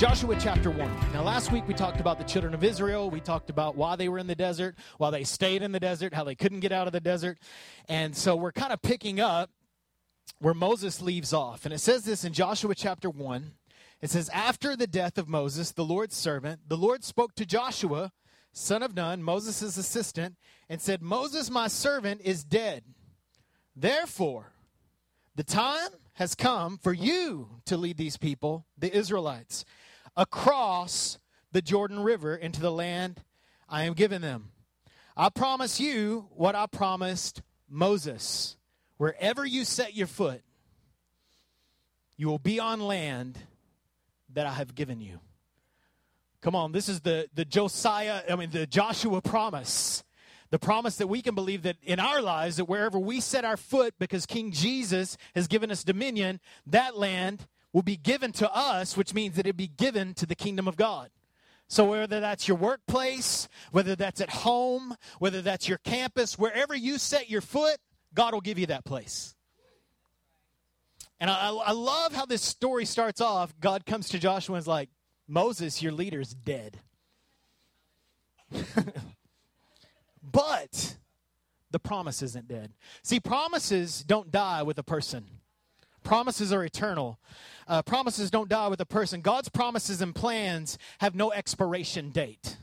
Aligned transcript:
Joshua 0.00 0.34
chapter 0.40 0.70
1. 0.70 1.12
Now, 1.12 1.22
last 1.22 1.52
week 1.52 1.68
we 1.68 1.74
talked 1.74 2.00
about 2.00 2.16
the 2.16 2.24
children 2.24 2.54
of 2.54 2.64
Israel. 2.64 3.10
We 3.10 3.20
talked 3.20 3.50
about 3.50 3.76
why 3.76 3.96
they 3.96 4.08
were 4.08 4.18
in 4.18 4.28
the 4.28 4.34
desert, 4.34 4.76
why 4.96 5.10
they 5.10 5.24
stayed 5.24 5.60
in 5.60 5.72
the 5.72 5.78
desert, 5.78 6.14
how 6.14 6.24
they 6.24 6.34
couldn't 6.34 6.60
get 6.60 6.72
out 6.72 6.86
of 6.86 6.94
the 6.94 7.02
desert. 7.02 7.36
And 7.86 8.16
so 8.16 8.34
we're 8.34 8.50
kind 8.50 8.72
of 8.72 8.80
picking 8.80 9.20
up 9.20 9.50
where 10.38 10.54
Moses 10.54 11.02
leaves 11.02 11.34
off. 11.34 11.66
And 11.66 11.74
it 11.74 11.80
says 11.80 12.04
this 12.04 12.24
in 12.24 12.32
Joshua 12.32 12.74
chapter 12.74 13.10
1. 13.10 13.52
It 14.00 14.08
says, 14.08 14.30
After 14.30 14.74
the 14.74 14.86
death 14.86 15.18
of 15.18 15.28
Moses, 15.28 15.70
the 15.72 15.84
Lord's 15.84 16.16
servant, 16.16 16.62
the 16.66 16.78
Lord 16.78 17.04
spoke 17.04 17.34
to 17.34 17.44
Joshua, 17.44 18.10
son 18.54 18.82
of 18.82 18.96
Nun, 18.96 19.22
Moses' 19.22 19.76
assistant, 19.76 20.36
and 20.70 20.80
said, 20.80 21.02
Moses, 21.02 21.50
my 21.50 21.68
servant, 21.68 22.22
is 22.24 22.42
dead. 22.42 22.84
Therefore, 23.76 24.54
the 25.36 25.44
time 25.44 25.90
has 26.14 26.34
come 26.34 26.78
for 26.78 26.94
you 26.94 27.50
to 27.66 27.76
lead 27.76 27.98
these 27.98 28.16
people, 28.16 28.64
the 28.78 28.96
Israelites 28.96 29.66
across 30.20 31.18
the 31.50 31.62
Jordan 31.62 32.00
River 32.00 32.36
into 32.36 32.60
the 32.60 32.70
land 32.70 33.22
I 33.70 33.84
am 33.84 33.94
giving 33.94 34.20
them. 34.20 34.50
I 35.16 35.30
promise 35.30 35.80
you 35.80 36.28
what 36.36 36.54
I 36.54 36.66
promised 36.66 37.40
Moses. 37.70 38.58
Wherever 38.98 39.46
you 39.46 39.64
set 39.64 39.94
your 39.94 40.06
foot, 40.06 40.42
you 42.18 42.28
will 42.28 42.38
be 42.38 42.60
on 42.60 42.80
land 42.80 43.38
that 44.34 44.46
I 44.46 44.52
have 44.52 44.74
given 44.74 45.00
you. 45.00 45.20
Come 46.42 46.54
on, 46.54 46.72
this 46.72 46.90
is 46.90 47.00
the, 47.00 47.30
the 47.34 47.46
Josiah, 47.46 48.22
I 48.28 48.36
mean, 48.36 48.50
the 48.50 48.66
Joshua 48.66 49.22
promise. 49.22 50.04
The 50.50 50.58
promise 50.58 50.96
that 50.96 51.06
we 51.06 51.22
can 51.22 51.34
believe 51.34 51.62
that 51.62 51.76
in 51.82 51.98
our 51.98 52.20
lives, 52.20 52.56
that 52.56 52.66
wherever 52.66 52.98
we 52.98 53.20
set 53.20 53.44
our 53.44 53.56
foot, 53.56 53.94
because 53.98 54.26
King 54.26 54.50
Jesus 54.50 55.16
has 55.34 55.46
given 55.46 55.70
us 55.70 55.82
dominion, 55.82 56.40
that 56.66 56.98
land 56.98 57.46
will 57.72 57.82
be 57.82 57.96
given 57.96 58.32
to 58.32 58.52
us, 58.52 58.96
which 58.96 59.14
means 59.14 59.36
that 59.36 59.46
it 59.46 59.56
be 59.56 59.68
given 59.68 60.14
to 60.14 60.26
the 60.26 60.34
kingdom 60.34 60.66
of 60.66 60.76
God. 60.76 61.10
So, 61.68 61.88
whether 61.90 62.18
that's 62.18 62.48
your 62.48 62.56
workplace, 62.56 63.48
whether 63.70 63.94
that's 63.94 64.20
at 64.20 64.30
home, 64.30 64.96
whether 65.20 65.40
that's 65.40 65.68
your 65.68 65.78
campus, 65.78 66.36
wherever 66.36 66.74
you 66.74 66.98
set 66.98 67.30
your 67.30 67.40
foot, 67.40 67.78
God 68.12 68.34
will 68.34 68.40
give 68.40 68.58
you 68.58 68.66
that 68.66 68.84
place. 68.84 69.36
And 71.20 71.30
I, 71.30 71.50
I 71.50 71.72
love 71.72 72.12
how 72.12 72.26
this 72.26 72.42
story 72.42 72.84
starts 72.86 73.20
off. 73.20 73.54
God 73.60 73.86
comes 73.86 74.08
to 74.08 74.18
Joshua 74.18 74.56
and 74.56 74.62
is 74.62 74.66
like, 74.66 74.88
Moses, 75.28 75.80
your 75.80 75.92
leader's 75.92 76.34
dead. 76.34 76.80
but 80.22 80.96
the 81.70 81.78
promise 81.78 82.22
isn't 82.22 82.48
dead. 82.48 82.72
See, 83.04 83.20
promises 83.20 84.02
don't 84.02 84.32
die 84.32 84.62
with 84.64 84.78
a 84.78 84.82
person. 84.82 85.26
Promises 86.02 86.52
are 86.52 86.64
eternal. 86.64 87.18
Uh, 87.68 87.82
promises 87.82 88.30
don't 88.30 88.48
die 88.48 88.68
with 88.68 88.80
a 88.80 88.86
person. 88.86 89.20
God's 89.20 89.48
promises 89.48 90.00
and 90.02 90.14
plans 90.14 90.78
have 90.98 91.14
no 91.14 91.32
expiration 91.32 92.10
date. 92.10 92.56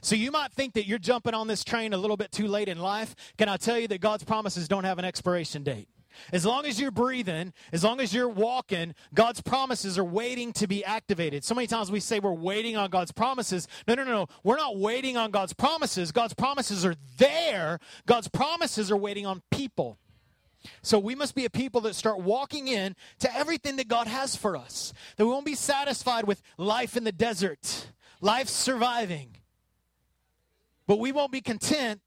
So 0.00 0.14
you 0.14 0.30
might 0.30 0.52
think 0.52 0.74
that 0.74 0.86
you're 0.86 0.98
jumping 0.98 1.34
on 1.34 1.48
this 1.48 1.64
train 1.64 1.92
a 1.92 1.96
little 1.96 2.16
bit 2.16 2.30
too 2.30 2.46
late 2.46 2.68
in 2.68 2.78
life. 2.78 3.14
Can 3.38 3.48
I 3.48 3.56
tell 3.56 3.78
you 3.78 3.88
that 3.88 4.00
God's 4.00 4.24
promises 4.24 4.68
don't 4.68 4.84
have 4.84 4.98
an 4.98 5.04
expiration 5.04 5.62
date? 5.62 5.88
As 6.32 6.44
long 6.44 6.66
as 6.66 6.80
you're 6.80 6.90
breathing, 6.90 7.52
as 7.72 7.82
long 7.84 8.00
as 8.00 8.12
you're 8.12 8.28
walking, 8.28 8.94
God's 9.14 9.40
promises 9.40 9.98
are 9.98 10.04
waiting 10.04 10.52
to 10.54 10.66
be 10.66 10.84
activated. 10.84 11.42
So 11.44 11.54
many 11.54 11.66
times 11.66 11.90
we 11.90 12.00
say 12.00 12.20
we're 12.20 12.32
waiting 12.32 12.76
on 12.76 12.90
God's 12.90 13.12
promises. 13.12 13.66
No, 13.88 13.94
no, 13.94 14.04
no, 14.04 14.12
no. 14.12 14.26
We're 14.44 14.56
not 14.56 14.78
waiting 14.78 15.16
on 15.16 15.30
God's 15.30 15.54
promises. 15.54 16.12
God's 16.12 16.34
promises 16.34 16.84
are 16.84 16.96
there. 17.18 17.78
God's 18.06 18.28
promises 18.28 18.90
are 18.90 18.96
waiting 18.96 19.26
on 19.26 19.42
people. 19.50 19.98
So 20.82 20.98
we 20.98 21.14
must 21.14 21.34
be 21.34 21.44
a 21.44 21.50
people 21.50 21.80
that 21.82 21.94
start 21.94 22.20
walking 22.20 22.68
in 22.68 22.96
to 23.20 23.34
everything 23.34 23.76
that 23.76 23.88
God 23.88 24.06
has 24.06 24.36
for 24.36 24.56
us. 24.56 24.92
That 25.16 25.26
we 25.26 25.32
won't 25.32 25.46
be 25.46 25.54
satisfied 25.54 26.26
with 26.26 26.42
life 26.56 26.96
in 26.96 27.04
the 27.04 27.12
desert, 27.12 27.88
life 28.20 28.48
surviving. 28.48 29.36
But 30.86 30.98
we 30.98 31.12
won't 31.12 31.32
be 31.32 31.40
content 31.40 32.00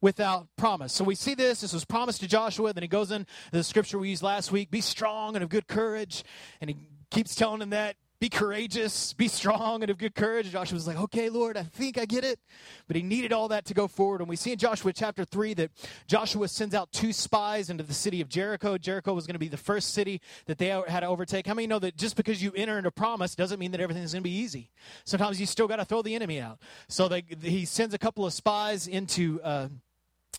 without 0.00 0.48
promise. 0.56 0.92
So 0.92 1.04
we 1.04 1.14
see 1.14 1.34
this. 1.34 1.62
This 1.62 1.72
was 1.72 1.84
promised 1.84 2.20
to 2.20 2.28
Joshua. 2.28 2.72
Then 2.72 2.82
he 2.82 2.88
goes 2.88 3.10
in 3.10 3.26
the 3.52 3.64
scripture 3.64 3.98
we 3.98 4.10
used 4.10 4.22
last 4.22 4.52
week 4.52 4.70
be 4.70 4.80
strong 4.80 5.34
and 5.34 5.42
of 5.42 5.48
good 5.48 5.66
courage. 5.66 6.24
And 6.60 6.68
he 6.68 6.76
keeps 7.10 7.34
telling 7.34 7.60
them 7.60 7.70
that 7.70 7.96
be 8.20 8.28
courageous, 8.28 9.12
be 9.12 9.28
strong, 9.28 9.82
and 9.82 9.90
of 9.90 9.98
good 9.98 10.14
courage. 10.14 10.50
Joshua 10.50 10.74
was 10.74 10.86
like, 10.86 10.96
okay, 10.96 11.28
Lord, 11.28 11.56
I 11.56 11.64
think 11.64 11.98
I 11.98 12.04
get 12.04 12.24
it. 12.24 12.38
But 12.86 12.96
he 12.96 13.02
needed 13.02 13.32
all 13.32 13.48
that 13.48 13.64
to 13.66 13.74
go 13.74 13.88
forward. 13.88 14.20
And 14.20 14.28
we 14.28 14.36
see 14.36 14.52
in 14.52 14.58
Joshua 14.58 14.92
chapter 14.92 15.24
3 15.24 15.54
that 15.54 15.70
Joshua 16.06 16.48
sends 16.48 16.74
out 16.74 16.92
two 16.92 17.12
spies 17.12 17.70
into 17.70 17.82
the 17.82 17.94
city 17.94 18.20
of 18.20 18.28
Jericho. 18.28 18.78
Jericho 18.78 19.12
was 19.14 19.26
going 19.26 19.34
to 19.34 19.40
be 19.40 19.48
the 19.48 19.56
first 19.56 19.92
city 19.92 20.20
that 20.46 20.58
they 20.58 20.68
had 20.68 21.00
to 21.00 21.06
overtake. 21.06 21.46
How 21.46 21.54
many 21.54 21.66
know 21.66 21.78
that 21.80 21.96
just 21.96 22.16
because 22.16 22.42
you 22.42 22.52
enter 22.56 22.78
into 22.78 22.90
promise 22.90 23.34
doesn't 23.34 23.58
mean 23.58 23.72
that 23.72 23.80
everything's 23.80 24.12
going 24.12 24.22
to 24.22 24.28
be 24.28 24.36
easy? 24.36 24.70
Sometimes 25.04 25.40
you 25.40 25.46
still 25.46 25.68
got 25.68 25.76
to 25.76 25.84
throw 25.84 26.02
the 26.02 26.14
enemy 26.14 26.40
out. 26.40 26.60
So 26.88 27.08
they, 27.08 27.24
he 27.42 27.64
sends 27.64 27.94
a 27.94 27.98
couple 27.98 28.24
of 28.24 28.32
spies 28.32 28.86
into. 28.86 29.40
Uh, 29.42 29.68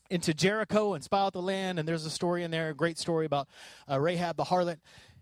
into 0.10 0.34
Jericho 0.34 0.94
and 0.94 1.04
spy 1.04 1.20
out 1.20 1.34
the 1.34 1.42
land, 1.42 1.80
and 1.80 1.88
there's 1.88 2.06
a 2.06 2.10
story 2.12 2.44
in 2.44 2.52
there, 2.52 2.70
a 2.70 2.76
great 2.76 3.00
story 3.00 3.26
about 3.26 3.48
uh, 3.90 4.00
Rahab 4.00 4.38
the 4.38 4.44
harlot, 4.44 4.78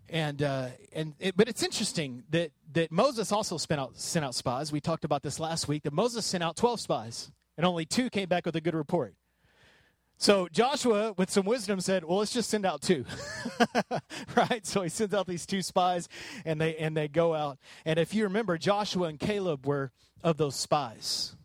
and 0.08 0.42
uh, 0.42 0.68
and 0.92 1.14
it, 1.18 1.36
but 1.36 1.48
it's 1.48 1.62
interesting 1.62 2.24
that 2.30 2.50
that 2.72 2.92
Moses 2.92 3.32
also 3.32 3.56
sent 3.56 3.80
out 3.80 3.98
sent 3.98 4.24
out 4.24 4.34
spies. 4.34 4.72
We 4.72 4.80
talked 4.80 5.04
about 5.04 5.22
this 5.22 5.40
last 5.40 5.68
week. 5.68 5.82
That 5.84 5.92
Moses 5.92 6.24
sent 6.24 6.44
out 6.44 6.56
twelve 6.56 6.80
spies, 6.80 7.30
and 7.56 7.66
only 7.66 7.84
two 7.84 8.10
came 8.10 8.28
back 8.28 8.46
with 8.46 8.56
a 8.56 8.60
good 8.60 8.74
report. 8.74 9.14
So 10.16 10.48
Joshua, 10.52 11.12
with 11.16 11.30
some 11.30 11.44
wisdom, 11.44 11.80
said, 11.80 12.04
"Well, 12.04 12.18
let's 12.18 12.32
just 12.32 12.48
send 12.48 12.64
out 12.64 12.82
two, 12.82 13.04
right?" 14.36 14.64
So 14.64 14.82
he 14.82 14.88
sends 14.88 15.14
out 15.14 15.26
these 15.26 15.46
two 15.46 15.62
spies, 15.62 16.08
and 16.44 16.60
they 16.60 16.76
and 16.76 16.96
they 16.96 17.08
go 17.08 17.34
out. 17.34 17.58
And 17.84 17.98
if 17.98 18.14
you 18.14 18.24
remember, 18.24 18.56
Joshua 18.58 19.08
and 19.08 19.18
Caleb 19.18 19.66
were 19.66 19.90
of 20.22 20.36
those 20.36 20.54
spies. 20.54 21.36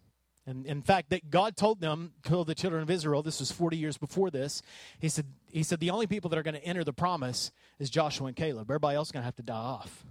And 0.49 0.65
in 0.65 0.81
fact, 0.81 1.11
that 1.11 1.29
God 1.29 1.55
told 1.55 1.79
them, 1.79 2.13
told 2.23 2.47
the 2.47 2.55
children 2.55 2.81
of 2.81 2.89
Israel, 2.89 3.21
this 3.21 3.39
was 3.39 3.51
40 3.51 3.77
years 3.77 3.97
before 3.97 4.31
this, 4.31 4.63
he 4.97 5.07
said, 5.07 5.27
he 5.51 5.61
said 5.61 5.79
the 5.79 5.91
only 5.91 6.07
people 6.07 6.31
that 6.31 6.39
are 6.39 6.43
going 6.43 6.55
to 6.55 6.63
enter 6.63 6.83
the 6.83 6.91
promise 6.91 7.51
is 7.77 7.91
Joshua 7.91 8.27
and 8.27 8.35
Caleb. 8.35 8.69
Everybody 8.69 8.95
else 8.95 9.09
is 9.09 9.11
going 9.11 9.21
to 9.21 9.25
have 9.25 9.35
to 9.35 9.43
die 9.43 9.53
off. 9.53 10.05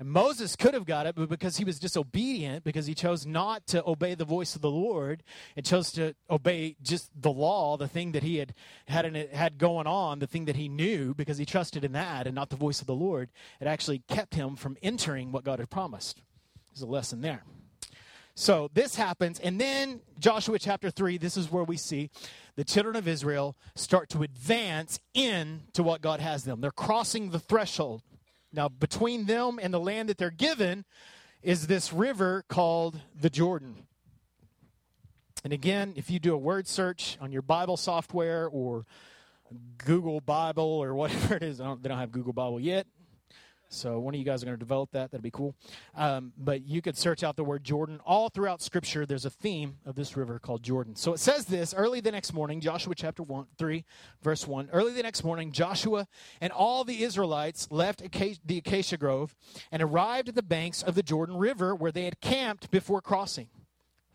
And 0.00 0.08
Moses 0.08 0.56
could 0.56 0.74
have 0.74 0.84
got 0.84 1.06
it, 1.06 1.14
but 1.14 1.28
because 1.28 1.56
he 1.56 1.64
was 1.64 1.78
disobedient, 1.78 2.64
because 2.64 2.86
he 2.86 2.94
chose 2.94 3.24
not 3.24 3.68
to 3.68 3.86
obey 3.88 4.16
the 4.16 4.24
voice 4.24 4.56
of 4.56 4.62
the 4.62 4.70
Lord 4.70 5.22
and 5.56 5.64
chose 5.64 5.92
to 5.92 6.16
obey 6.28 6.74
just 6.82 7.10
the 7.14 7.30
law, 7.30 7.76
the 7.76 7.86
thing 7.86 8.10
that 8.12 8.24
he 8.24 8.38
had 8.38 8.52
had, 8.88 9.06
in, 9.06 9.14
had 9.32 9.58
going 9.58 9.86
on, 9.86 10.18
the 10.18 10.26
thing 10.26 10.46
that 10.46 10.56
he 10.56 10.68
knew, 10.68 11.14
because 11.14 11.38
he 11.38 11.46
trusted 11.46 11.84
in 11.84 11.92
that 11.92 12.26
and 12.26 12.34
not 12.34 12.50
the 12.50 12.56
voice 12.56 12.80
of 12.80 12.88
the 12.88 12.94
Lord, 12.94 13.30
it 13.60 13.68
actually 13.68 14.02
kept 14.08 14.34
him 14.34 14.56
from 14.56 14.76
entering 14.82 15.30
what 15.30 15.44
God 15.44 15.60
had 15.60 15.70
promised. 15.70 16.20
There's 16.72 16.82
a 16.82 16.86
lesson 16.86 17.20
there. 17.20 17.44
So 18.36 18.68
this 18.74 18.96
happens, 18.96 19.38
and 19.38 19.60
then 19.60 20.00
Joshua 20.18 20.58
chapter 20.58 20.90
3, 20.90 21.18
this 21.18 21.36
is 21.36 21.52
where 21.52 21.62
we 21.62 21.76
see 21.76 22.10
the 22.56 22.64
children 22.64 22.96
of 22.96 23.06
Israel 23.06 23.56
start 23.76 24.08
to 24.10 24.24
advance 24.24 24.98
into 25.14 25.84
what 25.84 26.00
God 26.00 26.18
has 26.18 26.42
them. 26.42 26.60
They're 26.60 26.72
crossing 26.72 27.30
the 27.30 27.38
threshold. 27.38 28.02
Now, 28.52 28.68
between 28.68 29.26
them 29.26 29.60
and 29.62 29.72
the 29.72 29.80
land 29.80 30.08
that 30.08 30.18
they're 30.18 30.30
given 30.30 30.84
is 31.42 31.66
this 31.66 31.92
river 31.92 32.44
called 32.48 33.00
the 33.14 33.30
Jordan. 33.30 33.86
And 35.44 35.52
again, 35.52 35.92
if 35.94 36.10
you 36.10 36.18
do 36.18 36.34
a 36.34 36.38
word 36.38 36.66
search 36.66 37.18
on 37.20 37.30
your 37.30 37.42
Bible 37.42 37.76
software 37.76 38.48
or 38.48 38.86
Google 39.78 40.20
Bible 40.20 40.64
or 40.64 40.94
whatever 40.96 41.36
it 41.36 41.42
is, 41.42 41.58
they 41.58 41.64
don't 41.64 41.90
have 41.90 42.10
Google 42.10 42.32
Bible 42.32 42.58
yet. 42.58 42.86
So 43.68 43.98
one 43.98 44.14
of 44.14 44.18
you 44.18 44.24
guys 44.24 44.42
are 44.42 44.46
going 44.46 44.56
to 44.56 44.60
develop 44.60 44.92
that. 44.92 45.10
That'd 45.10 45.22
be 45.22 45.30
cool. 45.30 45.54
Um, 45.94 46.32
but 46.38 46.66
you 46.66 46.80
could 46.80 46.96
search 46.96 47.22
out 47.22 47.36
the 47.36 47.44
word 47.44 47.64
Jordan. 47.64 48.00
All 48.04 48.28
throughout 48.28 48.62
Scripture, 48.62 49.04
there's 49.06 49.24
a 49.24 49.30
theme 49.30 49.78
of 49.84 49.94
this 49.94 50.16
river 50.16 50.38
called 50.38 50.62
Jordan. 50.62 50.94
So 50.96 51.12
it 51.12 51.18
says 51.18 51.46
this 51.46 51.74
early 51.74 52.00
the 52.00 52.12
next 52.12 52.32
morning, 52.32 52.60
Joshua 52.60 52.94
chapter 52.94 53.22
1, 53.22 53.46
3, 53.58 53.84
verse 54.22 54.46
1. 54.46 54.70
Early 54.72 54.92
the 54.92 55.02
next 55.02 55.24
morning, 55.24 55.52
Joshua 55.52 56.06
and 56.40 56.52
all 56.52 56.84
the 56.84 57.02
Israelites 57.02 57.68
left 57.70 58.00
the 58.00 58.58
acacia 58.58 58.96
grove 58.96 59.34
and 59.72 59.82
arrived 59.82 60.28
at 60.28 60.34
the 60.34 60.42
banks 60.42 60.82
of 60.82 60.94
the 60.94 61.02
Jordan 61.02 61.36
River 61.36 61.74
where 61.74 61.92
they 61.92 62.04
had 62.04 62.20
camped 62.20 62.70
before 62.70 63.00
crossing. 63.00 63.48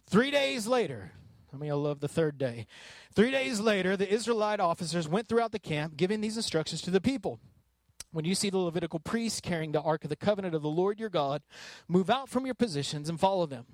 Three 0.07 0.31
days 0.31 0.65
later, 0.65 1.11
I 1.53 1.57
mean, 1.57 1.71
I 1.71 1.75
love 1.75 1.99
the 1.99 2.07
third 2.07 2.37
day. 2.37 2.67
Three 3.13 3.31
days 3.31 3.59
later, 3.59 3.97
the 3.97 4.11
Israelite 4.11 4.59
officers 4.59 5.07
went 5.07 5.27
throughout 5.27 5.51
the 5.51 5.59
camp, 5.59 5.97
giving 5.97 6.21
these 6.21 6.37
instructions 6.37 6.81
to 6.83 6.91
the 6.91 7.01
people. 7.01 7.39
When 8.11 8.25
you 8.25 8.33
see 8.33 8.49
the 8.49 8.57
Levitical 8.57 8.99
priests 8.99 9.39
carrying 9.39 9.71
the 9.71 9.81
Ark 9.81 10.03
of 10.03 10.09
the 10.09 10.15
Covenant 10.15 10.55
of 10.55 10.61
the 10.61 10.69
Lord 10.69 10.99
your 10.99 11.09
God, 11.09 11.43
move 11.87 12.09
out 12.09 12.27
from 12.27 12.45
your 12.45 12.55
positions 12.55 13.07
and 13.07 13.19
follow 13.19 13.45
them. 13.45 13.65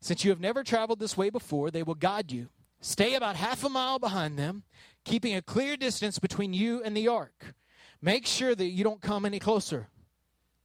Since 0.00 0.24
you 0.24 0.30
have 0.30 0.40
never 0.40 0.62
traveled 0.62 1.00
this 1.00 1.16
way 1.16 1.30
before, 1.30 1.70
they 1.70 1.82
will 1.82 1.94
guide 1.94 2.30
you. 2.30 2.48
Stay 2.80 3.14
about 3.14 3.36
half 3.36 3.64
a 3.64 3.68
mile 3.68 3.98
behind 3.98 4.38
them, 4.38 4.64
keeping 5.04 5.34
a 5.34 5.42
clear 5.42 5.76
distance 5.76 6.18
between 6.18 6.52
you 6.52 6.82
and 6.82 6.96
the 6.96 7.08
ark. 7.08 7.54
Make 8.00 8.26
sure 8.26 8.54
that 8.54 8.66
you 8.66 8.82
don't 8.82 9.00
come 9.00 9.24
any 9.24 9.38
closer. 9.38 9.88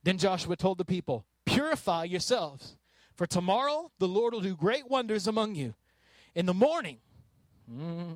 Then 0.03 0.17
Joshua 0.17 0.55
told 0.55 0.77
the 0.77 0.85
people, 0.85 1.25
Purify 1.45 2.05
yourselves, 2.05 2.77
for 3.15 3.27
tomorrow 3.27 3.91
the 3.99 4.07
Lord 4.07 4.33
will 4.33 4.41
do 4.41 4.55
great 4.55 4.89
wonders 4.89 5.27
among 5.27 5.55
you. 5.55 5.75
In 6.33 6.45
the 6.45 6.53
morning, 6.53 6.97
mm, 7.71 8.15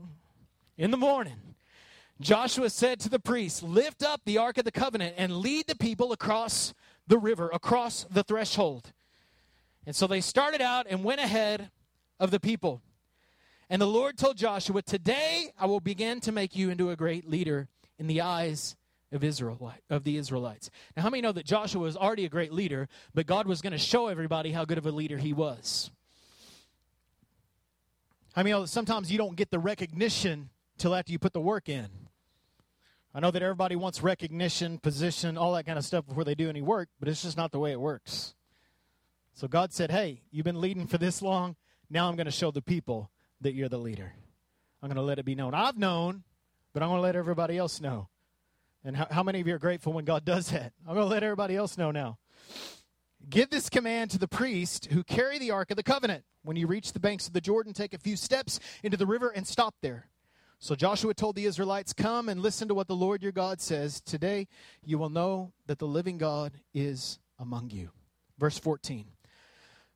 in 0.77 0.91
the 0.91 0.97
morning, 0.97 1.50
Joshua 2.21 2.69
said 2.69 2.99
to 3.01 3.09
the 3.09 3.19
priests, 3.19 3.63
Lift 3.63 4.03
up 4.03 4.21
the 4.25 4.37
Ark 4.37 4.57
of 4.57 4.65
the 4.65 4.71
Covenant 4.71 5.15
and 5.17 5.37
lead 5.37 5.67
the 5.67 5.75
people 5.75 6.11
across 6.11 6.73
the 7.07 7.17
river, 7.17 7.49
across 7.51 8.05
the 8.09 8.23
threshold. 8.23 8.93
And 9.85 9.95
so 9.95 10.07
they 10.07 10.21
started 10.21 10.61
out 10.61 10.85
and 10.89 11.03
went 11.03 11.19
ahead 11.19 11.71
of 12.19 12.31
the 12.31 12.39
people. 12.39 12.81
And 13.69 13.81
the 13.81 13.87
Lord 13.87 14.17
told 14.17 14.37
Joshua, 14.37 14.81
Today 14.81 15.49
I 15.59 15.65
will 15.65 15.79
begin 15.79 16.19
to 16.21 16.31
make 16.31 16.55
you 16.55 16.69
into 16.69 16.91
a 16.91 16.95
great 16.95 17.27
leader 17.27 17.67
in 17.97 18.07
the 18.07 18.21
eyes 18.21 18.75
of 19.11 19.23
Israel 19.23 19.73
of 19.89 20.03
the 20.03 20.17
Israelites. 20.17 20.69
Now, 20.95 21.03
how 21.03 21.09
many 21.09 21.21
know 21.21 21.31
that 21.31 21.45
Joshua 21.45 21.81
was 21.81 21.97
already 21.97 22.25
a 22.25 22.29
great 22.29 22.53
leader, 22.53 22.87
but 23.13 23.25
God 23.25 23.47
was 23.47 23.61
going 23.61 23.73
to 23.73 23.79
show 23.79 24.07
everybody 24.07 24.51
how 24.51 24.65
good 24.65 24.77
of 24.77 24.85
a 24.85 24.91
leader 24.91 25.17
he 25.17 25.33
was? 25.33 25.91
I 28.35 28.43
mean, 28.43 28.67
sometimes 28.67 29.11
you 29.11 29.17
don't 29.17 29.35
get 29.35 29.51
the 29.51 29.59
recognition 29.59 30.49
till 30.77 30.95
after 30.95 31.11
you 31.11 31.19
put 31.19 31.33
the 31.33 31.41
work 31.41 31.67
in. 31.67 31.89
I 33.13 33.19
know 33.19 33.31
that 33.31 33.41
everybody 33.41 33.75
wants 33.75 34.01
recognition, 34.01 34.77
position, 34.77 35.37
all 35.37 35.53
that 35.53 35.65
kind 35.65 35.77
of 35.77 35.83
stuff 35.83 36.07
before 36.07 36.23
they 36.23 36.35
do 36.35 36.49
any 36.49 36.61
work, 36.61 36.89
but 36.99 37.09
it's 37.09 37.23
just 37.23 37.35
not 37.35 37.51
the 37.51 37.59
way 37.59 37.71
it 37.71 37.79
works. 37.79 38.35
So 39.33 39.47
God 39.47 39.73
said, 39.73 39.91
Hey, 39.91 40.21
you've 40.31 40.45
been 40.45 40.61
leading 40.61 40.87
for 40.87 40.97
this 40.97 41.21
long. 41.21 41.55
Now 41.89 42.07
I'm 42.07 42.15
going 42.15 42.25
to 42.25 42.31
show 42.31 42.51
the 42.51 42.61
people 42.61 43.11
that 43.41 43.53
you're 43.53 43.69
the 43.69 43.77
leader. 43.77 44.13
I'm 44.81 44.87
going 44.87 44.95
to 44.95 45.01
let 45.01 45.19
it 45.19 45.25
be 45.25 45.35
known. 45.35 45.53
I've 45.53 45.77
known, 45.77 46.23
but 46.73 46.81
I'm 46.81 46.89
going 46.89 46.99
to 46.99 47.03
let 47.03 47.15
everybody 47.15 47.57
else 47.57 47.81
know. 47.81 48.07
And 48.83 48.95
how, 48.95 49.07
how 49.11 49.23
many 49.23 49.41
of 49.41 49.47
you 49.47 49.55
are 49.55 49.59
grateful 49.59 49.93
when 49.93 50.05
God 50.05 50.25
does 50.25 50.47
that? 50.51 50.73
I'm 50.87 50.95
going 50.95 51.05
to 51.05 51.11
let 51.11 51.23
everybody 51.23 51.55
else 51.55 51.77
know 51.77 51.91
now. 51.91 52.17
Give 53.29 53.49
this 53.49 53.69
command 53.69 54.11
to 54.11 54.17
the 54.17 54.27
priest 54.27 54.85
who 54.85 55.03
carry 55.03 55.37
the 55.37 55.51
Ark 55.51 55.69
of 55.69 55.77
the 55.77 55.83
Covenant. 55.83 56.23
When 56.43 56.57
you 56.57 56.65
reach 56.65 56.93
the 56.93 56.99
banks 56.99 57.27
of 57.27 57.33
the 57.33 57.41
Jordan, 57.41 57.73
take 57.73 57.93
a 57.93 57.99
few 57.99 58.15
steps 58.15 58.59
into 58.81 58.97
the 58.97 59.05
river 59.05 59.29
and 59.29 59.45
stop 59.45 59.75
there. 59.81 60.07
So 60.63 60.75
Joshua 60.75 61.15
told 61.15 61.35
the 61.35 61.45
Israelites, 61.45 61.91
Come 61.91 62.29
and 62.29 62.39
listen 62.39 62.67
to 62.67 62.75
what 62.75 62.87
the 62.87 62.95
Lord 62.95 63.23
your 63.23 63.31
God 63.31 63.59
says. 63.59 63.99
Today 63.99 64.47
you 64.85 64.99
will 64.99 65.09
know 65.09 65.53
that 65.65 65.79
the 65.79 65.87
living 65.87 66.19
God 66.19 66.51
is 66.71 67.17
among 67.39 67.71
you. 67.71 67.89
Verse 68.37 68.59
14. 68.59 69.05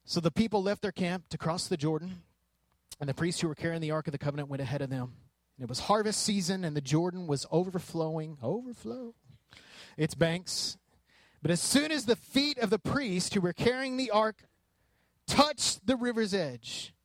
So 0.05 0.19
the 0.19 0.31
people 0.31 0.63
left 0.63 0.81
their 0.81 0.91
camp 0.91 1.29
to 1.29 1.37
cross 1.37 1.67
the 1.67 1.77
Jordan, 1.77 2.23
and 2.99 3.07
the 3.07 3.13
priests 3.13 3.41
who 3.41 3.47
were 3.47 3.53
carrying 3.53 3.79
the 3.79 3.91
Ark 3.91 4.07
of 4.07 4.11
the 4.11 4.17
Covenant 4.17 4.49
went 4.49 4.59
ahead 4.59 4.81
of 4.81 4.89
them. 4.89 5.13
And 5.55 5.65
it 5.65 5.69
was 5.69 5.81
harvest 5.81 6.23
season, 6.23 6.65
and 6.65 6.75
the 6.75 6.81
Jordan 6.81 7.27
was 7.27 7.45
overflowing, 7.51 8.39
overflow 8.41 9.13
its 9.97 10.15
banks. 10.15 10.77
But 11.43 11.51
as 11.51 11.61
soon 11.61 11.91
as 11.91 12.05
the 12.05 12.15
feet 12.15 12.57
of 12.57 12.71
the 12.71 12.79
priests 12.79 13.35
who 13.35 13.41
were 13.41 13.53
carrying 13.53 13.97
the 13.97 14.09
ark 14.09 14.37
touched 15.27 15.85
the 15.85 15.95
river's 15.95 16.33
edge, 16.33 16.95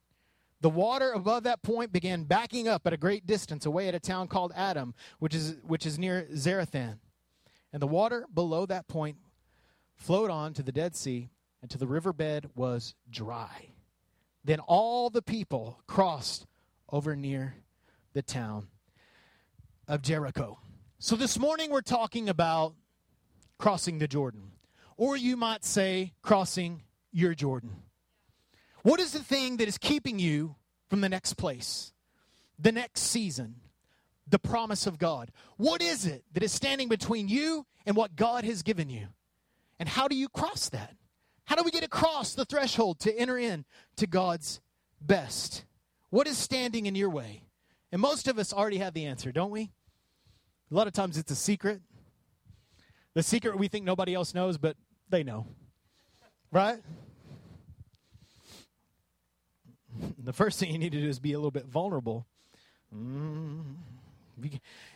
the 0.60 0.70
water 0.70 1.12
above 1.12 1.44
that 1.44 1.62
point 1.62 1.92
began 1.92 2.24
backing 2.24 2.68
up 2.68 2.86
at 2.86 2.92
a 2.92 2.98
great 2.98 3.26
distance 3.26 3.64
away 3.64 3.88
at 3.88 3.94
a 3.94 4.00
town 4.00 4.28
called 4.28 4.52
Adam, 4.54 4.94
which 5.18 5.34
is, 5.34 5.56
which 5.66 5.86
is 5.86 5.98
near 5.98 6.28
Zarethan. 6.32 6.98
And 7.72 7.80
the 7.80 7.86
water 7.86 8.26
below 8.32 8.66
that 8.66 8.88
point 8.88 9.16
flowed 9.96 10.30
on 10.30 10.52
to 10.54 10.62
the 10.62 10.72
Dead 10.72 10.94
Sea, 10.96 11.30
to 11.68 11.78
the 11.78 11.86
riverbed 11.86 12.50
was 12.54 12.94
dry. 13.10 13.68
Then 14.44 14.60
all 14.60 15.10
the 15.10 15.22
people 15.22 15.80
crossed 15.86 16.46
over 16.90 17.14
near 17.14 17.54
the 18.12 18.22
town 18.22 18.68
of 19.86 20.02
Jericho. 20.02 20.58
So 20.98 21.16
this 21.16 21.38
morning 21.38 21.70
we're 21.70 21.82
talking 21.82 22.28
about 22.28 22.74
crossing 23.58 23.98
the 23.98 24.08
Jordan, 24.08 24.52
or 24.96 25.16
you 25.16 25.36
might 25.36 25.64
say 25.64 26.14
crossing 26.22 26.82
your 27.12 27.34
Jordan. 27.34 27.82
What 28.82 29.00
is 29.00 29.12
the 29.12 29.22
thing 29.22 29.58
that 29.58 29.68
is 29.68 29.78
keeping 29.78 30.18
you 30.18 30.56
from 30.88 31.00
the 31.00 31.08
next 31.08 31.34
place, 31.34 31.92
the 32.58 32.72
next 32.72 33.00
season, 33.00 33.56
the 34.28 34.38
promise 34.38 34.86
of 34.86 34.98
God? 34.98 35.30
What 35.56 35.82
is 35.82 36.06
it 36.06 36.24
that 36.32 36.42
is 36.42 36.52
standing 36.52 36.88
between 36.88 37.28
you 37.28 37.66
and 37.86 37.96
what 37.96 38.16
God 38.16 38.44
has 38.44 38.62
given 38.62 38.88
you? 38.88 39.08
And 39.78 39.88
how 39.88 40.08
do 40.08 40.16
you 40.16 40.28
cross 40.28 40.68
that? 40.70 40.94
How 41.44 41.56
do 41.56 41.62
we 41.64 41.70
get 41.70 41.84
across 41.84 42.34
the 42.34 42.44
threshold 42.44 43.00
to 43.00 43.18
enter 43.18 43.36
in 43.36 43.64
to 43.96 44.06
God's 44.06 44.60
best? 45.00 45.64
What 46.10 46.26
is 46.26 46.38
standing 46.38 46.86
in 46.86 46.94
your 46.94 47.10
way? 47.10 47.42
And 47.92 48.00
most 48.00 48.28
of 48.28 48.38
us 48.38 48.52
already 48.52 48.78
have 48.78 48.94
the 48.94 49.06
answer, 49.06 49.32
don't 49.32 49.50
we? 49.50 49.72
A 50.70 50.74
lot 50.74 50.86
of 50.86 50.92
times 50.92 51.18
it's 51.18 51.32
a 51.32 51.36
secret. 51.36 51.80
The 53.14 53.22
secret 53.22 53.58
we 53.58 53.68
think 53.68 53.84
nobody 53.84 54.14
else 54.14 54.34
knows, 54.34 54.58
but 54.58 54.76
they 55.08 55.24
know. 55.24 55.46
Right? 56.52 56.78
The 60.18 60.32
first 60.32 60.58
thing 60.58 60.70
you 60.70 60.78
need 60.78 60.92
to 60.92 61.00
do 61.00 61.08
is 61.08 61.18
be 61.18 61.32
a 61.32 61.38
little 61.38 61.50
bit 61.50 61.66
vulnerable. 61.66 62.26
Mm. 62.94 63.62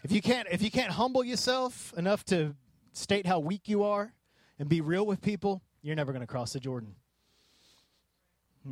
If 0.03 0.12
you 0.12 0.23
can't 0.23 0.49
if 0.51 0.62
you 0.62 0.71
can't 0.71 0.93
humble 0.93 1.23
yourself 1.23 1.93
enough 1.97 2.25
to 2.27 2.55
state 2.93 3.27
how 3.27 3.41
weak 3.41 3.69
you 3.69 3.83
are 3.83 4.12
and 4.59 4.69
be 4.69 4.81
real 4.81 5.06
with 5.06 5.21
people, 5.21 5.62
you're 5.83 5.97
never 5.97 6.12
going 6.12 6.23
to 6.23 6.27
cross 6.27 6.53
the 6.55 6.61
Jordan. 6.61 6.95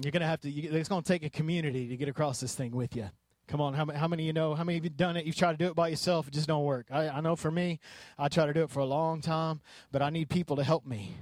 You're 0.01 0.13
going 0.13 0.23
to 0.23 0.27
have 0.27 0.41
to, 0.41 0.51
you, 0.51 0.71
it's 0.73 0.89
going 0.89 1.03
to 1.03 1.09
take 1.09 1.23
a 1.23 1.29
community 1.29 1.89
to 1.89 1.97
get 1.99 2.09
across 2.09 2.41
this 2.41 2.55
thing 2.55 2.71
with 2.71 2.97
you. 2.97 3.11
Come 3.47 3.61
on, 3.61 3.75
how, 3.75 3.85
how 3.93 4.09
many 4.09 4.23
of 4.23 4.27
you 4.29 4.33
know? 4.33 4.55
How 4.55 4.65
many 4.65 4.79
of 4.79 4.85
you 4.85 4.91
done 4.91 5.19
it? 5.19 5.27
You've 5.27 5.37
tried 5.37 5.53
to 5.53 5.59
do 5.59 5.67
it 5.67 5.75
by 5.75 5.89
yourself, 5.89 6.29
it 6.29 6.33
just 6.33 6.49
don't 6.49 6.65
work. 6.65 6.87
I, 6.91 7.09
I 7.09 7.21
know 7.21 7.37
for 7.37 7.51
me, 7.51 7.81
I 8.19 8.29
try 8.29 8.47
to 8.47 8.55
do 8.55 8.63
it 8.63 8.71
for 8.71 8.81
a 8.81 8.87
long 8.87 9.21
time, 9.21 9.61
but 9.91 10.01
I 10.01 10.09
need 10.09 10.31
people 10.31 10.57
to 10.57 10.65
help 10.65 10.87
me. 10.87 11.15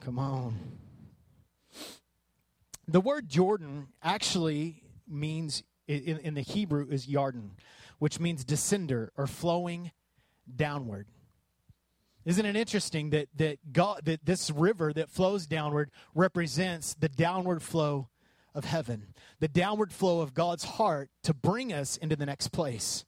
Come 0.00 0.18
on. 0.18 0.58
The 2.88 3.00
word 3.00 3.28
Jordan 3.28 3.88
actually 4.02 4.82
means, 5.08 5.62
in, 5.86 6.18
in 6.18 6.34
the 6.34 6.40
Hebrew, 6.40 6.86
is 6.90 7.06
Yarden, 7.06 7.50
which 7.98 8.18
means 8.18 8.44
descender 8.44 9.08
or 9.16 9.26
flowing 9.26 9.92
downward. 10.54 11.06
Isn't 12.24 12.46
it 12.46 12.56
interesting 12.56 13.10
that 13.10 13.28
that 13.36 13.72
God 13.72 14.02
that 14.04 14.24
this 14.24 14.50
river 14.50 14.92
that 14.92 15.10
flows 15.10 15.46
downward 15.46 15.90
represents 16.14 16.94
the 16.94 17.08
downward 17.08 17.62
flow 17.62 18.08
of 18.54 18.64
heaven, 18.64 19.14
the 19.40 19.48
downward 19.48 19.92
flow 19.92 20.20
of 20.20 20.34
God's 20.34 20.64
heart 20.64 21.10
to 21.24 21.34
bring 21.34 21.72
us 21.72 21.96
into 21.96 22.16
the 22.16 22.26
next 22.26 22.48
place. 22.48 23.04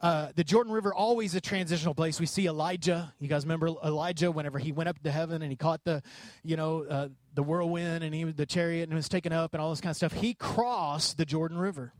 Uh, 0.00 0.28
the 0.34 0.44
Jordan 0.44 0.72
River 0.72 0.94
always 0.94 1.34
a 1.34 1.40
transitional 1.40 1.94
place. 1.94 2.18
We 2.18 2.26
see 2.26 2.46
Elijah. 2.46 3.12
You 3.20 3.28
guys 3.28 3.44
remember 3.44 3.68
Elijah 3.84 4.32
whenever 4.32 4.58
he 4.58 4.72
went 4.72 4.88
up 4.88 5.02
to 5.02 5.10
heaven 5.10 5.42
and 5.42 5.52
he 5.52 5.56
caught 5.56 5.84
the, 5.84 6.02
you 6.42 6.56
know, 6.56 6.84
uh, 6.84 7.08
the 7.34 7.42
whirlwind 7.42 8.02
and 8.02 8.14
he 8.14 8.24
the 8.24 8.46
chariot 8.46 8.88
and 8.88 8.94
was 8.94 9.08
taken 9.08 9.32
up 9.32 9.52
and 9.52 9.60
all 9.60 9.70
this 9.70 9.80
kind 9.80 9.90
of 9.90 9.96
stuff. 9.96 10.12
He 10.14 10.32
crossed 10.34 11.18
the 11.18 11.26
Jordan 11.26 11.58
River, 11.58 11.92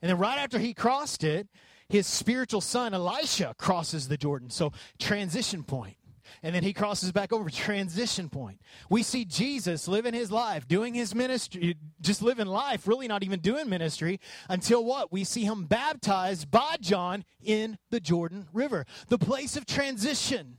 and 0.00 0.08
then 0.08 0.18
right 0.18 0.38
after 0.38 0.58
he 0.58 0.72
crossed 0.72 1.24
it, 1.24 1.48
his 1.88 2.06
spiritual 2.06 2.60
son 2.60 2.94
Elisha 2.94 3.54
crosses 3.58 4.08
the 4.08 4.16
Jordan. 4.16 4.50
So, 4.50 4.72
transition 4.98 5.64
point. 5.64 5.96
And 6.42 6.54
then 6.54 6.62
he 6.62 6.72
crosses 6.72 7.12
back 7.12 7.32
over, 7.32 7.50
transition 7.50 8.28
point. 8.28 8.60
We 8.88 9.02
see 9.02 9.24
Jesus 9.24 9.88
living 9.88 10.14
his 10.14 10.30
life, 10.30 10.68
doing 10.68 10.94
his 10.94 11.14
ministry, 11.14 11.76
just 12.00 12.22
living 12.22 12.46
life, 12.46 12.86
really 12.86 13.08
not 13.08 13.22
even 13.22 13.40
doing 13.40 13.68
ministry, 13.68 14.20
until 14.48 14.84
what? 14.84 15.12
We 15.12 15.24
see 15.24 15.44
him 15.44 15.64
baptized 15.64 16.50
by 16.50 16.76
John 16.80 17.24
in 17.42 17.78
the 17.90 18.00
Jordan 18.00 18.48
River, 18.52 18.86
the 19.08 19.18
place 19.18 19.56
of 19.56 19.66
transition. 19.66 20.58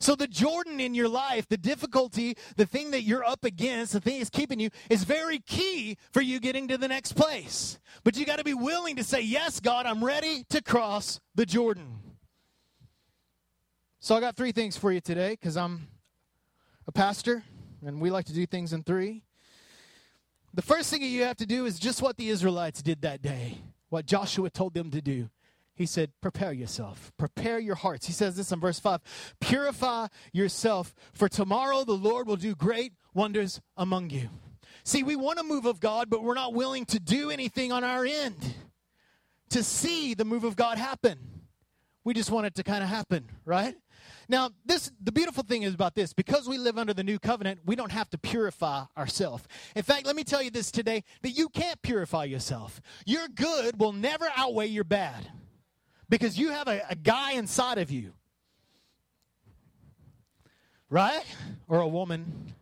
So, 0.00 0.14
the 0.14 0.28
Jordan 0.28 0.80
in 0.80 0.94
your 0.94 1.08
life, 1.08 1.48
the 1.48 1.56
difficulty, 1.56 2.36
the 2.56 2.66
thing 2.66 2.92
that 2.92 3.02
you're 3.02 3.24
up 3.24 3.44
against, 3.44 3.92
the 3.92 4.00
thing 4.00 4.18
that's 4.18 4.30
keeping 4.30 4.60
you, 4.60 4.70
is 4.88 5.04
very 5.04 5.40
key 5.40 5.96
for 6.12 6.20
you 6.20 6.38
getting 6.38 6.68
to 6.68 6.78
the 6.78 6.88
next 6.88 7.14
place. 7.14 7.78
But 8.04 8.16
you 8.16 8.24
got 8.24 8.38
to 8.38 8.44
be 8.44 8.54
willing 8.54 8.96
to 8.96 9.04
say, 9.04 9.20
Yes, 9.20 9.60
God, 9.60 9.86
I'm 9.86 10.04
ready 10.04 10.44
to 10.50 10.62
cross 10.62 11.20
the 11.34 11.46
Jordan. 11.46 12.07
So, 14.00 14.14
I 14.14 14.20
got 14.20 14.36
three 14.36 14.52
things 14.52 14.76
for 14.76 14.92
you 14.92 15.00
today 15.00 15.30
because 15.30 15.56
I'm 15.56 15.88
a 16.86 16.92
pastor 16.92 17.42
and 17.84 18.00
we 18.00 18.10
like 18.10 18.26
to 18.26 18.32
do 18.32 18.46
things 18.46 18.72
in 18.72 18.84
three. 18.84 19.24
The 20.54 20.62
first 20.62 20.88
thing 20.90 21.02
you 21.02 21.24
have 21.24 21.36
to 21.38 21.46
do 21.46 21.66
is 21.66 21.80
just 21.80 22.00
what 22.00 22.16
the 22.16 22.28
Israelites 22.28 22.80
did 22.80 23.02
that 23.02 23.22
day, 23.22 23.58
what 23.88 24.06
Joshua 24.06 24.50
told 24.50 24.74
them 24.74 24.92
to 24.92 25.00
do. 25.00 25.30
He 25.74 25.84
said, 25.84 26.12
Prepare 26.20 26.52
yourself, 26.52 27.12
prepare 27.18 27.58
your 27.58 27.74
hearts. 27.74 28.06
He 28.06 28.12
says 28.12 28.36
this 28.36 28.52
in 28.52 28.60
verse 28.60 28.78
5 28.78 29.00
Purify 29.40 30.06
yourself, 30.32 30.94
for 31.12 31.28
tomorrow 31.28 31.84
the 31.84 31.92
Lord 31.92 32.28
will 32.28 32.36
do 32.36 32.54
great 32.54 32.92
wonders 33.14 33.60
among 33.76 34.10
you. 34.10 34.28
See, 34.84 35.02
we 35.02 35.16
want 35.16 35.40
a 35.40 35.42
move 35.42 35.66
of 35.66 35.80
God, 35.80 36.08
but 36.08 36.22
we're 36.22 36.34
not 36.34 36.54
willing 36.54 36.84
to 36.86 37.00
do 37.00 37.30
anything 37.30 37.72
on 37.72 37.82
our 37.82 38.04
end 38.04 38.54
to 39.50 39.64
see 39.64 40.14
the 40.14 40.24
move 40.24 40.44
of 40.44 40.54
God 40.54 40.78
happen. 40.78 41.37
We 42.08 42.14
just 42.14 42.30
want 42.30 42.46
it 42.46 42.54
to 42.54 42.62
kind 42.62 42.82
of 42.82 42.88
happen, 42.88 43.28
right? 43.44 43.76
Now, 44.30 44.48
this 44.64 44.90
the 44.98 45.12
beautiful 45.12 45.42
thing 45.42 45.64
is 45.64 45.74
about 45.74 45.94
this 45.94 46.14
because 46.14 46.48
we 46.48 46.56
live 46.56 46.78
under 46.78 46.94
the 46.94 47.04
new 47.04 47.18
covenant, 47.18 47.60
we 47.66 47.76
don't 47.76 47.92
have 47.92 48.08
to 48.08 48.16
purify 48.16 48.84
ourselves. 48.96 49.44
In 49.76 49.82
fact, 49.82 50.06
let 50.06 50.16
me 50.16 50.24
tell 50.24 50.42
you 50.42 50.50
this 50.50 50.70
today 50.70 51.04
that 51.20 51.32
you 51.32 51.50
can't 51.50 51.82
purify 51.82 52.24
yourself. 52.24 52.80
Your 53.04 53.28
good 53.28 53.78
will 53.78 53.92
never 53.92 54.26
outweigh 54.34 54.68
your 54.68 54.84
bad 54.84 55.30
because 56.08 56.38
you 56.38 56.48
have 56.48 56.66
a, 56.66 56.80
a 56.88 56.96
guy 56.96 57.32
inside 57.32 57.76
of 57.76 57.90
you. 57.90 58.14
Right? 60.88 61.26
Or 61.68 61.80
a 61.80 61.88
woman. 61.88 62.54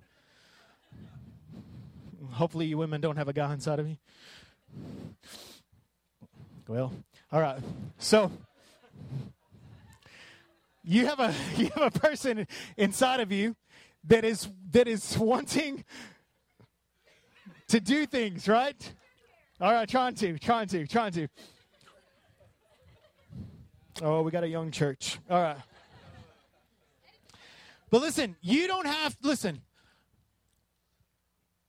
Hopefully, 2.33 2.67
you 2.67 2.79
women 2.79 3.01
don't 3.01 3.17
have 3.17 3.29
a 3.29 3.33
guy 3.33 3.53
inside 3.53 3.79
of 3.79 3.89
you. 3.89 3.97
Well, 6.67 6.93
all 7.31 7.41
right. 7.41 7.61
So, 7.99 8.33
you 10.87 11.07
have 11.07 11.21
a 11.21 11.35
you 11.57 11.69
have 11.75 11.95
a 11.95 11.99
person 11.99 12.47
inside 12.77 13.21
of 13.21 13.31
you 13.33 13.55
that 14.05 14.25
is 14.25 14.49
that 14.71 14.89
is 14.89 15.19
wanting 15.19 15.85
to 17.69 17.81
do 17.81 18.07
things, 18.07 18.49
right? 18.49 18.95
All 19.61 19.73
right, 19.73 19.89
trying 19.89 20.15
to, 20.17 20.39
trying 20.39 20.69
to, 20.69 20.87
trying 20.87 21.13
to. 21.13 21.29
Oh, 24.03 24.23
we 24.23 24.31
got 24.31 24.45
a 24.45 24.49
young 24.49 24.71
church. 24.71 25.19
All 25.29 25.43
right. 25.43 25.57
But 27.91 28.03
listen, 28.03 28.37
you 28.41 28.67
don't 28.67 28.87
have 28.87 29.17
listen. 29.23 29.63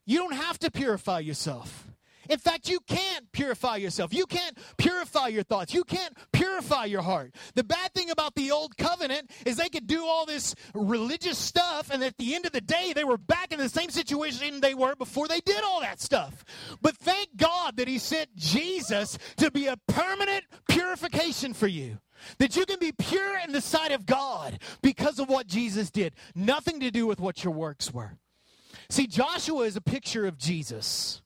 You 0.05 0.19
don't 0.19 0.35
have 0.35 0.59
to 0.59 0.71
purify 0.71 1.19
yourself. 1.19 1.87
In 2.29 2.39
fact, 2.39 2.69
you 2.69 2.79
can't 2.87 3.31
purify 3.31 3.77
yourself. 3.77 4.13
You 4.13 4.25
can't 4.25 4.57
purify 4.77 5.27
your 5.27 5.43
thoughts. 5.43 5.73
You 5.73 5.83
can't 5.83 6.15
purify 6.31 6.85
your 6.85 7.01
heart. 7.01 7.35
The 7.55 7.63
bad 7.63 7.93
thing 7.93 8.09
about 8.09 8.35
the 8.35 8.51
old 8.51 8.77
covenant 8.77 9.31
is 9.45 9.57
they 9.57 9.69
could 9.69 9.87
do 9.87 10.05
all 10.05 10.25
this 10.25 10.55
religious 10.73 11.37
stuff, 11.37 11.89
and 11.91 12.03
at 12.03 12.17
the 12.17 12.35
end 12.35 12.45
of 12.45 12.51
the 12.51 12.61
day, 12.61 12.93
they 12.93 13.03
were 13.03 13.17
back 13.17 13.51
in 13.51 13.59
the 13.59 13.69
same 13.69 13.89
situation 13.89 14.59
they 14.59 14.73
were 14.73 14.95
before 14.95 15.27
they 15.27 15.39
did 15.41 15.63
all 15.63 15.81
that 15.81 16.01
stuff. 16.01 16.43
But 16.81 16.97
thank 16.97 17.35
God 17.35 17.77
that 17.77 17.87
He 17.87 17.97
sent 17.97 18.35
Jesus 18.35 19.17
to 19.37 19.51
be 19.51 19.67
a 19.67 19.77
permanent 19.87 20.45
purification 20.67 21.53
for 21.53 21.67
you. 21.67 21.99
That 22.39 22.55
you 22.55 22.65
can 22.65 22.79
be 22.79 22.91
pure 22.91 23.37
in 23.39 23.51
the 23.51 23.61
sight 23.61 23.91
of 23.91 24.05
God 24.05 24.59
because 24.81 25.19
of 25.19 25.29
what 25.29 25.47
Jesus 25.47 25.91
did. 25.91 26.13
Nothing 26.35 26.79
to 26.79 26.91
do 26.91 27.05
with 27.05 27.19
what 27.19 27.43
your 27.43 27.53
works 27.53 27.93
were. 27.93 28.17
See, 28.89 29.07
Joshua 29.07 29.65
is 29.65 29.75
a 29.75 29.81
picture 29.81 30.25
of 30.25 30.37
Jesus. 30.37 31.21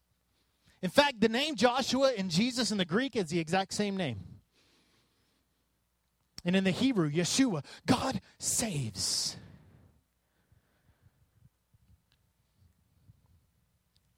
In 0.81 0.89
fact, 0.89 1.21
the 1.21 1.29
name 1.29 1.55
Joshua 1.55 2.13
and 2.17 2.29
Jesus 2.29 2.71
in 2.71 2.77
the 2.77 2.85
Greek 2.85 3.15
is 3.15 3.29
the 3.29 3.39
exact 3.39 3.73
same 3.73 3.95
name. 3.95 4.19
And 6.43 6.55
in 6.55 6.63
the 6.63 6.71
Hebrew, 6.71 7.11
Yeshua, 7.11 7.63
God 7.85 8.19
saves. 8.39 9.37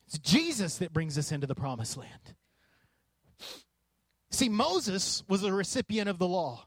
It's 0.08 0.20
Jesus 0.20 0.78
that 0.78 0.94
brings 0.94 1.18
us 1.18 1.32
into 1.32 1.48
the 1.48 1.56
promised 1.56 1.98
land. 1.98 2.36
See, 4.32 4.48
Moses 4.48 5.24
was 5.28 5.44
a 5.44 5.52
recipient 5.52 6.08
of 6.08 6.18
the 6.18 6.28
law, 6.28 6.66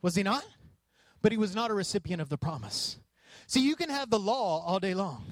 was 0.00 0.14
he 0.14 0.22
not? 0.22 0.44
But 1.20 1.32
he 1.32 1.38
was 1.38 1.54
not 1.54 1.70
a 1.70 1.74
recipient 1.74 2.20
of 2.20 2.28
the 2.28 2.38
promise. 2.38 2.98
See, 3.46 3.60
you 3.60 3.76
can 3.76 3.90
have 3.90 4.10
the 4.10 4.18
law 4.18 4.64
all 4.64 4.80
day 4.80 4.94
long. 4.94 5.24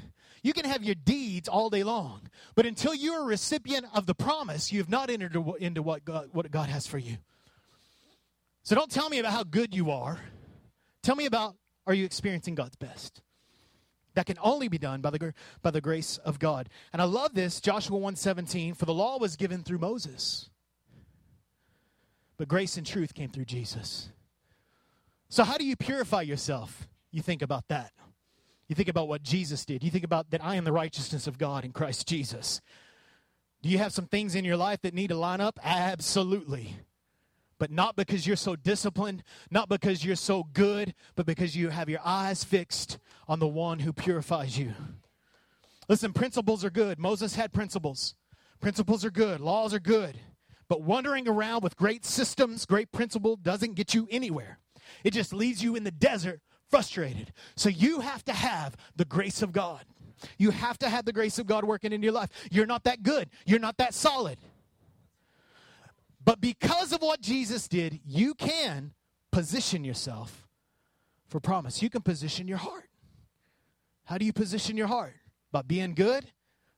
You 0.43 0.53
can 0.53 0.65
have 0.65 0.83
your 0.83 0.97
deeds 0.97 1.49
all 1.49 1.71
day 1.71 1.85
long, 1.85 2.29
but 2.55 2.67
until 2.67 2.95
you're 2.95 3.21
a 3.21 3.25
recipient 3.25 3.87
of 3.95 4.07
the 4.07 4.15
promise, 4.15 4.73
you 4.73 4.81
have 4.81 4.89
not 4.89 5.09
entered 5.09 5.37
into 5.61 5.83
what 5.83 6.05
God, 6.05 6.31
what 6.33 6.51
God 6.51 6.69
has 6.69 6.87
for 6.87 6.99
you. 6.99 7.19
So 8.65 8.75
don't 8.75 8.91
tell 8.91 9.09
me 9.09 9.19
about 9.19 9.33
how 9.33 9.45
good 9.45 9.75
you 9.75 9.91
are. 9.91 10.21
Tell 11.03 11.17
me 11.17 11.27
about 11.27 11.57
are 11.87 11.95
you 11.95 12.05
experiencing 12.05 12.55
God's 12.55 12.77
best? 12.77 13.23
That 14.15 14.27
can 14.27 14.37
only 14.43 14.69
be 14.69 14.79
done 14.79 15.01
by 15.01 15.11
the, 15.11 15.35
by 15.63 15.71
the 15.71 15.81
grace 15.81 16.19
of 16.19 16.39
God. 16.39 16.69
And 16.93 17.01
I 17.01 17.07
love 17.07 17.35
this, 17.35 17.61
Joshua 17.61 17.99
1:17, 17.99 18.77
for 18.77 18.85
the 18.85 18.95
law 18.95 19.19
was 19.19 19.37
given 19.37 19.63
through 19.63 19.79
Moses. 19.79 20.51
But 22.37 22.49
grace 22.49 22.77
and 22.77 22.87
truth 22.87 23.15
came 23.15 23.31
through 23.31 23.47
Jesus. 23.47 24.11
So 25.29 25.45
how 25.45 25.57
do 25.57 25.65
you 25.65 25.77
purify 25.77 26.23
yourself? 26.23 26.89
You 27.11 27.23
think 27.23 27.43
about 27.43 27.69
that. 27.69 27.93
You 28.73 28.75
think 28.75 28.89
about 28.89 29.07
what 29.07 29.23
Jesus 29.23 29.67
did. 29.67 29.85
You 29.85 29.91
think 29.91 30.03
about 30.03 30.31
that 30.31 30.43
I 30.43 30.57
am 30.57 30.65
the 30.65 30.73
righteousness 30.73 31.27
of 31.27 31.37
God 31.37 31.67
in 31.67 31.73
Christ 31.73 32.09
Jesus. 32.09 32.63
Do 33.61 33.69
you 33.69 33.77
have 33.77 33.93
some 33.93 34.07
things 34.07 34.35
in 34.35 34.47
your 34.47 34.57
life 34.57 34.81
that 34.81 34.95
need 34.95 35.09
to 35.09 35.15
line 35.15 35.43
up? 35.43 35.61
Absolutely. 35.63 36.77
But 37.59 37.71
not 37.71 37.97
because 37.97 38.27
you're 38.27 38.35
so 38.35 38.57
disciplined, 38.57 39.25
not 39.51 39.69
because 39.69 40.07
you're 40.07 40.17
so 40.17 40.45
good, 40.55 40.95
but 41.17 41.27
because 41.27 41.55
you 41.55 41.69
have 41.69 41.91
your 41.91 42.01
eyes 42.03 42.45
fixed 42.45 42.97
on 43.29 43.41
the 43.41 43.47
one 43.47 43.81
who 43.81 43.93
purifies 43.93 44.59
you. 44.59 44.73
Listen, 45.87 46.15
principles 46.15 46.65
are 46.65 46.71
good. 46.71 46.99
Moses 46.99 47.35
had 47.35 47.53
principles. 47.53 48.15
Principles 48.59 49.05
are 49.05 49.11
good. 49.11 49.43
Laws 49.43 49.75
are 49.75 49.81
good. 49.81 50.19
But 50.67 50.81
wandering 50.81 51.29
around 51.29 51.63
with 51.63 51.77
great 51.77 52.07
systems, 52.07 52.65
great 52.65 52.91
principle 52.91 53.37
doesn't 53.37 53.75
get 53.75 53.93
you 53.93 54.09
anywhere. 54.11 54.61
It 55.05 55.11
just 55.11 55.35
leaves 55.35 55.63
you 55.63 55.77
in 55.77 55.85
the 55.85 55.91
desert 55.91 56.41
frustrated. 56.73 57.35
So 57.55 57.69
you 57.69 58.01
have 58.01 58.25
to 58.25 58.33
have 58.33 58.75
the 58.97 59.05
grace 59.05 59.43
of 59.43 59.53
God. 59.53 59.85
You 60.39 60.51
have 60.51 60.79
to 60.79 60.89
have 60.89 61.05
the 61.05 61.13
grace 61.13 61.39
of 61.39 61.47
God 61.47 61.65
working 61.65 61.93
in 61.93 62.03
your 62.03 62.13
life. 62.13 62.31
You're 62.51 62.67
not 62.67 62.85
that 62.85 63.03
good, 63.03 63.29
you're 63.45 63.61
not 63.61 63.77
that 63.77 63.93
solid. 63.93 64.39
But 66.25 66.41
because 66.41 66.93
of 66.93 67.03
what 67.03 67.21
Jesus 67.21 67.69
did, 67.69 68.01
you 68.07 68.35
can 68.35 68.95
position 69.33 69.85
yourself 69.85 70.49
for 71.29 71.41
promise. 71.41 71.83
You 71.83 71.91
can 71.91 72.01
position 72.01 72.49
your 72.49 72.59
heart. 72.59 72.89
How 74.05 74.17
do 74.17 74.25
you 74.25 74.33
position 74.33 74.77
your 74.77 74.87
heart? 74.87 75.15
By 75.51 75.63
being 75.63 75.95
good? 75.95 76.25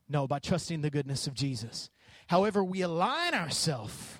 No, 0.08 0.26
by 0.26 0.40
trusting 0.40 0.80
the 0.80 0.90
goodness 0.90 1.28
of 1.28 1.34
Jesus. 1.34 1.88
However, 2.26 2.64
we 2.64 2.80
align 2.80 3.34
ourselves 3.34 4.18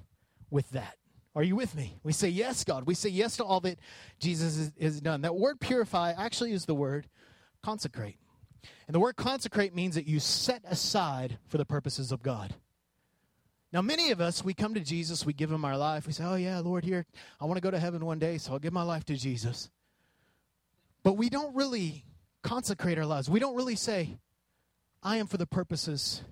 with 0.51 0.71
that. 0.71 0.99
Are 1.35 1.43
you 1.43 1.57
with 1.57 1.75
me? 1.75 1.99
We 2.03 2.13
say 2.13 2.29
yes, 2.29 2.63
God. 2.63 2.87
We 2.87 2.95
say 2.95 3.09
yes 3.09 3.37
to 3.39 3.45
all 3.45 3.61
that 3.61 3.79
Jesus 4.21 4.71
has 4.81 5.01
done. 5.01 5.23
That 5.23 5.35
word 5.35 5.61
purify 5.61 6.13
actually 6.13 6.53
is 6.53 6.65
the 6.65 6.75
word 6.75 7.09
consecrate. 7.63 8.19
And 8.87 8.95
the 8.95 9.01
word 9.01 9.17
consecrate 9.17 9.75
means 9.75 9.97
that 9.97 10.07
you 10.07 10.21
set 10.21 10.63
aside 10.69 11.39
for 11.49 11.59
the 11.59 11.65
purposes 11.65 12.13
of 12.13 12.23
God. 12.23 12.55
Now, 13.73 13.83
many 13.83 14.13
of 14.13 14.21
us, 14.21 14.45
we 14.45 14.55
come 14.55 14.75
to 14.75 14.81
Jesus, 14.81 15.27
we 15.27 15.33
give 15.33 15.51
him 15.51 15.65
our 15.65 15.77
life. 15.77 16.07
We 16.07 16.13
say, 16.13 16.25
Oh, 16.25 16.37
yeah, 16.37 16.61
Lord, 16.61 16.85
here, 16.85 17.07
I 17.41 17.47
want 17.47 17.57
to 17.57 17.61
go 17.61 17.73
to 17.73 17.81
heaven 17.81 18.05
one 18.05 18.21
day, 18.21 18.39
so 18.39 18.53
I'll 18.53 18.61
give 18.61 18.73
my 18.73 18.85
life 18.85 19.05
to 19.07 19.17
Jesus. 19.17 19.69
But 21.03 21.15
we 21.15 21.29
don't 21.29 21.55
really 21.57 22.05
consecrate 22.45 22.99
our 22.99 23.07
lives. 23.07 23.29
We 23.29 23.41
don't 23.41 23.57
really 23.57 23.75
say, 23.75 24.19
I 25.03 25.17
am 25.17 25.27
for 25.27 25.39
the 25.39 25.47
purposes 25.47 26.23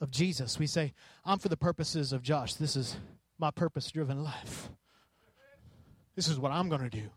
of 0.00 0.10
Jesus. 0.10 0.58
We 0.58 0.66
say, 0.66 0.92
I'm 1.24 1.38
for 1.38 1.48
the 1.48 1.56
purposes 1.56 2.12
of 2.12 2.22
Josh. 2.22 2.54
This 2.54 2.76
is 2.76 2.98
my 3.38 3.50
purpose 3.50 3.90
driven 3.90 4.22
life. 4.22 4.70
This 6.16 6.28
is 6.28 6.38
what 6.38 6.52
I'm 6.52 6.68
going 6.68 6.82
to 6.82 6.90
do. 6.90 7.08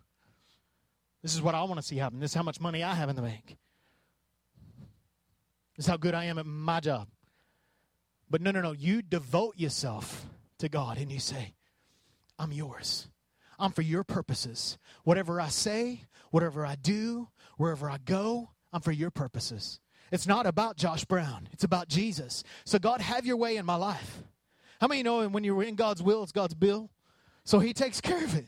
This 1.22 1.34
is 1.34 1.42
what 1.42 1.56
I 1.56 1.64
want 1.64 1.78
to 1.78 1.82
see 1.82 1.98
happen. 1.98 2.20
This 2.20 2.32
is 2.32 2.36
how 2.36 2.44
much 2.44 2.60
money 2.60 2.84
I 2.84 2.94
have 2.94 3.10
in 3.10 3.16
the 3.16 3.22
bank. 3.22 3.58
This 5.76 5.86
is 5.86 5.88
how 5.88 5.98
good 5.98 6.14
I 6.14 6.26
am 6.26 6.38
at 6.38 6.46
my 6.46 6.80
job. 6.80 7.08
But 8.30 8.42
no, 8.42 8.52
no, 8.52 8.62
no. 8.62 8.72
You 8.72 9.02
devote 9.02 9.56
yourself 9.58 10.26
to 10.60 10.70
God 10.70 10.98
and 10.98 11.12
you 11.12 11.20
say, 11.20 11.54
I'm 12.40 12.52
yours. 12.52 13.08
I'm 13.60 13.72
for 13.72 13.82
your 13.82 14.04
purposes. 14.04 14.78
Whatever 15.04 15.40
I 15.40 15.50
say, 15.50 16.06
whatever 16.32 16.66
I 16.66 16.76
do, 16.76 17.30
wherever 17.58 17.90
I 17.90 17.98
go, 17.98 18.52
I'm 18.74 18.82
for 18.82 18.92
your 18.92 19.12
purposes. 19.12 19.80
It's 20.12 20.28
not 20.28 20.46
about 20.46 20.76
Josh 20.78 21.06
Brown, 21.06 21.48
it's 21.52 21.64
about 21.64 21.88
Jesus. 21.88 22.44
So, 22.66 22.80
God, 22.80 23.02
have 23.02 23.26
your 23.26 23.38
way 23.38 23.58
in 23.58 23.66
my 23.66 23.76
life. 23.76 24.24
How 24.82 24.88
many 24.88 25.04
know 25.04 25.30
when 25.30 25.44
you're 25.44 25.62
in 25.62 25.76
God's 25.76 26.02
will, 26.02 26.24
it's 26.24 26.32
God's 26.32 26.56
bill? 26.56 26.90
So 27.44 27.60
He 27.60 27.72
takes 27.72 28.02
care 28.02 28.24
of 28.24 28.36
it. 28.36 28.48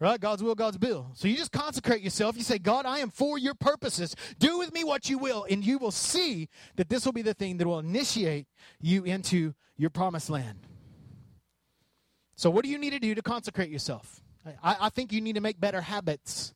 Right? 0.00 0.18
God's 0.18 0.42
will, 0.42 0.56
God's 0.56 0.76
bill. 0.76 1.12
So 1.14 1.28
you 1.28 1.36
just 1.36 1.52
consecrate 1.52 2.02
yourself. 2.02 2.36
You 2.36 2.42
say, 2.42 2.58
God, 2.58 2.84
I 2.84 2.98
am 2.98 3.10
for 3.10 3.38
your 3.38 3.54
purposes. 3.54 4.16
Do 4.40 4.58
with 4.58 4.72
me 4.72 4.82
what 4.82 5.08
you 5.08 5.18
will. 5.18 5.46
And 5.48 5.64
you 5.64 5.78
will 5.78 5.92
see 5.92 6.48
that 6.76 6.88
this 6.88 7.04
will 7.04 7.12
be 7.12 7.22
the 7.22 7.34
thing 7.34 7.58
that 7.58 7.66
will 7.66 7.78
initiate 7.78 8.48
you 8.80 9.04
into 9.04 9.54
your 9.76 9.90
promised 9.90 10.30
land. 10.30 10.58
So, 12.34 12.50
what 12.50 12.64
do 12.64 12.70
you 12.70 12.78
need 12.78 12.90
to 12.90 12.98
do 12.98 13.14
to 13.14 13.22
consecrate 13.22 13.70
yourself? 13.70 14.22
I, 14.64 14.76
I 14.80 14.88
think 14.88 15.12
you 15.12 15.20
need 15.20 15.34
to 15.34 15.40
make 15.40 15.60
better 15.60 15.82
habits. 15.82 16.54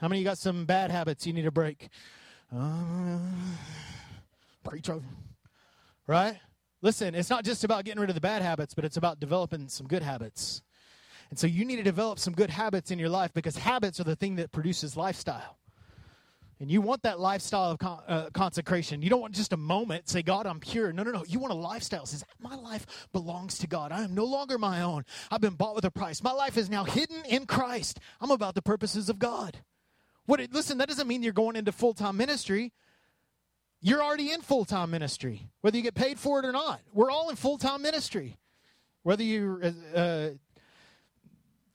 How 0.00 0.08
many 0.08 0.18
you 0.18 0.24
got 0.24 0.38
some 0.38 0.66
bad 0.66 0.90
habits 0.90 1.26
you 1.26 1.32
need 1.32 1.42
to 1.42 1.50
break? 1.50 1.88
Uh, 2.54 3.18
preach 4.64 4.90
over. 4.90 5.06
Right? 6.06 6.38
Listen, 6.80 7.14
it's 7.14 7.30
not 7.30 7.44
just 7.44 7.64
about 7.64 7.84
getting 7.84 8.00
rid 8.00 8.10
of 8.10 8.14
the 8.14 8.20
bad 8.20 8.42
habits, 8.42 8.74
but 8.74 8.84
it's 8.84 8.96
about 8.96 9.18
developing 9.18 9.68
some 9.68 9.86
good 9.86 10.02
habits. 10.02 10.62
And 11.30 11.38
so 11.38 11.46
you 11.46 11.64
need 11.64 11.76
to 11.76 11.82
develop 11.82 12.18
some 12.18 12.32
good 12.32 12.50
habits 12.50 12.90
in 12.90 12.98
your 12.98 13.08
life 13.08 13.32
because 13.34 13.56
habits 13.56 14.00
are 14.00 14.04
the 14.04 14.16
thing 14.16 14.36
that 14.36 14.52
produces 14.52 14.96
lifestyle. 14.96 15.58
And 16.60 16.70
you 16.70 16.80
want 16.80 17.02
that 17.02 17.20
lifestyle 17.20 17.70
of 17.70 17.78
con- 17.78 18.02
uh, 18.08 18.30
consecration. 18.32 19.00
You 19.00 19.10
don't 19.10 19.20
want 19.20 19.34
just 19.34 19.52
a 19.52 19.56
moment, 19.56 20.08
say, 20.08 20.22
God, 20.22 20.44
I'm 20.46 20.58
pure. 20.58 20.92
No, 20.92 21.04
no, 21.04 21.12
no. 21.12 21.24
You 21.28 21.38
want 21.38 21.52
a 21.52 21.56
lifestyle. 21.56 22.04
Says, 22.04 22.24
my 22.40 22.56
life 22.56 23.08
belongs 23.12 23.58
to 23.58 23.68
God. 23.68 23.92
I 23.92 24.02
am 24.02 24.14
no 24.14 24.24
longer 24.24 24.58
my 24.58 24.82
own. 24.82 25.04
I've 25.30 25.40
been 25.40 25.54
bought 25.54 25.76
with 25.76 25.84
a 25.84 25.90
price. 25.90 26.22
My 26.22 26.32
life 26.32 26.56
is 26.56 26.68
now 26.68 26.82
hidden 26.84 27.22
in 27.28 27.46
Christ. 27.46 28.00
I'm 28.20 28.32
about 28.32 28.56
the 28.56 28.62
purposes 28.62 29.08
of 29.08 29.20
God. 29.20 29.58
What? 30.26 30.40
It, 30.40 30.52
listen, 30.52 30.78
that 30.78 30.88
doesn't 30.88 31.06
mean 31.06 31.22
you're 31.22 31.32
going 31.32 31.54
into 31.54 31.70
full 31.70 31.94
time 31.94 32.16
ministry. 32.16 32.72
You're 33.80 34.02
already 34.02 34.32
in 34.32 34.40
full 34.40 34.64
time 34.64 34.90
ministry, 34.90 35.48
whether 35.60 35.76
you 35.76 35.82
get 35.82 35.94
paid 35.94 36.18
for 36.18 36.40
it 36.40 36.44
or 36.44 36.52
not. 36.52 36.80
We're 36.92 37.10
all 37.10 37.30
in 37.30 37.36
full 37.36 37.58
time 37.58 37.82
ministry. 37.82 38.36
Whether 39.02 39.22
you're 39.22 39.64
uh, 39.64 39.98
uh, 39.98 40.30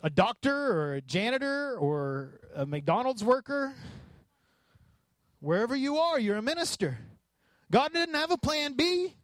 a 0.03 0.09
doctor 0.09 0.53
or 0.53 0.95
a 0.95 1.01
janitor 1.01 1.77
or 1.77 2.39
a 2.53 2.65
McDonald's 2.65 3.23
worker, 3.23 3.73
wherever 5.39 5.75
you 5.75 5.97
are, 5.97 6.19
you're 6.19 6.35
a 6.35 6.41
minister. 6.41 6.97
God 7.71 7.93
didn't 7.93 8.15
have 8.15 8.31
a 8.31 8.37
plan 8.37 8.73
B. 8.73 9.15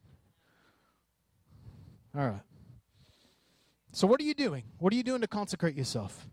All 2.18 2.28
right. 2.28 2.42
So, 3.92 4.08
what 4.08 4.22
are 4.22 4.24
you 4.24 4.34
doing? 4.34 4.64
What 4.78 4.94
are 4.94 4.96
you 4.96 5.04
doing 5.04 5.22
to 5.22 5.28
consecrate 5.28 5.76
yourself? 5.76 6.28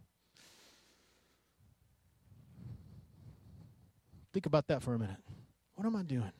Think 4.32 4.46
about 4.46 4.68
that 4.68 4.82
for 4.82 4.94
a 4.94 4.98
minute. 4.98 5.16
What 5.74 5.86
am 5.86 5.96
I 5.96 6.02
doing? 6.02 6.32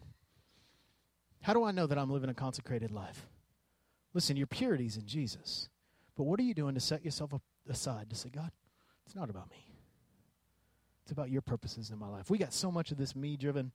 How 1.47 1.53
do 1.53 1.63
I 1.63 1.71
know 1.71 1.87
that 1.87 1.97
I'm 1.97 2.11
living 2.11 2.29
a 2.29 2.35
consecrated 2.35 2.91
life? 2.91 3.29
Listen, 4.15 4.37
your 4.37 4.49
purity's 4.49 4.97
in 4.97 5.07
Jesus. 5.07 5.69
But 6.17 6.25
what 6.25 6.41
are 6.41 6.43
you 6.43 6.55
doing 6.55 6.75
to 6.75 6.81
set 6.81 7.05
yourself 7.05 7.31
aside 7.69 8.11
to 8.11 8.17
say, 8.17 8.31
God, 8.31 8.51
it's 9.07 9.15
not 9.15 9.31
about 9.31 9.49
me. 9.49 9.65
It's 11.05 11.13
about 11.13 11.31
your 11.31 11.43
purposes 11.43 11.91
in 11.91 12.01
my 12.01 12.09
life. 12.09 12.31
We 12.31 12.39
got 12.39 12.53
so 12.53 12.73
much 12.73 12.91
of 12.91 12.99
this 12.99 13.15
me 13.15 13.37
driven, 13.37 13.71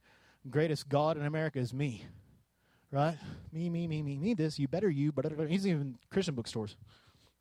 greatest 0.50 0.90
God 0.90 1.16
in 1.16 1.25
America 1.25 1.60
is 1.60 1.74
me. 1.74 2.04
Right? 2.92 3.18
Me, 3.54 3.70
me, 3.70 3.88
me, 3.88 4.01
me, 4.01 4.18
me, 4.18 4.34
this, 4.34 4.60
you 4.60 4.68
better 4.68 4.90
you, 4.90 5.13
but 5.13 5.32
he's 5.48 5.66
even 5.66 5.98
Christian 6.10 6.36
bookstores. 6.36 6.75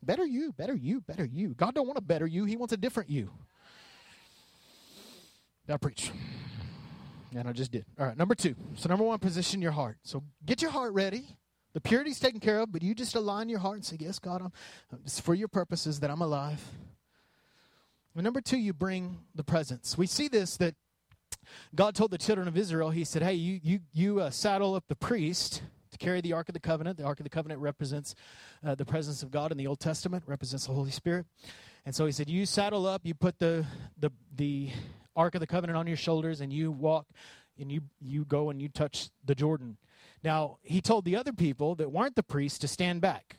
Better 0.01 0.25
you, 0.25 0.53
better 0.53 0.77
you, 0.77 1.01
better 1.01 1.25
you. 1.25 1.55
God 1.55 1.75
don't 1.75 1.89
want 1.89 1.99
a 1.99 2.03
better 2.03 2.29
you, 2.29 2.45
he 2.45 2.55
wants 2.55 2.73
a 2.73 2.77
different 2.77 3.11
you. 3.11 3.33
Now 5.67 5.77
preach. 5.77 6.13
And 7.35 7.49
I 7.49 7.53
just 7.53 7.71
did. 7.71 7.85
All 7.99 8.07
right, 8.07 8.17
number 8.17 8.35
two. 8.35 8.57
So, 8.75 8.89
number 8.89 9.05
one, 9.05 9.19
position 9.19 9.63
your 9.63 9.73
heart. 9.73 9.99
So, 10.03 10.23
get 10.45 10.63
your 10.63 10.71
heart 10.71 10.93
ready. 10.93 11.37
The 11.73 11.81
purity's 11.81 12.19
taken 12.19 12.41
care 12.41 12.59
of, 12.61 12.73
but 12.73 12.83
you 12.83 12.95
just 12.95 13.15
align 13.15 13.49
your 13.49 13.61
heart 13.61 13.77
and 13.77 13.85
say, 13.85 13.97
Yes, 14.01 14.19
God, 14.19 14.43
I'm, 14.43 14.53
it's 15.05 15.21
for 15.21 15.35
your 15.35 15.49
purposes 15.49 16.01
that 16.01 16.11
I'm 16.11 16.21
alive. 16.21 16.63
And 18.15 18.25
number 18.25 18.41
two, 18.41 18.59
you 18.59 18.73
bring 18.73 19.19
the 19.35 19.45
presence. 19.45 19.97
We 19.97 20.07
see 20.07 20.27
this 20.27 20.57
that 20.57 20.75
God 21.75 21.95
told 21.95 22.11
the 22.11 22.19
children 22.19 22.49
of 22.49 22.57
Israel, 22.57 22.91
He 22.91 23.05
said, 23.05 23.23
Hey, 23.23 23.35
you, 23.35 23.61
you, 23.63 23.81
you 23.93 24.21
uh, 24.21 24.31
saddle 24.31 24.75
up 24.75 24.85
the 24.89 24.97
priest 24.97 25.63
to 25.93 25.99
carry 25.99 26.21
the 26.21 26.33
Ark 26.33 26.49
of 26.49 26.55
the 26.55 26.61
Covenant. 26.61 26.99
The 26.99 27.05
Ark 27.05 27.21
of 27.21 27.25
the 27.25 27.31
Covenant 27.31 27.61
represents 27.61 28.15
uh, 28.65 28.75
the 28.75 28.85
presence 28.85 29.23
of 29.23 29.31
God 29.31 29.53
in 29.53 29.59
the 29.59 29.69
Old 29.69 29.81
Testament, 29.81 30.25
represents 30.27 30.67
the 30.67 30.73
Holy 30.73 30.91
Spirit. 30.91 31.27
And 31.87 31.95
so 31.95 32.05
He 32.07 32.13
said, 32.13 32.29
You 32.29 32.47
saddle 32.47 32.87
up, 32.87 33.03
you 33.05 33.15
put 33.15 33.39
the, 33.39 33.65
the, 33.97 34.11
the 34.35 34.71
Ark 35.17 35.35
of 35.35 35.41
the 35.41 35.47
Covenant 35.47 35.77
on 35.77 35.87
your 35.87 35.97
shoulders, 35.97 36.41
and 36.41 36.53
you 36.53 36.71
walk 36.71 37.07
and 37.59 37.71
you, 37.71 37.83
you 38.01 38.25
go 38.25 38.51
and 38.51 38.61
you 38.61 38.69
touch 38.69 39.11
the 39.25 39.35
Jordan. 39.35 39.77
Now, 40.23 40.59
he 40.63 40.81
told 40.81 41.05
the 41.05 41.17
other 41.17 41.33
people 41.33 41.75
that 41.77 41.93
weren't 41.93 42.17
the 42.17 42.23
priests 42.23 42.59
to 42.61 42.69
stand 42.69 43.01
back. 43.01 43.37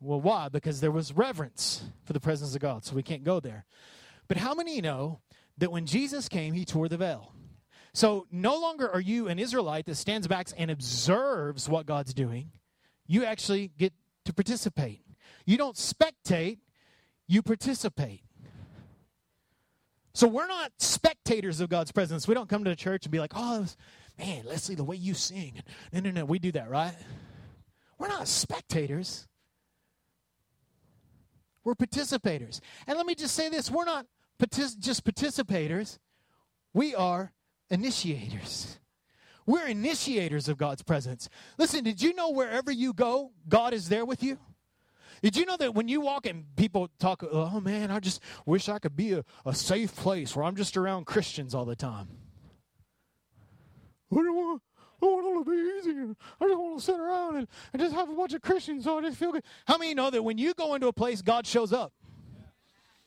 Well, 0.00 0.20
why? 0.20 0.48
Because 0.48 0.80
there 0.80 0.90
was 0.90 1.12
reverence 1.12 1.84
for 2.04 2.12
the 2.12 2.20
presence 2.20 2.54
of 2.54 2.60
God, 2.60 2.84
so 2.84 2.94
we 2.94 3.02
can't 3.02 3.24
go 3.24 3.40
there. 3.40 3.64
But 4.28 4.36
how 4.36 4.54
many 4.54 4.80
know 4.80 5.20
that 5.58 5.72
when 5.72 5.86
Jesus 5.86 6.28
came, 6.28 6.54
he 6.54 6.64
tore 6.64 6.88
the 6.88 6.96
veil? 6.96 7.32
So 7.94 8.26
no 8.30 8.60
longer 8.60 8.90
are 8.90 9.00
you 9.00 9.28
an 9.28 9.38
Israelite 9.38 9.86
that 9.86 9.94
stands 9.94 10.28
back 10.28 10.48
and 10.58 10.70
observes 10.70 11.68
what 11.68 11.86
God's 11.86 12.12
doing. 12.12 12.50
You 13.06 13.24
actually 13.24 13.72
get 13.78 13.94
to 14.26 14.34
participate. 14.34 15.00
You 15.46 15.56
don't 15.56 15.76
spectate, 15.76 16.58
you 17.26 17.40
participate. 17.40 18.22
So 20.16 20.26
we're 20.26 20.46
not 20.46 20.72
spectators 20.78 21.60
of 21.60 21.68
God's 21.68 21.92
presence. 21.92 22.26
We 22.26 22.32
don't 22.32 22.48
come 22.48 22.64
to 22.64 22.74
church 22.74 23.04
and 23.04 23.12
be 23.12 23.20
like, 23.20 23.32
oh, 23.36 23.66
man, 24.18 24.46
Leslie, 24.46 24.74
the 24.74 24.82
way 24.82 24.96
you 24.96 25.12
sing. 25.12 25.60
No, 25.92 26.00
no, 26.00 26.10
no. 26.10 26.24
We 26.24 26.38
do 26.38 26.50
that, 26.52 26.70
right? 26.70 26.94
We're 27.98 28.08
not 28.08 28.26
spectators. 28.26 29.28
We're 31.64 31.74
participators. 31.74 32.60
And 32.86 32.96
let 32.96 33.04
me 33.04 33.14
just 33.14 33.34
say 33.34 33.50
this 33.50 33.70
we're 33.70 33.84
not 33.84 34.06
partic- 34.42 34.78
just 34.78 35.04
participators, 35.04 35.98
we 36.72 36.94
are 36.94 37.34
initiators. 37.68 38.78
We're 39.44 39.66
initiators 39.66 40.48
of 40.48 40.56
God's 40.56 40.82
presence. 40.82 41.28
Listen, 41.58 41.84
did 41.84 42.00
you 42.00 42.14
know 42.14 42.30
wherever 42.30 42.72
you 42.72 42.94
go, 42.94 43.32
God 43.50 43.74
is 43.74 43.90
there 43.90 44.06
with 44.06 44.22
you? 44.22 44.38
Did 45.22 45.36
you 45.36 45.46
know 45.46 45.56
that 45.56 45.74
when 45.74 45.88
you 45.88 46.00
walk 46.00 46.26
and 46.26 46.44
people 46.56 46.88
talk, 46.98 47.24
oh 47.30 47.60
man, 47.60 47.90
I 47.90 48.00
just 48.00 48.20
wish 48.44 48.68
I 48.68 48.78
could 48.78 48.96
be 48.96 49.12
a, 49.12 49.24
a 49.44 49.54
safe 49.54 49.94
place 49.94 50.36
where 50.36 50.44
I'm 50.44 50.56
just 50.56 50.76
around 50.76 51.06
Christians 51.06 51.54
all 51.54 51.64
the 51.64 51.76
time? 51.76 52.08
I 54.12 54.16
don't 54.16 54.36
want, 54.36 54.62
I 55.02 55.06
want 55.06 55.26
it 55.26 55.44
to 55.44 55.50
be 55.50 55.90
easy. 55.90 56.14
I 56.40 56.44
just 56.46 56.58
want 56.58 56.78
to 56.78 56.84
sit 56.84 57.00
around 57.00 57.36
and, 57.36 57.48
and 57.72 57.82
just 57.82 57.94
have 57.94 58.08
a 58.08 58.14
bunch 58.14 58.34
of 58.34 58.42
Christians 58.42 58.84
so 58.84 58.98
I 58.98 59.02
just 59.02 59.18
feel 59.18 59.32
good. 59.32 59.44
How 59.66 59.78
many 59.78 59.94
know 59.94 60.10
that 60.10 60.22
when 60.22 60.38
you 60.38 60.54
go 60.54 60.74
into 60.74 60.86
a 60.86 60.92
place, 60.92 61.22
God 61.22 61.46
shows 61.46 61.72
up? 61.72 61.92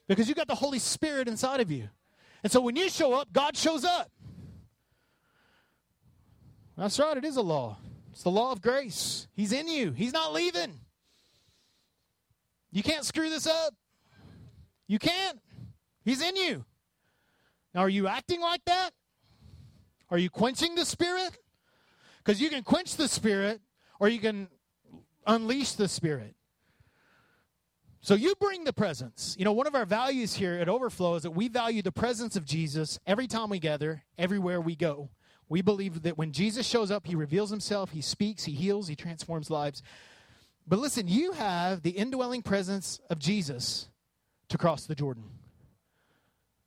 Because 0.07 0.27
you 0.27 0.35
got 0.35 0.47
the 0.47 0.55
Holy 0.55 0.79
Spirit 0.79 1.27
inside 1.27 1.61
of 1.61 1.71
you. 1.71 1.89
And 2.43 2.51
so 2.51 2.61
when 2.61 2.75
you 2.75 2.89
show 2.89 3.13
up, 3.13 3.31
God 3.31 3.55
shows 3.55 3.85
up. 3.85 4.09
That's 6.75 6.97
right, 6.97 7.17
it 7.17 7.25
is 7.25 7.35
a 7.35 7.41
law. 7.41 7.77
It's 8.11 8.23
the 8.23 8.31
law 8.31 8.51
of 8.51 8.61
grace. 8.61 9.27
He's 9.35 9.51
in 9.51 9.67
you, 9.67 9.91
He's 9.91 10.13
not 10.13 10.33
leaving. 10.33 10.79
You 12.71 12.83
can't 12.83 13.05
screw 13.05 13.29
this 13.29 13.47
up. 13.47 13.73
You 14.87 14.99
can't. 14.99 15.39
He's 16.03 16.21
in 16.21 16.35
you. 16.35 16.65
Now, 17.73 17.81
are 17.81 17.89
you 17.89 18.07
acting 18.07 18.41
like 18.41 18.63
that? 18.65 18.91
Are 20.09 20.17
you 20.17 20.29
quenching 20.29 20.75
the 20.75 20.85
Spirit? 20.85 21.37
Because 22.17 22.41
you 22.41 22.49
can 22.49 22.63
quench 22.63 22.95
the 22.95 23.07
Spirit 23.07 23.61
or 23.99 24.09
you 24.09 24.19
can 24.19 24.47
unleash 25.25 25.73
the 25.73 25.87
Spirit. 25.87 26.35
So 28.01 28.15
you 28.15 28.33
bring 28.39 28.63
the 28.63 28.73
presence. 28.73 29.35
You 29.37 29.45
know, 29.45 29.51
one 29.51 29.67
of 29.67 29.75
our 29.75 29.85
values 29.85 30.33
here 30.33 30.53
at 30.53 30.69
Overflow 30.69 31.15
is 31.15 31.23
that 31.23 31.31
we 31.31 31.49
value 31.49 31.81
the 31.81 31.91
presence 31.91 32.35
of 32.35 32.45
Jesus 32.45 32.97
every 33.05 33.27
time 33.27 33.49
we 33.49 33.59
gather, 33.59 34.03
everywhere 34.17 34.61
we 34.61 34.75
go. 34.75 35.09
We 35.49 35.61
believe 35.61 36.03
that 36.03 36.17
when 36.17 36.31
Jesus 36.31 36.65
shows 36.65 36.91
up, 36.91 37.07
he 37.07 37.15
reveals 37.15 37.49
himself, 37.49 37.91
he 37.91 38.01
speaks, 38.01 38.45
he 38.45 38.53
heals, 38.53 38.87
he 38.87 38.95
transforms 38.95 39.49
lives. 39.49 39.83
But 40.69 40.77
listen, 40.77 41.07
you 41.07 41.31
have 41.31 41.81
the 41.81 41.89
indwelling 41.89 42.43
presence 42.43 43.01
of 43.09 43.17
Jesus 43.17 43.89
to 44.49 44.57
cross 44.57 44.85
the 44.85 44.93
Jordan. 44.93 45.23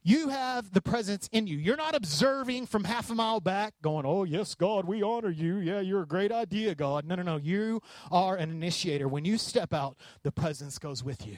You 0.03 0.31
have 0.31 0.73
the 0.73 0.83
presence 0.83 1.29
in 1.31 1.47
you. 1.47 1.57
You're 1.57 1.77
not 1.77 1.95
observing 1.95 2.67
from 2.67 2.83
half 2.83 3.11
a 3.11 3.15
mile 3.15 3.39
back, 3.39 3.75
going, 3.81 4.05
Oh, 4.05 4.25
yes, 4.25 4.57
God, 4.57 4.87
we 4.87 5.05
honor 5.05 5.31
you. 5.31 5.59
Yeah, 5.59 5.79
you're 5.79 6.03
a 6.03 6.07
great 6.07 6.33
idea, 6.33 6.75
God. 6.75 7.07
No, 7.07 7.15
no, 7.15 7.23
no. 7.23 7.37
You 7.37 7.81
are 8.11 8.35
an 8.35 8.51
initiator. 8.51 9.07
When 9.07 9.25
you 9.25 9.39
step 9.39 9.73
out, 9.73 9.97
the 10.25 10.33
presence 10.33 10.81
goes 10.81 11.05
with 11.05 11.25
you. 11.25 11.37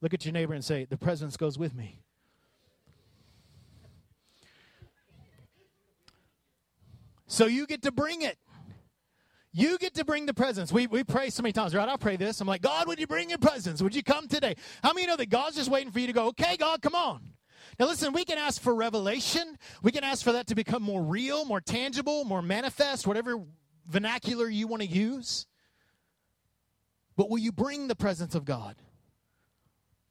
Look 0.00 0.14
at 0.14 0.24
your 0.24 0.32
neighbor 0.32 0.54
and 0.54 0.64
say, 0.64 0.84
The 0.84 0.96
presence 0.96 1.36
goes 1.36 1.58
with 1.58 1.74
me. 1.74 2.04
So 7.26 7.46
you 7.46 7.66
get 7.66 7.82
to 7.82 7.90
bring 7.90 8.22
it. 8.22 8.38
You 9.52 9.78
get 9.78 9.94
to 9.94 10.04
bring 10.04 10.26
the 10.26 10.34
presence. 10.34 10.72
We, 10.72 10.86
we 10.86 11.02
pray 11.02 11.30
so 11.30 11.42
many 11.42 11.52
times, 11.52 11.74
right? 11.74 11.88
I 11.88 11.96
pray 11.96 12.16
this. 12.16 12.40
I'm 12.40 12.46
like, 12.46 12.62
God, 12.62 12.86
would 12.86 13.00
you 13.00 13.06
bring 13.06 13.30
your 13.30 13.38
presence? 13.38 13.82
Would 13.82 13.96
you 13.96 14.02
come 14.02 14.28
today? 14.28 14.54
How 14.82 14.92
many 14.92 15.06
know 15.06 15.16
that 15.16 15.28
God's 15.28 15.56
just 15.56 15.70
waiting 15.70 15.90
for 15.90 15.98
you 15.98 16.06
to 16.06 16.12
go, 16.12 16.28
okay, 16.28 16.56
God, 16.56 16.80
come 16.82 16.94
on? 16.94 17.32
Now, 17.78 17.86
listen, 17.86 18.12
we 18.12 18.24
can 18.24 18.38
ask 18.38 18.60
for 18.60 18.74
revelation. 18.74 19.58
We 19.82 19.90
can 19.90 20.04
ask 20.04 20.22
for 20.22 20.32
that 20.32 20.46
to 20.48 20.54
become 20.54 20.82
more 20.82 21.02
real, 21.02 21.44
more 21.44 21.60
tangible, 21.60 22.24
more 22.24 22.42
manifest, 22.42 23.06
whatever 23.06 23.42
vernacular 23.88 24.48
you 24.48 24.68
want 24.68 24.82
to 24.82 24.88
use. 24.88 25.46
But 27.16 27.28
will 27.28 27.38
you 27.38 27.52
bring 27.52 27.88
the 27.88 27.96
presence 27.96 28.34
of 28.34 28.44
God? 28.44 28.76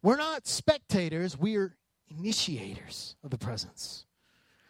We're 0.01 0.17
not 0.17 0.47
spectators, 0.47 1.37
we're 1.37 1.75
initiators 2.09 3.15
of 3.23 3.29
the 3.29 3.37
presence. 3.37 4.05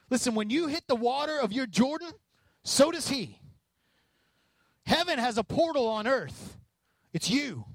Listen, 0.09 0.35
when 0.35 0.49
you 0.49 0.67
hit 0.67 0.87
the 0.87 0.95
water 0.95 1.39
of 1.39 1.51
your 1.53 1.67
Jordan, 1.67 2.11
so 2.63 2.91
does 2.91 3.09
he. 3.09 3.39
Heaven 4.89 5.19
has 5.19 5.37
a 5.37 5.43
portal 5.43 5.87
on 5.87 6.07
earth. 6.07 6.57
It's 7.13 7.29
you. 7.29 7.65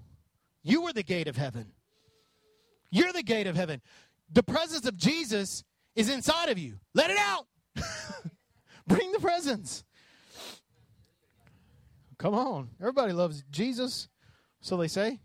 You 0.64 0.82
are 0.86 0.92
the 0.92 1.04
gate 1.04 1.28
of 1.28 1.36
heaven. 1.36 1.70
You're 2.90 3.12
the 3.12 3.22
gate 3.22 3.46
of 3.46 3.54
heaven. 3.54 3.80
The 4.32 4.42
presence 4.42 4.84
of 4.84 4.96
Jesus 4.96 5.62
is 5.94 6.10
inside 6.10 6.48
of 6.48 6.58
you. 6.58 6.80
Let 6.92 7.10
it 7.10 7.16
out. 7.16 7.46
Bring 8.88 9.12
the 9.12 9.20
presence. 9.20 9.84
Come 12.18 12.34
on. 12.34 12.70
Everybody 12.80 13.12
loves 13.12 13.44
Jesus, 13.48 14.08
so 14.60 14.76
they 14.76 14.88
say. 14.88 15.20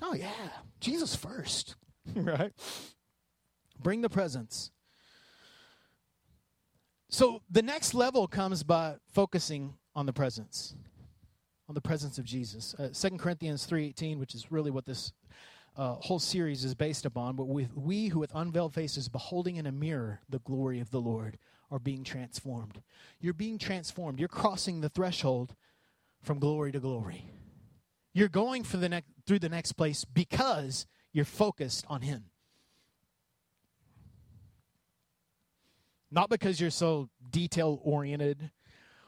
Oh, 0.00 0.14
yeah. 0.14 0.30
Jesus 0.78 1.16
first, 1.16 1.74
right? 2.14 2.52
Bring 3.82 4.00
the 4.00 4.08
presence. 4.08 4.70
So 7.08 7.42
the 7.50 7.62
next 7.62 7.94
level 7.94 8.28
comes 8.28 8.62
by 8.62 8.94
focusing 9.12 9.74
on 10.00 10.06
the 10.06 10.12
presence, 10.14 10.74
on 11.68 11.74
the 11.74 11.80
presence 11.82 12.16
of 12.16 12.24
Jesus. 12.24 12.74
Uh, 12.78 12.88
2 12.88 13.18
Corinthians 13.18 13.66
3.18, 13.66 14.18
which 14.18 14.34
is 14.34 14.50
really 14.50 14.70
what 14.70 14.86
this 14.86 15.12
uh, 15.76 15.96
whole 15.96 16.18
series 16.18 16.64
is 16.64 16.74
based 16.74 17.04
upon, 17.04 17.36
but 17.36 17.44
with, 17.44 17.76
we 17.76 18.08
who 18.08 18.18
with 18.18 18.32
unveiled 18.34 18.72
faces 18.72 19.10
beholding 19.10 19.56
in 19.56 19.66
a 19.66 19.72
mirror 19.72 20.20
the 20.26 20.38
glory 20.38 20.80
of 20.80 20.90
the 20.90 21.02
Lord 21.02 21.36
are 21.70 21.78
being 21.78 22.02
transformed. 22.02 22.80
You're 23.20 23.34
being 23.34 23.58
transformed. 23.58 24.18
You're 24.18 24.28
crossing 24.28 24.80
the 24.80 24.88
threshold 24.88 25.54
from 26.22 26.38
glory 26.38 26.72
to 26.72 26.80
glory. 26.80 27.26
You're 28.14 28.28
going 28.28 28.64
for 28.64 28.78
the 28.78 28.88
ne- 28.88 29.02
through 29.26 29.40
the 29.40 29.50
next 29.50 29.72
place 29.72 30.06
because 30.06 30.86
you're 31.12 31.26
focused 31.26 31.84
on 31.88 32.00
Him. 32.00 32.24
Not 36.10 36.30
because 36.30 36.58
you're 36.58 36.70
so 36.70 37.10
detail 37.30 37.78
oriented 37.84 38.50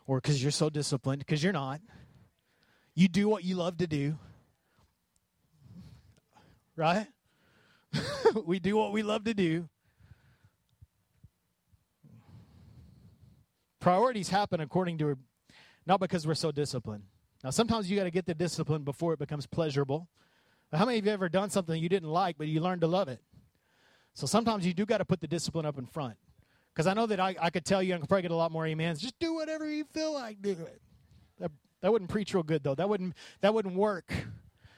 or 0.06 0.18
because 0.18 0.42
you're 0.42 0.52
so 0.52 0.70
disciplined, 0.70 1.20
because 1.20 1.42
you're 1.42 1.52
not. 1.52 1.80
You 2.94 3.08
do 3.08 3.28
what 3.28 3.44
you 3.44 3.56
love 3.56 3.78
to 3.78 3.86
do. 3.86 4.18
Right? 6.76 7.06
we 8.44 8.58
do 8.58 8.76
what 8.76 8.92
we 8.92 9.02
love 9.02 9.24
to 9.24 9.34
do. 9.34 9.68
Priorities 13.80 14.28
happen 14.28 14.60
according 14.60 14.98
to, 14.98 15.18
not 15.86 16.00
because 16.00 16.26
we're 16.26 16.34
so 16.34 16.52
disciplined. 16.52 17.04
Now, 17.42 17.50
sometimes 17.50 17.90
you 17.90 17.96
got 17.96 18.04
to 18.04 18.10
get 18.10 18.26
the 18.26 18.34
discipline 18.34 18.84
before 18.84 19.12
it 19.12 19.18
becomes 19.18 19.46
pleasurable. 19.46 20.08
How 20.72 20.86
many 20.86 20.98
of 20.98 21.06
you 21.06 21.12
ever 21.12 21.28
done 21.28 21.50
something 21.50 21.80
you 21.80 21.88
didn't 21.88 22.08
like, 22.08 22.38
but 22.38 22.46
you 22.46 22.60
learned 22.60 22.80
to 22.82 22.86
love 22.86 23.08
it? 23.08 23.20
So 24.14 24.26
sometimes 24.26 24.66
you 24.66 24.72
do 24.72 24.86
got 24.86 24.98
to 24.98 25.04
put 25.04 25.20
the 25.20 25.26
discipline 25.26 25.66
up 25.66 25.78
in 25.78 25.86
front. 25.86 26.16
Because 26.74 26.86
I 26.86 26.94
know 26.94 27.06
that 27.06 27.20
I, 27.20 27.36
I 27.40 27.50
could 27.50 27.64
tell 27.64 27.82
you, 27.82 27.94
I 27.94 27.98
could 27.98 28.08
probably 28.08 28.22
get 28.22 28.30
a 28.30 28.36
lot 28.36 28.50
more 28.50 28.66
amens. 28.66 29.00
Just 29.00 29.18
do 29.18 29.34
whatever 29.34 29.68
you 29.68 29.84
feel 29.84 30.12
like 30.14 30.40
doing. 30.40 30.58
That, 31.38 31.50
that 31.82 31.92
wouldn't 31.92 32.10
preach 32.10 32.32
real 32.32 32.42
good, 32.42 32.64
though. 32.64 32.74
That 32.74 32.88
wouldn't, 32.88 33.14
that 33.40 33.52
wouldn't 33.52 33.74
work 33.74 34.06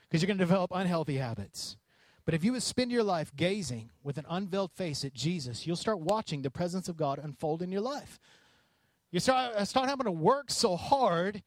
because 0.08 0.20
you're 0.20 0.26
going 0.26 0.38
to 0.38 0.44
develop 0.44 0.72
unhealthy 0.74 1.18
habits. 1.18 1.76
But 2.24 2.34
if 2.34 2.42
you 2.42 2.52
would 2.52 2.62
spend 2.62 2.90
your 2.90 3.02
life 3.02 3.34
gazing 3.36 3.90
with 4.02 4.18
an 4.18 4.24
unveiled 4.28 4.72
face 4.72 5.04
at 5.04 5.12
Jesus, 5.12 5.66
you'll 5.66 5.76
start 5.76 6.00
watching 6.00 6.42
the 6.42 6.50
presence 6.50 6.88
of 6.88 6.96
God 6.96 7.18
unfold 7.18 7.62
in 7.62 7.70
your 7.70 7.82
life. 7.82 8.18
You 9.10 9.20
start, 9.20 9.54
uh, 9.54 9.64
start 9.64 9.88
having 9.88 10.06
to 10.06 10.10
work 10.10 10.50
so 10.50 10.76
hard 10.76 11.42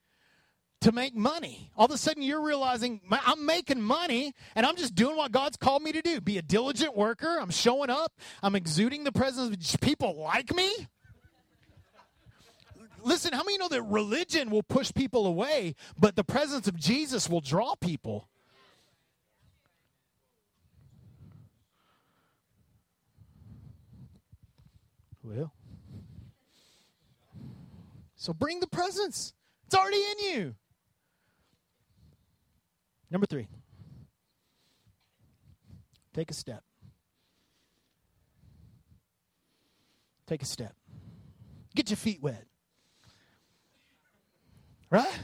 to 0.81 0.91
make 0.91 1.15
money. 1.15 1.71
All 1.75 1.85
of 1.85 1.91
a 1.91 1.97
sudden, 1.97 2.21
you're 2.21 2.41
realizing 2.41 3.01
I'm 3.11 3.45
making 3.45 3.81
money 3.81 4.33
and 4.55 4.65
I'm 4.65 4.75
just 4.75 4.95
doing 4.95 5.15
what 5.15 5.31
God's 5.31 5.57
called 5.57 5.81
me 5.81 5.91
to 5.91 6.01
do 6.01 6.21
be 6.21 6.37
a 6.37 6.41
diligent 6.41 6.95
worker. 6.95 7.37
I'm 7.39 7.49
showing 7.49 7.89
up, 7.89 8.13
I'm 8.43 8.55
exuding 8.55 9.03
the 9.03 9.11
presence 9.11 9.73
of 9.73 9.81
people 9.81 10.15
like 10.15 10.55
me. 10.55 10.71
Listen, 13.03 13.31
how 13.31 13.43
many 13.43 13.57
know 13.57 13.69
that 13.69 13.83
religion 13.83 14.49
will 14.49 14.63
push 14.63 14.91
people 14.93 15.25
away, 15.25 15.75
but 15.97 16.15
the 16.15 16.23
presence 16.23 16.67
of 16.67 16.75
Jesus 16.77 17.29
will 17.29 17.41
draw 17.41 17.75
people? 17.75 18.27
Well, 25.23 25.53
so 28.15 28.33
bring 28.33 28.59
the 28.59 28.67
presence. 28.67 29.33
It's 29.65 29.75
already 29.75 29.97
in 29.97 30.33
you. 30.33 30.55
Number 33.09 33.25
three, 33.25 33.47
take 36.13 36.29
a 36.29 36.33
step. 36.33 36.63
Take 40.27 40.41
a 40.41 40.45
step. 40.45 40.73
Get 41.73 41.89
your 41.89 41.97
feet 41.97 42.21
wet. 42.21 42.45
Right? 44.89 45.19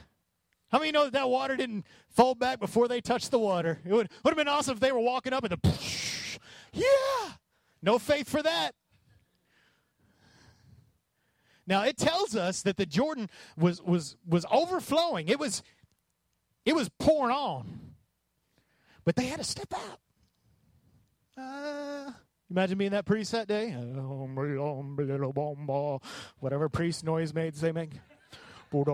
How 0.72 0.80
many 0.80 0.92
know 0.92 1.04
that 1.04 1.14
that 1.14 1.30
water 1.30 1.56
didn't 1.56 1.86
fold 2.10 2.40
back 2.40 2.60
before 2.60 2.88
they 2.88 3.02
touched 3.02 3.32
the 3.32 3.40
water? 3.40 3.80
It 3.86 3.94
would, 3.94 4.10
would 4.24 4.32
have 4.32 4.38
been 4.38 4.48
awesome 4.48 4.74
if 4.74 4.80
they 4.80 4.92
were 4.92 5.00
walking 5.00 5.34
up 5.34 5.44
and 5.44 5.52
the, 5.52 6.40
yeah, 6.74 7.34
no 7.82 8.00
faith 8.00 8.30
for 8.30 8.42
that. 8.42 8.72
Now 11.66 11.84
it 11.84 11.98
tells 11.98 12.36
us 12.36 12.62
that 12.64 12.78
the 12.78 12.86
Jordan 12.86 13.30
was 13.58 13.82
was 13.82 14.18
was 14.28 14.46
overflowing. 14.52 15.30
It 15.30 15.40
was 15.40 15.64
it 16.66 16.76
was 16.76 16.90
pouring 17.00 17.36
on. 17.36 17.80
But 19.06 19.16
they 19.16 19.26
had 19.26 19.40
to 19.40 19.44
step 19.44 19.74
out. 19.74 20.00
Uh, 21.38 22.12
imagine 22.50 22.78
being 22.78 22.92
that 22.92 23.06
priest 23.06 23.32
that 23.34 23.48
day. 23.48 23.72
Whatever 26.40 26.70
priest 26.70 27.04
noise 27.04 27.34
made 27.34 27.54
they 27.56 27.72
make. 27.72 27.92
We're 28.72 28.86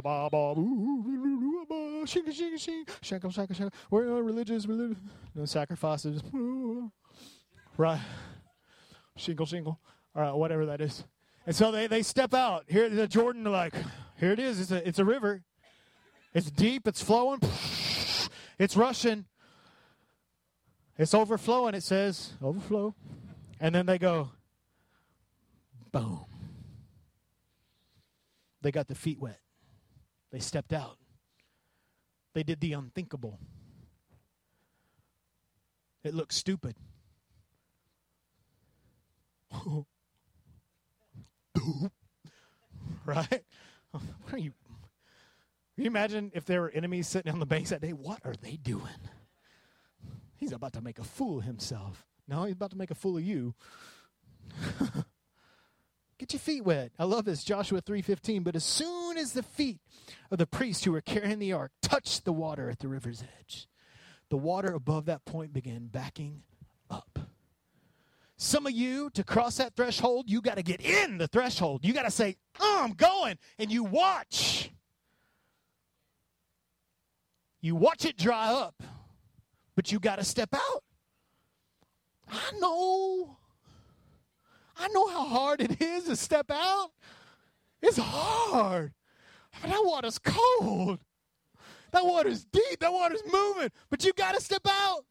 religious, 4.21 4.65
religious. 4.65 4.97
No 5.35 5.45
sacrifices. 5.45 6.21
Right. 7.77 8.01
Shingle, 9.15 9.45
shingle. 9.45 9.79
All 10.15 10.21
right, 10.21 10.33
whatever 10.33 10.65
that 10.65 10.81
is. 10.81 11.03
And 11.45 11.55
so 11.55 11.71
they, 11.71 11.87
they 11.87 12.01
step 12.01 12.33
out. 12.33 12.65
Here 12.67 12.89
the 12.89 13.07
Jordan, 13.07 13.43
like, 13.45 13.73
here 14.19 14.31
it 14.31 14.39
is. 14.39 14.59
It's 14.59 14.71
a, 14.71 14.87
it's 14.87 14.99
a 14.99 15.05
river. 15.05 15.43
It's 16.33 16.51
deep, 16.51 16.87
it's 16.87 17.01
flowing, 17.01 17.39
it's 18.59 18.77
rushing. 18.77 19.25
It's 20.97 21.13
overflowing, 21.13 21.75
it 21.75 21.83
says. 21.83 22.33
Overflow. 22.41 22.93
And 23.59 23.73
then 23.73 23.85
they 23.85 23.97
go, 23.97 24.31
boom. 25.91 26.25
They 28.61 28.71
got 28.71 28.89
the 28.89 28.95
feet 28.95 29.19
wet. 29.19 29.39
They 30.31 30.39
stepped 30.39 30.73
out. 30.73 30.97
They 32.33 32.43
did 32.43 32.59
the 32.59 32.73
unthinkable. 32.73 33.39
It 36.03 36.13
looked 36.13 36.33
stupid. 36.33 36.75
right? 43.05 43.43
What 43.91 44.33
are 44.33 44.37
you? 44.37 44.53
Can 45.79 45.85
you 45.85 45.91
imagine 45.91 46.29
if 46.35 46.43
there 46.43 46.59
were 46.59 46.71
enemies 46.71 47.07
sitting 47.07 47.31
on 47.31 47.39
the 47.39 47.45
banks 47.45 47.69
that 47.69 47.79
day? 47.79 47.93
What 47.93 48.19
are 48.25 48.33
they 48.41 48.57
doing? 48.57 48.83
He's 50.35 50.51
about 50.51 50.73
to 50.73 50.81
make 50.81 50.99
a 50.99 51.05
fool 51.05 51.37
of 51.37 51.45
himself. 51.45 52.05
No, 52.27 52.43
he's 52.43 52.55
about 52.55 52.71
to 52.71 52.77
make 52.77 52.91
a 52.91 52.95
fool 52.95 53.15
of 53.15 53.23
you. 53.23 53.55
Get 56.17 56.33
your 56.33 56.41
feet 56.41 56.65
wet. 56.65 56.91
I 56.99 57.05
love 57.05 57.23
this, 57.23 57.45
Joshua 57.45 57.81
3:15. 57.81 58.43
But 58.43 58.57
as 58.57 58.65
soon 58.65 59.17
as 59.17 59.31
the 59.31 59.41
feet 59.41 59.79
of 60.29 60.37
the 60.37 60.45
priests 60.45 60.83
who 60.83 60.91
were 60.91 60.99
carrying 60.99 61.39
the 61.39 61.53
ark 61.53 61.71
touched 61.81 62.25
the 62.25 62.33
water 62.33 62.69
at 62.69 62.79
the 62.79 62.89
river's 62.89 63.23
edge, 63.39 63.69
the 64.27 64.35
water 64.35 64.73
above 64.73 65.05
that 65.05 65.23
point 65.23 65.53
began 65.53 65.85
backing 65.85 66.43
up. 66.89 67.19
Some 68.35 68.65
of 68.65 68.73
you, 68.73 69.11
to 69.11 69.23
cross 69.23 69.55
that 69.55 69.77
threshold, 69.77 70.29
you 70.29 70.41
got 70.41 70.57
to 70.57 70.61
get 70.61 70.81
in 70.81 71.19
the 71.19 71.27
threshold. 71.29 71.85
You 71.85 71.93
got 71.93 72.03
to 72.03 72.11
say, 72.11 72.35
oh, 72.59 72.81
I'm 72.83 72.95
going. 72.95 73.37
And 73.57 73.71
you 73.71 73.85
watch. 73.85 74.71
You 77.61 77.75
watch 77.75 78.05
it 78.05 78.17
dry 78.17 78.47
up, 78.47 78.81
but 79.75 79.91
you 79.91 79.99
got 79.99 80.17
to 80.17 80.23
step 80.23 80.49
out. 80.53 80.83
I 82.29 82.51
know. 82.59 83.37
I 84.77 84.87
know 84.89 85.07
how 85.07 85.25
hard 85.25 85.61
it 85.61 85.81
is 85.81 86.05
to 86.05 86.15
step 86.15 86.49
out. 86.51 86.91
It's 87.81 87.97
hard. 87.97 88.93
But 89.61 89.71
that 89.71 89.83
water's 89.83 90.19
cold. 90.19 90.99
That 91.91 92.05
water's 92.05 92.45
deep. 92.45 92.79
That 92.79 92.93
water's 92.93 93.23
moving. 93.31 93.69
But 93.89 94.05
you 94.05 94.13
got 94.13 94.35
to 94.35 94.41
step 94.41 94.61
out. 94.67 95.05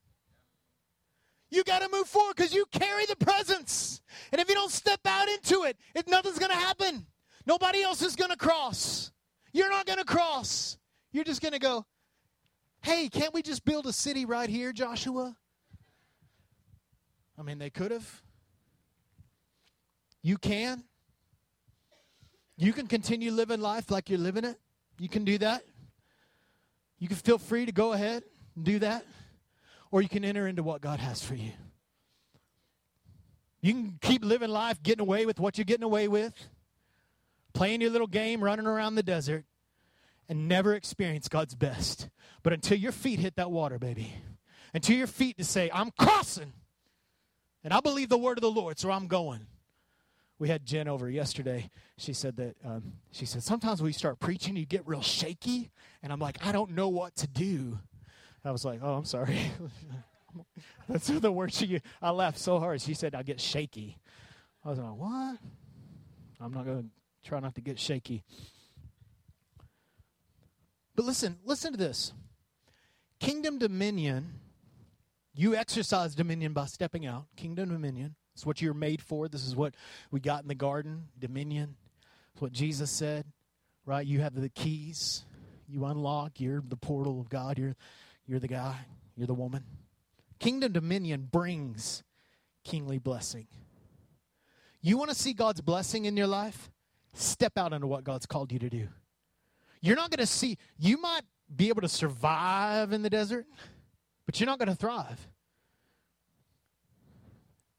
You 1.50 1.64
got 1.64 1.80
to 1.80 1.88
move 1.90 2.06
forward 2.06 2.36
because 2.36 2.54
you 2.54 2.66
carry 2.72 3.06
the 3.06 3.16
presence. 3.16 4.00
And 4.32 4.40
if 4.40 4.48
you 4.48 4.54
don't 4.54 4.70
step 4.70 5.00
out 5.06 5.28
into 5.28 5.64
it, 5.64 5.76
it 5.94 6.08
nothing's 6.08 6.38
going 6.38 6.50
to 6.50 6.56
happen. 6.56 7.06
Nobody 7.46 7.82
else 7.82 8.02
is 8.02 8.16
going 8.16 8.30
to 8.30 8.36
cross. 8.36 9.12
You're 9.52 9.70
not 9.70 9.86
going 9.86 9.98
to 9.98 10.04
cross. 10.04 10.78
You're 11.10 11.24
just 11.24 11.40
going 11.40 11.54
to 11.54 11.58
go, 11.58 11.86
hey, 12.82 13.08
can't 13.08 13.34
we 13.34 13.42
just 13.42 13.64
build 13.64 13.86
a 13.86 13.92
city 13.92 14.24
right 14.24 14.48
here, 14.48 14.72
Joshua? 14.72 15.36
I 17.38 17.42
mean, 17.42 17.58
they 17.58 17.70
could 17.70 17.90
have. 17.90 18.22
You 20.22 20.38
can. 20.38 20.84
You 22.56 22.72
can 22.72 22.86
continue 22.86 23.30
living 23.30 23.60
life 23.60 23.90
like 23.90 24.10
you're 24.10 24.18
living 24.18 24.44
it. 24.44 24.58
You 24.98 25.08
can 25.08 25.24
do 25.24 25.38
that. 25.38 25.62
You 26.98 27.06
can 27.06 27.16
feel 27.16 27.38
free 27.38 27.66
to 27.66 27.72
go 27.72 27.92
ahead 27.92 28.24
and 28.56 28.64
do 28.64 28.80
that 28.80 29.04
or 29.90 30.02
you 30.02 30.08
can 30.08 30.24
enter 30.24 30.46
into 30.46 30.62
what 30.62 30.80
God 30.80 31.00
has 31.00 31.22
for 31.22 31.34
you. 31.34 31.52
You 33.60 33.72
can 33.72 33.98
keep 34.00 34.24
living 34.24 34.50
life, 34.50 34.82
getting 34.82 35.00
away 35.00 35.26
with 35.26 35.40
what 35.40 35.58
you're 35.58 35.64
getting 35.64 35.84
away 35.84 36.08
with, 36.08 36.32
playing 37.54 37.80
your 37.80 37.90
little 37.90 38.06
game, 38.06 38.42
running 38.42 38.66
around 38.66 38.94
the 38.94 39.02
desert, 39.02 39.44
and 40.28 40.48
never 40.48 40.74
experience 40.74 41.28
God's 41.28 41.54
best. 41.54 42.08
But 42.42 42.52
until 42.52 42.78
your 42.78 42.92
feet 42.92 43.18
hit 43.18 43.36
that 43.36 43.50
water, 43.50 43.78
baby, 43.78 44.14
until 44.74 44.96
your 44.96 45.06
feet 45.06 45.38
to 45.38 45.44
say, 45.44 45.70
I'm 45.72 45.90
crossing, 45.92 46.52
and 47.64 47.72
I 47.72 47.80
believe 47.80 48.08
the 48.08 48.18
word 48.18 48.38
of 48.38 48.42
the 48.42 48.50
Lord, 48.50 48.78
so 48.78 48.90
I'm 48.90 49.06
going. 49.06 49.46
We 50.38 50.48
had 50.48 50.64
Jen 50.64 50.86
over 50.86 51.10
yesterday. 51.10 51.68
She 51.96 52.12
said 52.12 52.36
that, 52.36 52.54
um, 52.64 52.92
she 53.10 53.26
said, 53.26 53.42
sometimes 53.42 53.82
when 53.82 53.88
you 53.88 53.94
start 53.94 54.20
preaching, 54.20 54.56
you 54.56 54.66
get 54.66 54.86
real 54.86 55.02
shaky. 55.02 55.70
And 56.02 56.12
I'm 56.12 56.20
like, 56.20 56.46
I 56.46 56.52
don't 56.52 56.70
know 56.70 56.88
what 56.88 57.16
to 57.16 57.26
do. 57.26 57.80
I 58.44 58.52
was 58.52 58.64
like, 58.64 58.80
oh, 58.82 58.94
I'm 58.94 59.04
sorry. 59.04 59.50
That's 60.88 61.06
the 61.08 61.32
word 61.32 61.52
she 61.52 61.66
used. 61.66 61.84
I 62.00 62.10
laughed 62.10 62.38
so 62.38 62.58
hard. 62.58 62.80
She 62.80 62.94
said, 62.94 63.14
I 63.14 63.22
get 63.22 63.40
shaky. 63.40 63.98
I 64.64 64.70
was 64.70 64.78
like, 64.78 64.96
what? 64.96 65.38
I'm 66.40 66.52
not 66.52 66.64
going 66.64 66.82
to 66.84 67.28
try 67.28 67.40
not 67.40 67.54
to 67.56 67.60
get 67.60 67.78
shaky. 67.78 68.22
But 70.98 71.04
listen, 71.04 71.38
listen 71.44 71.70
to 71.70 71.78
this. 71.78 72.12
Kingdom 73.20 73.58
dominion, 73.58 74.40
you 75.32 75.54
exercise 75.54 76.16
dominion 76.16 76.52
by 76.54 76.66
stepping 76.66 77.06
out. 77.06 77.26
Kingdom 77.36 77.68
dominion. 77.68 78.16
It's 78.34 78.44
what 78.44 78.60
you're 78.60 78.74
made 78.74 79.00
for. 79.00 79.28
This 79.28 79.46
is 79.46 79.54
what 79.54 79.76
we 80.10 80.18
got 80.18 80.42
in 80.42 80.48
the 80.48 80.56
garden 80.56 81.04
dominion. 81.16 81.76
It's 82.32 82.42
what 82.42 82.50
Jesus 82.50 82.90
said, 82.90 83.26
right? 83.86 84.04
You 84.04 84.22
have 84.22 84.34
the 84.34 84.48
keys. 84.48 85.24
You 85.68 85.84
unlock. 85.84 86.40
You're 86.40 86.64
the 86.66 86.76
portal 86.76 87.20
of 87.20 87.28
God. 87.28 87.58
You're 87.58 87.76
you're 88.26 88.40
the 88.40 88.48
guy, 88.48 88.74
you're 89.16 89.28
the 89.28 89.34
woman. 89.34 89.62
Kingdom 90.40 90.72
dominion 90.72 91.28
brings 91.30 92.02
kingly 92.64 92.98
blessing. 92.98 93.46
You 94.82 94.98
want 94.98 95.10
to 95.10 95.16
see 95.16 95.32
God's 95.32 95.60
blessing 95.60 96.06
in 96.06 96.16
your 96.16 96.26
life? 96.26 96.72
Step 97.14 97.56
out 97.56 97.72
into 97.72 97.86
what 97.86 98.02
God's 98.02 98.26
called 98.26 98.50
you 98.50 98.58
to 98.58 98.68
do. 98.68 98.88
You're 99.80 99.96
not 99.96 100.10
going 100.10 100.20
to 100.20 100.26
see, 100.26 100.58
you 100.78 101.00
might 101.00 101.22
be 101.54 101.68
able 101.68 101.82
to 101.82 101.88
survive 101.88 102.92
in 102.92 103.02
the 103.02 103.10
desert, 103.10 103.46
but 104.26 104.38
you're 104.38 104.46
not 104.46 104.58
going 104.58 104.68
to 104.68 104.74
thrive. 104.74 105.28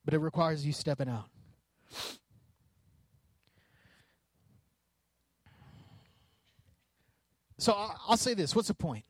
But 0.05 0.13
it 0.13 0.19
requires 0.19 0.65
you 0.65 0.73
stepping 0.73 1.09
out. 1.09 1.29
So 7.59 7.73
I'll 8.07 8.17
say 8.17 8.33
this 8.33 8.55
what's 8.55 8.69
the 8.69 8.73
point? 8.73 9.03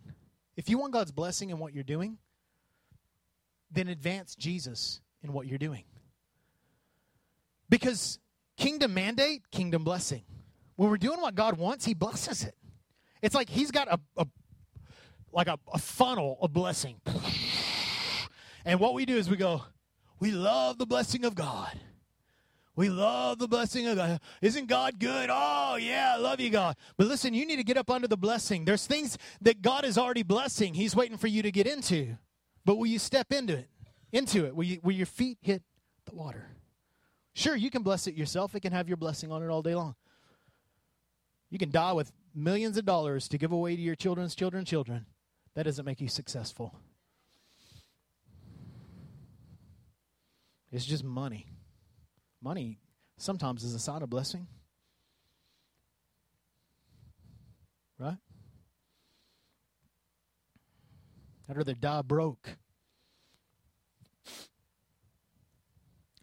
If 0.57 0.69
you 0.69 0.77
want 0.77 0.91
God's 0.91 1.11
blessing 1.11 1.51
in 1.51 1.59
what 1.59 1.73
you're 1.73 1.83
doing, 1.83 2.17
then 3.71 3.87
advance 3.87 4.35
Jesus 4.35 4.99
in 5.23 5.31
what 5.31 5.47
you're 5.47 5.59
doing. 5.59 5.83
Because 7.69 8.19
kingdom 8.57 8.93
mandate, 8.93 9.43
kingdom 9.51 9.83
blessing. 9.83 10.23
When 10.75 10.89
we're 10.89 10.97
doing 10.97 11.21
what 11.21 11.35
God 11.35 11.57
wants, 11.57 11.85
He 11.85 11.93
blesses 11.93 12.43
it. 12.43 12.55
It's 13.21 13.35
like 13.35 13.49
He's 13.49 13.71
got 13.71 13.87
a, 13.87 13.99
a 14.17 14.27
like 15.31 15.47
a, 15.47 15.57
a 15.73 15.77
funnel 15.77 16.37
of 16.41 16.53
blessing. 16.53 16.99
And 18.65 18.79
what 18.79 18.93
we 18.93 19.05
do 19.05 19.17
is 19.17 19.29
we 19.29 19.37
go, 19.37 19.63
we 20.19 20.31
love 20.31 20.77
the 20.77 20.85
blessing 20.85 21.25
of 21.25 21.35
God. 21.35 21.71
We 22.75 22.89
love 22.89 23.39
the 23.39 23.47
blessing 23.47 23.87
of 23.87 23.97
God. 23.97 24.21
Isn't 24.41 24.67
God 24.67 24.99
good? 24.99 25.29
Oh, 25.29 25.75
yeah, 25.75 26.13
I 26.15 26.17
love 26.17 26.39
you, 26.39 26.49
God. 26.49 26.77
But 26.95 27.07
listen, 27.07 27.33
you 27.33 27.45
need 27.45 27.57
to 27.57 27.63
get 27.63 27.75
up 27.75 27.89
under 27.89 28.07
the 28.07 28.15
blessing. 28.15 28.63
There's 28.63 28.87
things 28.87 29.17
that 29.41 29.61
God 29.61 29.83
is 29.83 29.97
already 29.97 30.23
blessing, 30.23 30.73
He's 30.73 30.95
waiting 30.95 31.17
for 31.17 31.27
you 31.27 31.41
to 31.41 31.51
get 31.51 31.67
into. 31.67 32.17
But 32.65 32.77
will 32.77 32.87
you 32.87 32.99
step 32.99 33.31
into 33.31 33.57
it? 33.57 33.69
Into 34.11 34.45
it? 34.45 34.55
Will, 34.55 34.63
you, 34.63 34.79
will 34.81 34.93
your 34.93 35.05
feet 35.05 35.37
hit 35.41 35.61
the 36.05 36.15
water? 36.15 36.47
Sure, 37.33 37.55
you 37.55 37.69
can 37.69 37.83
bless 37.83 38.07
it 38.07 38.15
yourself. 38.15 38.55
It 38.55 38.61
can 38.61 38.71
have 38.71 38.87
your 38.87 38.97
blessing 38.97 39.31
on 39.31 39.43
it 39.43 39.49
all 39.49 39.61
day 39.61 39.75
long. 39.75 39.95
You 41.49 41.57
can 41.57 41.71
die 41.71 41.93
with 41.93 42.11
millions 42.35 42.77
of 42.77 42.85
dollars 42.85 43.27
to 43.29 43.37
give 43.37 43.51
away 43.51 43.75
to 43.75 43.81
your 43.81 43.95
children's 43.95 44.35
children's 44.35 44.69
children. 44.69 45.05
That 45.55 45.63
doesn't 45.63 45.85
make 45.85 46.01
you 46.01 46.07
successful. 46.07 46.73
It's 50.71 50.85
just 50.85 51.03
money. 51.03 51.47
Money 52.41 52.79
sometimes 53.17 53.63
is 53.63 53.73
a 53.73 53.79
sign 53.79 54.01
of 54.01 54.09
blessing. 54.09 54.47
Right? 57.97 58.17
I'd 61.49 61.57
rather 61.57 61.73
die 61.73 62.03
broke. 62.03 62.57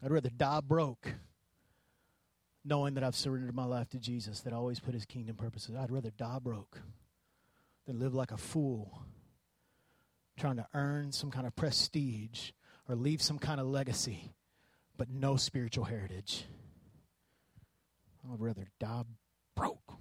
I'd 0.03 0.11
rather 0.11 0.29
die 0.29 0.61
broke 0.61 1.13
knowing 2.67 2.95
that 2.95 3.03
I've 3.03 3.15
surrendered 3.15 3.55
my 3.55 3.65
life 3.65 3.89
to 3.89 3.99
Jesus, 3.99 4.41
that 4.41 4.51
I 4.51 4.57
always 4.57 4.79
put 4.79 4.93
his 4.93 5.05
kingdom 5.05 5.35
purposes. 5.35 5.75
I'd 5.75 5.91
rather 5.91 6.11
die 6.11 6.39
broke 6.41 6.81
than 7.85 7.99
live 7.99 8.13
like 8.13 8.31
a 8.31 8.37
fool 8.37 9.03
trying 10.37 10.57
to 10.57 10.67
earn 10.73 11.11
some 11.11 11.31
kind 11.31 11.47
of 11.47 11.55
prestige 11.55 12.51
or 12.87 12.95
leave 12.95 13.21
some 13.21 13.39
kind 13.39 13.59
of 13.59 13.67
legacy, 13.67 14.33
but 14.97 15.09
no 15.09 15.35
spiritual 15.35 15.85
heritage. 15.85 16.45
I'd 18.31 18.41
rather 18.41 18.67
die 18.79 19.03
broke. 19.55 19.93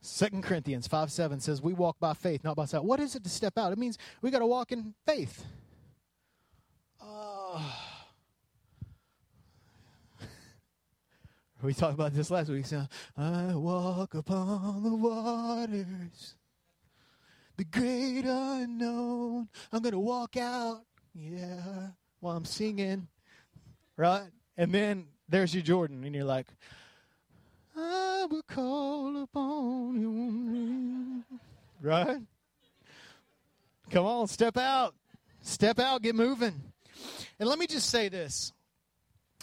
Second 0.00 0.42
Corinthians 0.42 0.86
5 0.86 1.12
7 1.12 1.40
says, 1.40 1.62
We 1.62 1.72
walk 1.72 1.98
by 2.00 2.14
faith, 2.14 2.44
not 2.44 2.56
by 2.56 2.64
sight. 2.64 2.84
What 2.84 3.00
is 3.00 3.14
it 3.14 3.24
to 3.24 3.30
step 3.30 3.56
out? 3.58 3.72
It 3.72 3.78
means 3.78 3.98
we 4.22 4.30
got 4.30 4.40
to 4.40 4.46
walk 4.46 4.72
in 4.72 4.94
faith. 5.06 5.44
Uh, 7.00 7.62
we 11.64 11.74
talked 11.74 11.94
about 11.94 12.12
this 12.12 12.30
last 12.30 12.50
week. 12.50 12.66
So, 12.66 12.86
I 13.16 13.54
walk 13.54 14.14
upon 14.14 14.82
the 14.82 14.94
waters, 14.94 16.34
the 17.56 17.64
great 17.64 18.24
unknown. 18.24 19.48
I'm 19.72 19.82
going 19.82 19.92
to 19.92 19.98
walk 19.98 20.36
out 20.36 20.82
yeah, 21.14 21.88
while 22.20 22.36
I'm 22.36 22.44
singing, 22.44 23.08
right? 23.96 24.28
And 24.56 24.72
then 24.72 25.06
there's 25.28 25.54
your 25.54 25.62
Jordan, 25.62 26.04
and 26.04 26.14
you're 26.14 26.24
like, 26.24 26.46
I 27.76 28.26
will 28.30 28.42
call 28.42 29.22
upon 29.22 30.00
you. 30.00 31.38
Right? 31.80 32.18
Come 33.90 34.06
on, 34.06 34.26
step 34.28 34.56
out. 34.56 34.94
Step 35.40 35.78
out, 35.78 36.02
get 36.02 36.14
moving. 36.14 36.60
And 37.38 37.48
let 37.48 37.58
me 37.58 37.66
just 37.66 37.90
say 37.90 38.08
this. 38.08 38.52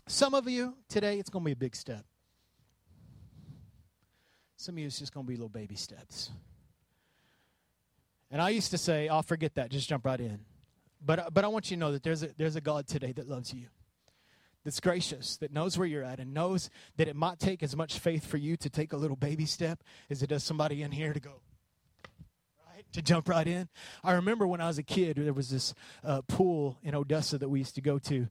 Some 0.07 0.33
of 0.33 0.49
you 0.49 0.75
today, 0.89 1.19
it's 1.19 1.29
going 1.29 1.43
to 1.43 1.45
be 1.45 1.51
a 1.53 1.55
big 1.55 1.75
step. 1.75 2.03
Some 4.61 4.75
of 4.75 4.79
you, 4.79 4.85
it's 4.85 4.99
just 4.99 5.11
going 5.11 5.25
to 5.25 5.27
be 5.27 5.35
little 5.35 5.49
baby 5.49 5.73
steps. 5.73 6.29
And 8.29 8.39
I 8.39 8.49
used 8.49 8.69
to 8.69 8.77
say, 8.77 9.07
I'll 9.07 9.17
oh, 9.17 9.21
forget 9.23 9.55
that, 9.55 9.71
just 9.71 9.89
jump 9.89 10.05
right 10.05 10.19
in. 10.19 10.41
But, 11.03 11.33
but 11.33 11.43
I 11.43 11.47
want 11.47 11.71
you 11.71 11.77
to 11.77 11.79
know 11.79 11.91
that 11.93 12.03
there's 12.03 12.21
a, 12.21 12.29
there's 12.37 12.55
a 12.55 12.61
God 12.61 12.85
today 12.85 13.11
that 13.13 13.27
loves 13.27 13.51
you, 13.55 13.69
that's 14.63 14.79
gracious, 14.79 15.37
that 15.37 15.51
knows 15.51 15.79
where 15.79 15.87
you're 15.87 16.03
at, 16.03 16.19
and 16.19 16.35
knows 16.35 16.69
that 16.97 17.07
it 17.07 17.15
might 17.15 17.39
take 17.39 17.63
as 17.63 17.75
much 17.75 17.97
faith 17.97 18.23
for 18.27 18.37
you 18.37 18.55
to 18.57 18.69
take 18.69 18.93
a 18.93 18.97
little 18.97 19.17
baby 19.17 19.47
step 19.47 19.83
as 20.11 20.21
it 20.21 20.27
does 20.27 20.43
somebody 20.43 20.83
in 20.83 20.91
here 20.91 21.11
to 21.11 21.19
go, 21.19 21.41
right? 22.71 22.85
To 22.93 23.01
jump 23.01 23.29
right 23.29 23.47
in. 23.47 23.67
I 24.03 24.11
remember 24.11 24.45
when 24.45 24.61
I 24.61 24.67
was 24.67 24.77
a 24.77 24.83
kid, 24.83 25.17
there 25.17 25.33
was 25.33 25.49
this 25.49 25.73
uh, 26.03 26.21
pool 26.27 26.77
in 26.83 26.93
Odessa 26.93 27.39
that 27.39 27.49
we 27.49 27.57
used 27.57 27.73
to 27.73 27.81
go 27.81 27.97
to. 27.97 28.27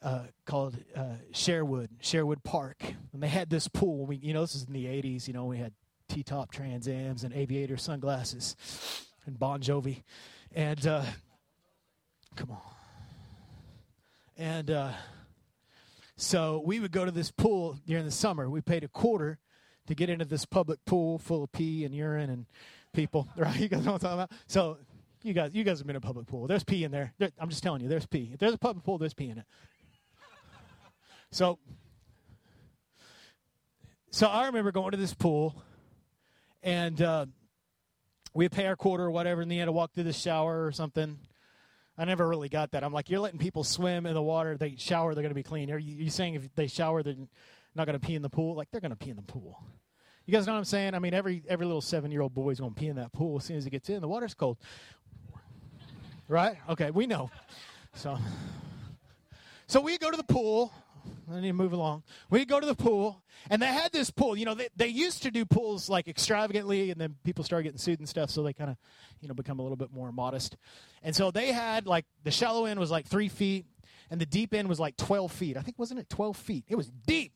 Uh, 0.00 0.22
called 0.44 0.76
uh, 0.94 1.16
Sherwood, 1.32 1.90
Sherwood 2.00 2.44
Park, 2.44 2.84
and 3.12 3.20
they 3.20 3.26
had 3.26 3.50
this 3.50 3.66
pool. 3.66 4.06
We, 4.06 4.16
you 4.16 4.32
know, 4.32 4.42
this 4.42 4.54
is 4.54 4.62
in 4.62 4.72
the 4.72 4.84
'80s. 4.84 5.26
You 5.26 5.34
know, 5.34 5.46
we 5.46 5.58
had 5.58 5.72
T-top 6.08 6.52
Trans 6.52 6.86
Ams 6.86 7.24
and 7.24 7.34
aviator 7.34 7.76
sunglasses, 7.76 8.54
and 9.26 9.36
Bon 9.36 9.60
Jovi, 9.60 10.04
and 10.54 10.86
uh, 10.86 11.02
Come 12.38 12.52
on. 12.52 12.60
And 14.36 14.70
uh, 14.70 14.92
so 16.16 16.62
we 16.64 16.78
would 16.78 16.92
go 16.92 17.04
to 17.04 17.10
this 17.10 17.32
pool 17.32 17.76
during 17.84 18.04
the 18.04 18.12
summer. 18.12 18.48
We 18.48 18.60
paid 18.60 18.84
a 18.84 18.88
quarter 18.88 19.40
to 19.88 19.94
get 19.96 20.08
into 20.08 20.24
this 20.24 20.44
public 20.44 20.84
pool 20.84 21.18
full 21.18 21.42
of 21.42 21.50
pee 21.50 21.84
and 21.84 21.92
urine 21.92 22.30
and 22.30 22.46
people. 22.92 23.28
Right? 23.36 23.58
You 23.58 23.68
guys 23.68 23.84
know 23.84 23.92
what 23.92 24.04
I'm 24.04 24.18
talking 24.18 24.20
about? 24.20 24.32
So 24.46 24.78
you 25.24 25.32
guys, 25.32 25.52
you 25.52 25.64
guys 25.64 25.78
have 25.78 25.86
been 25.88 25.96
in 25.96 26.02
a 26.02 26.06
public 26.06 26.28
pool. 26.28 26.46
There's 26.46 26.62
pee 26.62 26.84
in 26.84 26.92
there. 26.92 27.12
there. 27.18 27.32
I'm 27.40 27.48
just 27.48 27.64
telling 27.64 27.80
you, 27.80 27.88
there's 27.88 28.06
pee. 28.06 28.30
If 28.32 28.38
there's 28.38 28.54
a 28.54 28.58
public 28.58 28.84
pool, 28.84 28.98
there's 28.98 29.14
pee 29.14 29.30
in 29.30 29.38
it. 29.38 29.44
So, 31.30 31.58
so 34.10 34.26
I 34.26 34.46
remember 34.46 34.72
going 34.72 34.92
to 34.92 34.96
this 34.96 35.12
pool, 35.12 35.62
and 36.62 37.00
uh, 37.02 37.26
we'd 38.32 38.50
pay 38.50 38.66
our 38.66 38.76
quarter 38.76 39.04
or 39.04 39.10
whatever, 39.10 39.42
and 39.42 39.50
then 39.50 39.56
you 39.56 39.60
had 39.60 39.66
to 39.66 39.72
walk 39.72 39.92
through 39.92 40.04
the 40.04 40.12
shower 40.12 40.64
or 40.64 40.72
something. 40.72 41.18
I 41.98 42.04
never 42.04 42.26
really 42.26 42.48
got 42.48 42.70
that. 42.70 42.82
I'm 42.82 42.92
like, 42.92 43.10
you're 43.10 43.20
letting 43.20 43.38
people 43.38 43.64
swim 43.64 44.06
in 44.06 44.14
the 44.14 44.22
water. 44.22 44.56
They 44.56 44.76
shower, 44.76 45.14
they're 45.14 45.22
going 45.22 45.30
to 45.30 45.34
be 45.34 45.42
clean. 45.42 45.70
Are 45.70 45.78
you, 45.78 45.96
you 46.04 46.10
saying 46.10 46.34
if 46.34 46.54
they 46.54 46.66
shower, 46.66 47.02
they're 47.02 47.16
not 47.74 47.86
going 47.86 47.98
to 47.98 48.06
pee 48.06 48.14
in 48.14 48.22
the 48.22 48.30
pool? 48.30 48.54
Like, 48.54 48.70
they're 48.70 48.80
going 48.80 48.92
to 48.92 48.96
pee 48.96 49.10
in 49.10 49.16
the 49.16 49.22
pool. 49.22 49.62
You 50.24 50.32
guys 50.32 50.46
know 50.46 50.52
what 50.52 50.58
I'm 50.58 50.64
saying? 50.64 50.94
I 50.94 50.98
mean, 50.98 51.14
every 51.14 51.42
every 51.48 51.64
little 51.64 51.80
seven 51.80 52.10
year 52.10 52.20
old 52.20 52.34
boy 52.34 52.50
is 52.50 52.60
going 52.60 52.74
to 52.74 52.78
pee 52.78 52.88
in 52.88 52.96
that 52.96 53.12
pool 53.12 53.38
as 53.38 53.44
soon 53.44 53.56
as 53.56 53.64
he 53.64 53.70
gets 53.70 53.88
in. 53.88 54.00
The 54.00 54.08
water's 54.08 54.34
cold. 54.34 54.58
Right? 56.28 56.56
Okay, 56.68 56.90
we 56.90 57.06
know. 57.06 57.30
So, 57.94 58.18
so 59.66 59.80
we 59.80 59.96
go 59.96 60.10
to 60.10 60.16
the 60.16 60.24
pool. 60.24 60.72
I 61.30 61.40
need 61.40 61.48
to 61.48 61.52
move 61.52 61.72
along. 61.72 62.02
We 62.30 62.44
go 62.44 62.60
to 62.60 62.66
the 62.66 62.74
pool, 62.74 63.22
and 63.50 63.60
they 63.60 63.66
had 63.66 63.92
this 63.92 64.10
pool. 64.10 64.36
You 64.36 64.46
know, 64.46 64.54
they, 64.54 64.68
they 64.76 64.88
used 64.88 65.22
to 65.24 65.30
do 65.30 65.44
pools 65.44 65.88
like 65.88 66.08
extravagantly, 66.08 66.90
and 66.90 67.00
then 67.00 67.16
people 67.24 67.44
started 67.44 67.64
getting 67.64 67.78
sued 67.78 67.98
and 67.98 68.08
stuff, 68.08 68.30
so 68.30 68.42
they 68.42 68.52
kind 68.52 68.70
of, 68.70 68.76
you 69.20 69.28
know, 69.28 69.34
become 69.34 69.58
a 69.58 69.62
little 69.62 69.76
bit 69.76 69.92
more 69.92 70.10
modest. 70.12 70.56
And 71.02 71.14
so 71.14 71.30
they 71.30 71.52
had 71.52 71.86
like 71.86 72.06
the 72.24 72.30
shallow 72.30 72.64
end 72.64 72.80
was 72.80 72.90
like 72.90 73.06
three 73.06 73.28
feet, 73.28 73.66
and 74.10 74.20
the 74.20 74.26
deep 74.26 74.54
end 74.54 74.68
was 74.68 74.80
like 74.80 74.96
12 74.96 75.30
feet. 75.32 75.56
I 75.56 75.60
think, 75.60 75.78
wasn't 75.78 76.00
it 76.00 76.08
12 76.08 76.36
feet? 76.36 76.64
It 76.68 76.76
was 76.76 76.90
deep. 77.06 77.32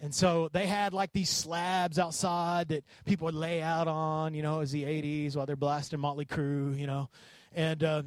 And 0.00 0.12
so 0.12 0.48
they 0.52 0.66
had 0.66 0.92
like 0.92 1.12
these 1.12 1.30
slabs 1.30 1.96
outside 1.96 2.68
that 2.68 2.84
people 3.04 3.26
would 3.26 3.34
lay 3.34 3.62
out 3.62 3.86
on, 3.86 4.34
you 4.34 4.42
know, 4.42 4.60
as 4.60 4.72
the 4.72 4.82
80s 4.82 5.36
while 5.36 5.46
they're 5.46 5.54
blasting 5.54 6.00
Motley 6.00 6.24
Crue, 6.24 6.76
you 6.76 6.88
know. 6.88 7.08
And 7.52 7.84
uh, 7.84 8.02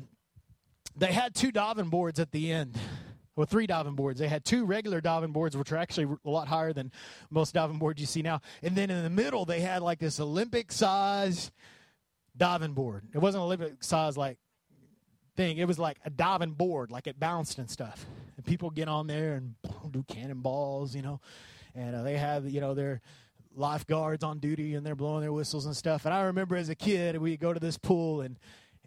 they 0.97 1.13
had 1.13 1.33
two 1.33 1.53
diving 1.53 1.87
boards 1.87 2.19
at 2.19 2.31
the 2.31 2.51
end 2.51 2.77
well, 3.35 3.45
three 3.45 3.67
diving 3.67 3.95
boards. 3.95 4.19
They 4.19 4.27
had 4.27 4.45
two 4.45 4.65
regular 4.65 5.01
diving 5.01 5.31
boards, 5.31 5.57
which 5.57 5.71
are 5.71 5.77
actually 5.77 6.07
a 6.25 6.29
lot 6.29 6.47
higher 6.47 6.73
than 6.73 6.91
most 7.29 7.53
diving 7.53 7.79
boards 7.79 7.99
you 7.99 8.07
see 8.07 8.21
now. 8.21 8.41
And 8.63 8.75
then 8.75 8.89
in 8.89 9.03
the 9.03 9.09
middle, 9.09 9.45
they 9.45 9.59
had 9.59 9.81
like 9.81 9.99
this 9.99 10.19
Olympic 10.19 10.71
size 10.71 11.51
diving 12.37 12.73
board. 12.73 13.03
It 13.13 13.19
wasn't 13.19 13.43
Olympic 13.43 13.83
size 13.83 14.17
like 14.17 14.37
thing. 15.35 15.57
It 15.57 15.67
was 15.67 15.77
like 15.77 15.97
a 16.05 16.09
diving 16.09 16.51
board, 16.51 16.91
like 16.91 17.07
it 17.07 17.19
bounced 17.19 17.57
and 17.57 17.69
stuff. 17.69 18.05
And 18.37 18.45
people 18.45 18.69
get 18.69 18.87
on 18.87 19.07
there 19.07 19.35
and 19.35 19.55
do 19.91 20.03
cannonballs, 20.07 20.95
you 20.95 21.01
know. 21.01 21.19
And 21.73 21.95
uh, 21.95 22.03
they 22.03 22.17
have, 22.17 22.49
you 22.49 22.61
know, 22.61 22.73
their 22.73 23.01
lifeguards 23.53 24.23
on 24.23 24.39
duty 24.39 24.75
and 24.75 24.85
they're 24.85 24.95
blowing 24.95 25.21
their 25.21 25.33
whistles 25.33 25.65
and 25.65 25.75
stuff. 25.75 26.05
And 26.05 26.13
I 26.13 26.23
remember 26.23 26.55
as 26.55 26.69
a 26.69 26.75
kid, 26.75 27.17
we 27.17 27.37
go 27.37 27.53
to 27.53 27.59
this 27.59 27.77
pool 27.77 28.21
and 28.21 28.37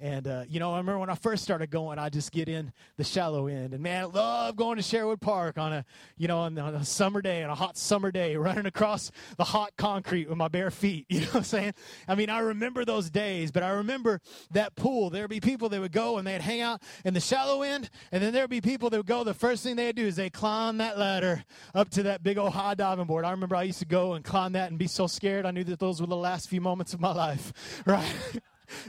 And, 0.00 0.26
uh, 0.26 0.44
you 0.48 0.60
know, 0.60 0.72
I 0.72 0.78
remember 0.78 0.98
when 0.98 1.10
I 1.10 1.14
first 1.14 1.42
started 1.42 1.70
going, 1.70 1.98
I 1.98 2.08
just 2.08 2.32
get 2.32 2.48
in 2.48 2.72
the 2.96 3.04
shallow 3.04 3.46
end. 3.46 3.74
And, 3.74 3.82
man, 3.82 4.02
I 4.02 4.04
love 4.06 4.56
going 4.56 4.76
to 4.76 4.82
Sherwood 4.82 5.20
Park 5.20 5.58
on 5.58 5.72
a, 5.72 5.84
you 6.16 6.28
know, 6.28 6.38
on, 6.38 6.58
on 6.58 6.74
a 6.74 6.84
summer 6.84 7.20
day, 7.20 7.42
on 7.42 7.50
a 7.50 7.54
hot 7.54 7.76
summer 7.76 8.10
day, 8.10 8.36
running 8.36 8.66
across 8.66 9.10
the 9.36 9.44
hot 9.44 9.72
concrete 9.76 10.28
with 10.28 10.38
my 10.38 10.48
bare 10.48 10.70
feet. 10.70 11.06
You 11.18 11.24
know 11.24 11.26
what 11.28 11.36
I'm 11.36 11.44
saying? 11.44 11.74
I 12.06 12.14
mean, 12.14 12.30
I 12.30 12.38
remember 12.38 12.84
those 12.84 13.10
days, 13.10 13.50
but 13.50 13.64
I 13.64 13.70
remember 13.70 14.20
that 14.52 14.76
pool. 14.76 15.10
There'd 15.10 15.28
be 15.28 15.40
people 15.40 15.68
that 15.70 15.80
would 15.80 15.90
go 15.90 16.16
and 16.16 16.24
they'd 16.24 16.40
hang 16.40 16.60
out 16.60 16.80
in 17.04 17.12
the 17.12 17.20
shallow 17.20 17.62
end. 17.62 17.90
And 18.12 18.22
then 18.22 18.32
there'd 18.32 18.48
be 18.48 18.60
people 18.60 18.88
that 18.90 18.96
would 18.98 19.06
go, 19.06 19.24
the 19.24 19.34
first 19.34 19.64
thing 19.64 19.74
they'd 19.74 19.96
do 19.96 20.06
is 20.06 20.14
they'd 20.14 20.32
climb 20.32 20.78
that 20.78 20.96
ladder 20.96 21.44
up 21.74 21.90
to 21.90 22.04
that 22.04 22.22
big 22.22 22.38
old 22.38 22.52
high 22.52 22.74
diving 22.74 23.06
board. 23.06 23.24
I 23.24 23.32
remember 23.32 23.56
I 23.56 23.64
used 23.64 23.80
to 23.80 23.84
go 23.84 24.12
and 24.12 24.24
climb 24.24 24.52
that 24.52 24.70
and 24.70 24.78
be 24.78 24.86
so 24.86 25.08
scared. 25.08 25.44
I 25.44 25.50
knew 25.50 25.64
that 25.64 25.80
those 25.80 26.00
were 26.00 26.06
the 26.06 26.16
last 26.16 26.48
few 26.48 26.60
moments 26.60 26.94
of 26.94 27.00
my 27.00 27.12
life, 27.12 27.82
right? 27.86 28.14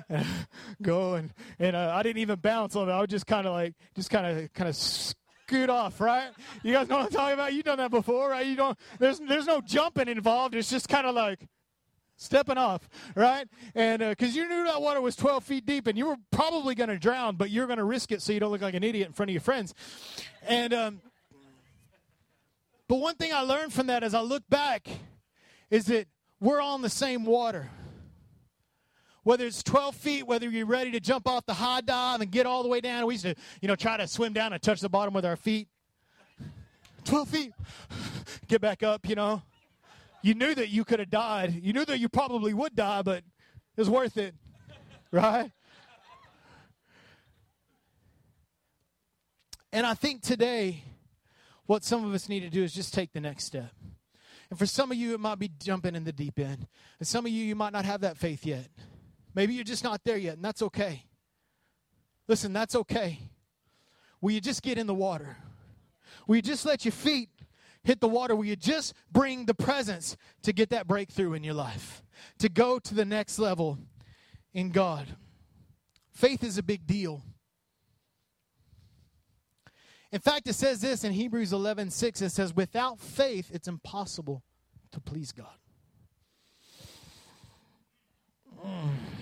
go 0.81 1.15
and 1.15 1.31
and 1.59 1.75
uh, 1.75 1.93
I 1.95 2.03
didn't 2.03 2.21
even 2.21 2.39
bounce 2.39 2.75
on 2.75 2.89
it. 2.89 2.91
I 2.91 2.99
would 2.99 3.09
just 3.09 3.27
kind 3.27 3.47
of 3.47 3.53
like 3.53 3.73
just 3.95 4.09
kind 4.09 4.25
of 4.25 4.53
kind 4.53 4.69
of 4.69 4.75
scoot 4.75 5.69
off, 5.69 5.99
right? 5.99 6.29
You 6.63 6.73
guys 6.73 6.87
know 6.87 6.97
what 6.97 7.05
I'm 7.05 7.11
talking 7.11 7.33
about? 7.33 7.53
You've 7.53 7.65
done 7.65 7.77
that 7.77 7.91
before, 7.91 8.29
right? 8.29 8.45
You 8.45 8.55
don't. 8.55 8.77
There's 8.99 9.19
there's 9.19 9.47
no 9.47 9.61
jumping 9.61 10.07
involved. 10.07 10.55
It's 10.55 10.69
just 10.69 10.87
kind 10.87 11.07
of 11.07 11.15
like 11.15 11.47
stepping 12.19 12.57
off, 12.57 12.87
right? 13.15 13.47
And 13.73 13.99
because 13.99 14.35
uh, 14.35 14.41
you 14.41 14.49
knew 14.49 14.65
that 14.65 14.81
water 14.81 14.99
was 14.99 15.15
12 15.15 15.43
feet 15.43 15.65
deep 15.65 15.87
and 15.87 15.97
you 15.97 16.05
were 16.05 16.17
probably 16.31 16.75
going 16.75 16.89
to 16.89 16.99
drown, 16.99 17.37
but 17.37 17.49
you're 17.49 17.65
going 17.65 17.77
to 17.77 17.85
risk 17.85 18.11
it 18.11 18.21
so 18.21 18.33
you 18.33 18.41
don't 18.41 18.51
look 18.51 18.61
like 18.61 18.73
an 18.73 18.83
idiot 18.83 19.07
in 19.07 19.13
front 19.13 19.29
of 19.29 19.33
your 19.33 19.41
friends. 19.41 19.73
And 20.45 20.73
um, 20.73 21.01
but 22.87 22.97
one 22.97 23.15
thing 23.15 23.33
I 23.33 23.41
learned 23.41 23.71
from 23.71 23.87
that 23.87 24.03
as 24.03 24.13
I 24.13 24.21
look 24.21 24.43
back 24.49 24.87
is 25.69 25.85
that 25.85 26.07
we're 26.39 26.59
all 26.59 26.75
in 26.75 26.81
the 26.81 26.89
same 26.89 27.25
water 27.25 27.69
whether 29.23 29.45
it's 29.45 29.63
12 29.63 29.95
feet, 29.95 30.27
whether 30.27 30.49
you're 30.49 30.65
ready 30.65 30.91
to 30.91 30.99
jump 30.99 31.27
off 31.27 31.45
the 31.45 31.53
high 31.53 31.81
dive 31.81 32.21
and 32.21 32.31
get 32.31 32.45
all 32.45 32.63
the 32.63 32.69
way 32.69 32.81
down. 32.81 33.05
We 33.05 33.15
used 33.15 33.25
to, 33.25 33.35
you 33.61 33.67
know, 33.67 33.75
try 33.75 33.97
to 33.97 34.07
swim 34.07 34.33
down 34.33 34.53
and 34.53 34.61
touch 34.61 34.81
the 34.81 34.89
bottom 34.89 35.13
with 35.13 35.25
our 35.25 35.35
feet. 35.35 35.67
12 37.05 37.29
feet, 37.29 37.51
get 38.47 38.61
back 38.61 38.83
up, 38.83 39.07
you 39.07 39.15
know. 39.15 39.41
You 40.21 40.33
knew 40.33 40.53
that 40.53 40.69
you 40.69 40.83
could 40.83 40.99
have 40.99 41.09
died. 41.09 41.61
You 41.63 41.73
knew 41.73 41.85
that 41.85 41.99
you 41.99 42.09
probably 42.09 42.53
would 42.53 42.75
die, 42.75 43.01
but 43.01 43.17
it 43.17 43.77
was 43.77 43.89
worth 43.89 44.17
it, 44.17 44.35
right? 45.11 45.51
And 49.71 49.85
I 49.85 49.93
think 49.93 50.21
today, 50.21 50.83
what 51.67 51.83
some 51.83 52.03
of 52.03 52.13
us 52.13 52.27
need 52.27 52.41
to 52.41 52.49
do 52.49 52.63
is 52.63 52.73
just 52.73 52.93
take 52.93 53.13
the 53.13 53.21
next 53.21 53.45
step. 53.45 53.71
And 54.49 54.57
for 54.57 54.65
some 54.65 54.91
of 54.91 54.97
you, 54.97 55.13
it 55.13 55.19
might 55.19 55.37
be 55.37 55.51
jumping 55.59 55.95
in 55.95 56.03
the 56.03 56.11
deep 56.11 56.39
end. 56.39 56.67
And 56.97 57.07
some 57.07 57.25
of 57.25 57.31
you, 57.31 57.43
you 57.45 57.55
might 57.55 57.71
not 57.71 57.85
have 57.85 58.01
that 58.01 58.17
faith 58.17 58.45
yet. 58.45 58.67
Maybe 59.39 59.53
you're 59.53 59.63
just 59.63 59.85
not 59.85 60.03
there 60.03 60.17
yet, 60.17 60.33
and 60.33 60.43
that's 60.43 60.61
okay. 60.61 61.05
Listen, 62.27 62.51
that's 62.51 62.75
okay. 62.75 63.19
Will 64.19 64.31
you 64.31 64.41
just 64.41 64.61
get 64.61 64.77
in 64.77 64.85
the 64.85 64.93
water? 64.93 65.37
Will 66.27 66.35
you 66.35 66.41
just 66.41 66.65
let 66.65 66.83
your 66.83 66.91
feet 66.91 67.29
hit 67.81 68.01
the 68.01 68.07
water? 68.09 68.35
Will 68.35 68.43
you 68.43 68.57
just 68.57 68.93
bring 69.13 69.45
the 69.45 69.53
presence 69.53 70.17
to 70.41 70.51
get 70.51 70.71
that 70.71 70.87
breakthrough 70.87 71.35
in 71.35 71.45
your 71.45 71.53
life? 71.53 72.03
To 72.39 72.49
go 72.49 72.79
to 72.79 72.93
the 72.93 73.05
next 73.05 73.39
level 73.39 73.77
in 74.53 74.71
God? 74.71 75.07
Faith 76.11 76.43
is 76.43 76.57
a 76.57 76.61
big 76.61 76.85
deal. 76.85 77.23
In 80.11 80.19
fact, 80.19 80.49
it 80.49 80.55
says 80.55 80.81
this 80.81 81.05
in 81.05 81.13
Hebrews 81.13 81.53
11 81.53 81.91
6. 81.91 82.21
It 82.23 82.31
says, 82.31 82.53
Without 82.53 82.99
faith, 82.99 83.51
it's 83.53 83.69
impossible 83.69 84.43
to 84.91 84.99
please 84.99 85.31
God. 85.31 85.47
Mm. 88.65 89.18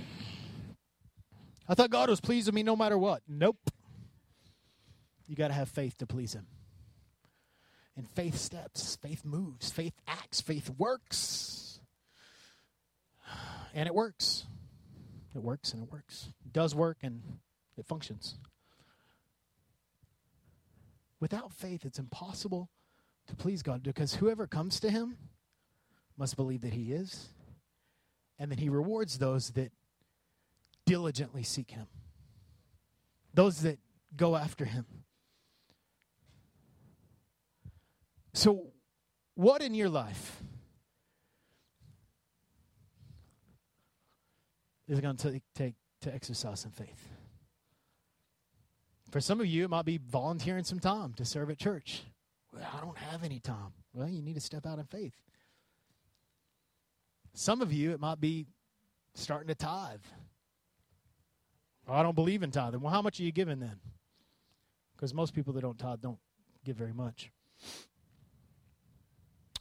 I 1.68 1.74
thought 1.74 1.90
God 1.90 2.10
was 2.10 2.22
pleased 2.22 2.48
with 2.48 2.56
me 2.56 2.64
no 2.64 2.76
matter 2.76 2.98
what. 2.98 3.22
Nope. 3.28 3.70
You 5.28 5.36
got 5.36 5.50
to 5.50 5.54
have 5.54 5.70
faith 5.70 5.98
to 5.98 6.08
please 6.08 6.34
Him. 6.34 6.48
And 7.96 8.08
faith 8.12 8.38
steps, 8.38 8.96
faith 8.96 9.26
moves, 9.26 9.72
faith 9.72 9.94
acts, 10.08 10.40
faith 10.40 10.70
works. 10.78 11.80
And 13.74 13.88
it 13.88 13.94
works. 13.94 14.46
It 15.36 15.44
works 15.44 15.74
and 15.74 15.84
it 15.84 15.92
works. 15.92 16.30
It 16.46 16.54
does 16.54 16.74
work 16.74 16.98
and 17.04 17.22
it 17.78 17.86
functions. 17.86 18.38
Without 21.20 21.52
faith, 21.52 21.86
it's 21.86 22.00
impossible 22.00 22.70
to 23.28 23.36
please 23.36 23.62
God 23.62 23.84
because 23.84 24.16
whoever 24.16 24.48
comes 24.48 24.80
to 24.80 24.90
Him 24.90 25.18
must 26.18 26.36
believe 26.36 26.62
that 26.62 26.74
He 26.74 26.92
is, 26.92 27.30
and 28.40 28.52
that 28.52 28.60
He 28.60 28.70
rewards 28.70 29.18
those 29.18 29.52
that 29.52 29.72
diligently 30.88 31.44
seek 31.44 31.70
him, 31.70 31.86
those 33.34 33.62
that 33.62 33.78
go 34.16 34.36
after 34.36 34.66
him. 34.66 34.86
So, 38.34 38.68
what 39.36 39.62
in 39.62 39.76
your 39.76 39.90
life 39.90 40.42
is 44.88 45.00
going 45.00 45.18
to 45.18 45.42
take 45.54 45.76
to 46.02 46.14
exercise 46.14 46.62
some 46.62 46.72
faith? 46.72 47.10
For 49.12 49.20
some 49.20 49.40
of 49.40 49.46
you, 49.46 49.66
it 49.66 49.70
might 49.70 49.86
be 49.86 49.98
volunteering 49.98 50.64
some 50.64 50.80
time 50.80 51.14
to 51.16 51.26
serve 51.26 51.50
at 51.50 51.58
church. 51.58 52.04
Well, 52.54 52.66
I 52.76 52.82
don't 52.82 52.98
have 52.98 53.24
any 53.24 53.40
time. 53.40 53.74
Well, 53.94 54.10
you 54.10 54.22
need 54.22 54.36
to 54.36 54.42
step 54.42 54.66
out 54.66 54.80
in 54.80 54.86
faith. 54.86 55.16
Some 57.34 57.62
of 57.62 57.74
you, 57.74 57.92
it 57.92 58.00
might 58.00 58.20
be 58.20 58.48
starting 59.16 59.48
to 59.48 59.56
tithe. 59.56 60.00
Oh, 61.88 61.94
I 61.94 62.04
don't 62.04 62.16
believe 62.16 62.44
in 62.44 62.52
tithing. 62.52 62.82
Well, 62.82 62.92
how 62.92 63.02
much 63.02 63.20
are 63.20 63.24
you 63.24 63.32
giving 63.32 63.60
then? 63.60 63.80
Because 64.96 65.14
most 65.14 65.34
people 65.34 65.54
that 65.54 65.62
don't 65.62 65.78
tithe 65.78 66.02
don't 66.02 66.18
give 66.66 66.76
very 66.76 66.94
much. 66.94 67.32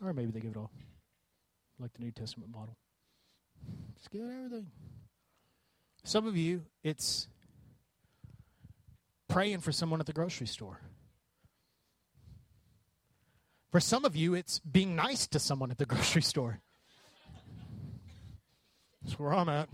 Or 0.03 0.13
maybe 0.13 0.33
they 0.33 0.41
give 0.41 0.53
it 0.53 0.57
all, 0.57 0.71
like 1.79 1.93
the 1.95 2.03
New 2.03 2.11
Testament 2.11 2.51
model. 2.51 2.77
Just 3.97 4.11
give 4.11 4.23
everything. 4.23 4.67
Some 6.05 6.27
of 6.27 6.37
you, 6.37 6.63
it's 6.83 7.29
praying 9.29 9.61
for 9.61 9.73
someone 9.73 10.01
at 10.01 10.07
the 10.07 10.13
grocery 10.13 10.47
store. 10.47 10.81
For 13.71 13.81
some 13.81 14.05
of 14.05 14.17
you, 14.17 14.35
it's 14.35 14.59
being 14.59 14.97
nice 14.97 15.27
to 15.29 15.39
someone 15.39 15.71
at 15.71 15.79
the 15.79 15.87
grocery 15.87 16.23
store. 16.23 16.61
That's 19.03 19.19
where 19.19 19.33
I'm 19.35 19.49
at. 19.49 19.69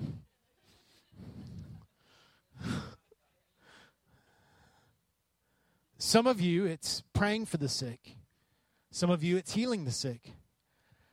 Some 6.05 6.27
of 6.27 6.41
you, 6.41 6.67
it's 6.67 7.05
praying 7.13 7.47
for 7.47 7.59
the 7.59 7.69
sick. 7.69 8.17
Some 8.91 9.09
of 9.09 9.23
you, 9.23 9.37
it's 9.37 9.55
healing 9.55 9.85
the 9.85 9.93
sick. 9.93 10.33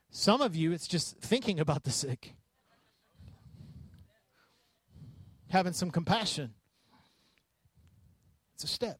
Some 0.09 0.41
of 0.41 0.55
you, 0.55 0.71
it's 0.71 0.87
just 0.87 1.19
thinking 1.19 1.59
about 1.59 1.83
the 1.83 1.91
sick, 1.91 2.33
having 5.51 5.73
some 5.73 5.91
compassion. 5.91 6.55
It's 8.55 8.63
a 8.63 8.67
step. 8.67 8.99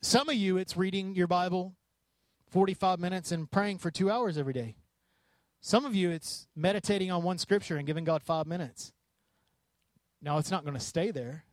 Some 0.00 0.30
of 0.30 0.34
you, 0.34 0.56
it's 0.56 0.74
reading 0.74 1.14
your 1.14 1.26
Bible 1.26 1.74
45 2.48 2.98
minutes 2.98 3.32
and 3.32 3.50
praying 3.50 3.78
for 3.78 3.90
two 3.90 4.10
hours 4.10 4.38
every 4.38 4.54
day. 4.54 4.76
Some 5.60 5.84
of 5.84 5.94
you, 5.94 6.08
it's 6.08 6.48
meditating 6.56 7.10
on 7.10 7.22
one 7.22 7.36
scripture 7.36 7.76
and 7.76 7.86
giving 7.86 8.04
God 8.04 8.22
five 8.22 8.46
minutes. 8.46 8.94
Now, 10.22 10.38
it's 10.38 10.50
not 10.50 10.64
going 10.64 10.72
to 10.72 10.80
stay 10.80 11.10
there. 11.10 11.44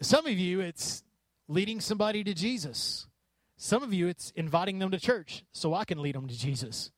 Some 0.00 0.26
of 0.26 0.38
you, 0.38 0.60
it's 0.60 1.02
leading 1.48 1.80
somebody 1.80 2.22
to 2.24 2.34
Jesus. 2.34 3.06
Some 3.56 3.82
of 3.82 3.94
you, 3.94 4.08
it's 4.08 4.30
inviting 4.36 4.78
them 4.78 4.90
to 4.90 5.00
church 5.00 5.44
so 5.52 5.72
I 5.72 5.84
can 5.84 6.02
lead 6.02 6.14
them 6.14 6.28
to 6.28 6.38
Jesus. 6.38 6.90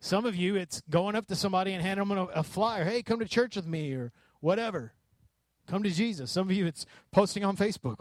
Some 0.00 0.26
of 0.26 0.36
you, 0.36 0.54
it's 0.54 0.80
going 0.88 1.16
up 1.16 1.26
to 1.26 1.34
somebody 1.34 1.72
and 1.72 1.82
handing 1.82 2.06
them 2.06 2.28
a, 2.32 2.44
flyer. 2.44 2.84
Hey, 2.84 3.02
come 3.02 3.18
to 3.18 3.26
church 3.26 3.56
with 3.56 3.66
me 3.66 3.92
or 3.94 4.12
whatever. 4.40 4.92
Come 5.66 5.82
to 5.82 5.90
Jesus. 5.90 6.30
Some 6.30 6.48
of 6.48 6.56
you, 6.56 6.66
it's 6.66 6.86
posting 7.10 7.44
on 7.44 7.56
Facebook. 7.56 7.96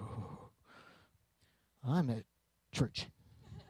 I'm 1.86 2.10
at 2.12 2.24
church. 2.72 3.08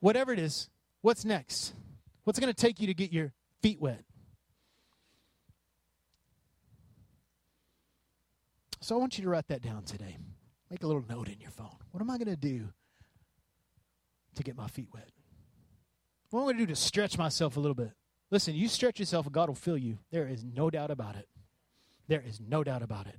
Whatever 0.00 0.32
it 0.32 0.38
is, 0.38 0.68
what's 1.02 1.24
next? 1.24 1.72
What's 2.24 2.40
going 2.40 2.52
to 2.52 2.60
take 2.60 2.80
you 2.80 2.88
to 2.88 2.94
get 2.94 3.12
your 3.12 3.32
feet 3.62 3.80
wet? 3.80 4.04
So 8.80 8.94
I 8.94 8.98
want 8.98 9.18
you 9.18 9.24
to 9.24 9.30
write 9.30 9.48
that 9.48 9.62
down 9.62 9.82
today. 9.82 10.16
Make 10.70 10.82
a 10.82 10.86
little 10.86 11.04
note 11.08 11.28
in 11.28 11.40
your 11.40 11.50
phone. 11.50 11.76
What 11.90 12.00
am 12.00 12.10
I 12.10 12.18
going 12.18 12.28
to 12.28 12.36
do 12.36 12.68
to 14.34 14.42
get 14.42 14.56
my 14.56 14.68
feet 14.68 14.88
wet? 14.92 15.10
What 16.30 16.40
am 16.40 16.44
I 16.44 16.46
going 16.52 16.58
to 16.58 16.66
do 16.66 16.74
to 16.74 16.80
stretch 16.80 17.18
myself 17.18 17.56
a 17.56 17.60
little 17.60 17.74
bit? 17.74 17.90
Listen, 18.30 18.54
you 18.54 18.68
stretch 18.68 19.00
yourself 19.00 19.26
and 19.26 19.34
God 19.34 19.48
will 19.48 19.56
fill 19.56 19.78
you. 19.78 19.98
There 20.10 20.28
is 20.28 20.44
no 20.44 20.70
doubt 20.70 20.90
about 20.90 21.16
it. 21.16 21.26
There 22.06 22.22
is 22.26 22.40
no 22.40 22.62
doubt 22.62 22.82
about 22.82 23.06
it. 23.06 23.16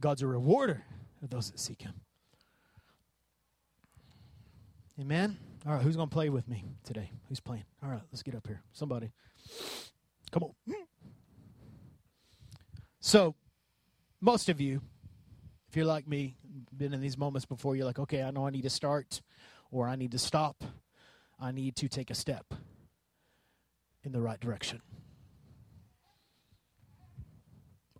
God's 0.00 0.22
a 0.22 0.26
rewarder 0.26 0.84
of 1.22 1.30
those 1.30 1.50
that 1.50 1.60
seek 1.60 1.82
Him. 1.82 1.94
Amen. 5.00 5.38
All 5.66 5.74
right, 5.74 5.82
who's 5.82 5.96
going 5.96 6.08
to 6.08 6.12
play 6.12 6.28
with 6.28 6.48
me 6.48 6.64
today? 6.84 7.10
Who's 7.28 7.40
playing? 7.40 7.64
All 7.82 7.88
right, 7.88 8.02
let's 8.12 8.22
get 8.22 8.34
up 8.34 8.46
here. 8.46 8.62
Somebody. 8.72 9.12
Come 10.30 10.44
on. 10.44 10.52
So, 13.00 13.34
most 14.20 14.48
of 14.48 14.60
you, 14.60 14.80
if 15.68 15.76
you're 15.76 15.86
like 15.86 16.06
me, 16.06 16.36
been 16.76 16.94
in 16.94 17.00
these 17.00 17.18
moments 17.18 17.44
before, 17.44 17.76
you're 17.76 17.86
like, 17.86 17.98
okay, 17.98 18.22
I 18.22 18.30
know 18.30 18.46
I 18.46 18.50
need 18.50 18.62
to 18.62 18.70
start 18.70 19.20
or 19.70 19.88
I 19.88 19.96
need 19.96 20.12
to 20.12 20.18
stop. 20.18 20.62
I 21.40 21.50
need 21.50 21.74
to 21.76 21.88
take 21.88 22.10
a 22.10 22.14
step 22.14 22.54
in 24.04 24.12
the 24.12 24.20
right 24.20 24.38
direction. 24.38 24.80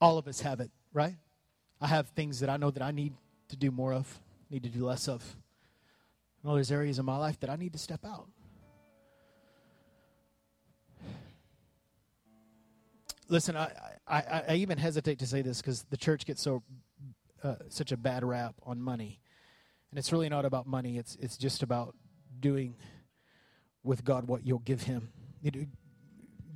All 0.01 0.19
of 0.19 0.29
us 0.29 0.41
have 0.41 0.61
it, 0.61 0.71
right? 0.93 1.17
I 1.81 1.89
have 1.89 2.09
things 2.11 2.41
that 2.41 2.51
I 2.51 2.57
know 2.57 2.71
that 2.71 2.83
I 2.83 2.93
need 2.93 3.15
to 3.49 3.57
do 3.57 3.71
more 3.71 3.93
of, 3.93 4.21
need 4.51 4.63
to 4.63 4.69
do 4.69 4.85
less 4.85 5.09
of. 5.09 5.37
I 6.43 6.49
know 6.49 6.55
there's 6.55 6.73
areas 6.73 6.99
in 6.99 7.05
my 7.05 7.17
life 7.17 7.41
that 7.41 7.51
I 7.51 7.57
need 7.57 7.73
to 7.73 7.79
step 7.79 8.05
out. 8.05 8.29
Listen, 13.33 13.57
I, 13.57 13.73
I, 14.07 14.43
I 14.51 14.55
even 14.57 14.77
hesitate 14.77 15.21
to 15.21 15.27
say 15.27 15.41
this 15.41 15.63
because 15.63 15.85
the 15.85 15.97
church 15.97 16.27
gets 16.27 16.43
so 16.43 16.63
uh, 17.43 17.55
such 17.71 17.91
a 17.91 17.97
bad 17.97 18.25
rap 18.25 18.55
on 18.63 18.79
money, 18.79 19.23
and 19.89 19.99
it's 19.99 20.13
really 20.13 20.29
not 20.29 20.45
about 20.45 20.67
money. 20.67 20.99
It's 20.99 21.17
it's 21.19 21.39
just 21.39 21.63
about 21.63 21.97
doing 22.39 22.75
with 23.83 24.05
God 24.05 24.29
what 24.29 24.47
you'll 24.47 24.59
give 24.59 24.83
Him, 24.83 25.09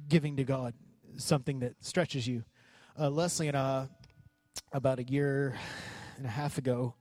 giving 0.06 0.36
to 0.36 0.44
God 0.44 0.74
something 1.16 1.60
that 1.60 1.82
stretches 1.82 2.26
you. 2.26 2.44
Uh, 3.00 3.08
Leslie 3.08 3.48
and 3.48 3.56
I, 3.56 3.88
about 4.70 4.98
a 4.98 5.04
year 5.04 5.58
and 6.18 6.26
a 6.26 6.28
half 6.28 6.58
ago, 6.58 6.94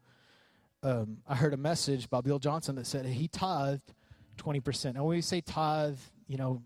um, 0.84 1.18
I 1.28 1.36
heard 1.36 1.54
a 1.54 1.58
message 1.58 2.10
by 2.10 2.22
Bill 2.22 2.40
Johnson 2.40 2.76
that 2.76 2.88
said 2.88 3.06
he 3.06 3.28
tithed 3.28 3.94
20%. 4.38 4.94
Now, 4.94 5.04
when 5.04 5.18
we 5.18 5.22
say 5.22 5.42
tithe, 5.42 6.00
you 6.30 6.38
know, 6.38 6.64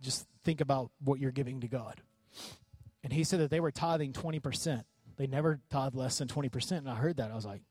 just 0.00 0.28
think 0.44 0.60
about 0.60 0.92
what 1.02 1.18
you're 1.18 1.32
giving 1.32 1.62
to 1.62 1.66
God. 1.66 2.00
And 3.02 3.12
he 3.12 3.24
said 3.24 3.40
that 3.40 3.50
they 3.50 3.60
were 3.60 3.70
tithing 3.70 4.12
20%. 4.12 4.84
They 5.16 5.26
never 5.26 5.60
tithe 5.70 5.94
less 5.94 6.18
than 6.18 6.28
20%. 6.28 6.72
And 6.78 6.90
I 6.90 6.94
heard 6.94 7.16
that. 7.16 7.30
I 7.30 7.34
was 7.34 7.46
like, 7.46 7.62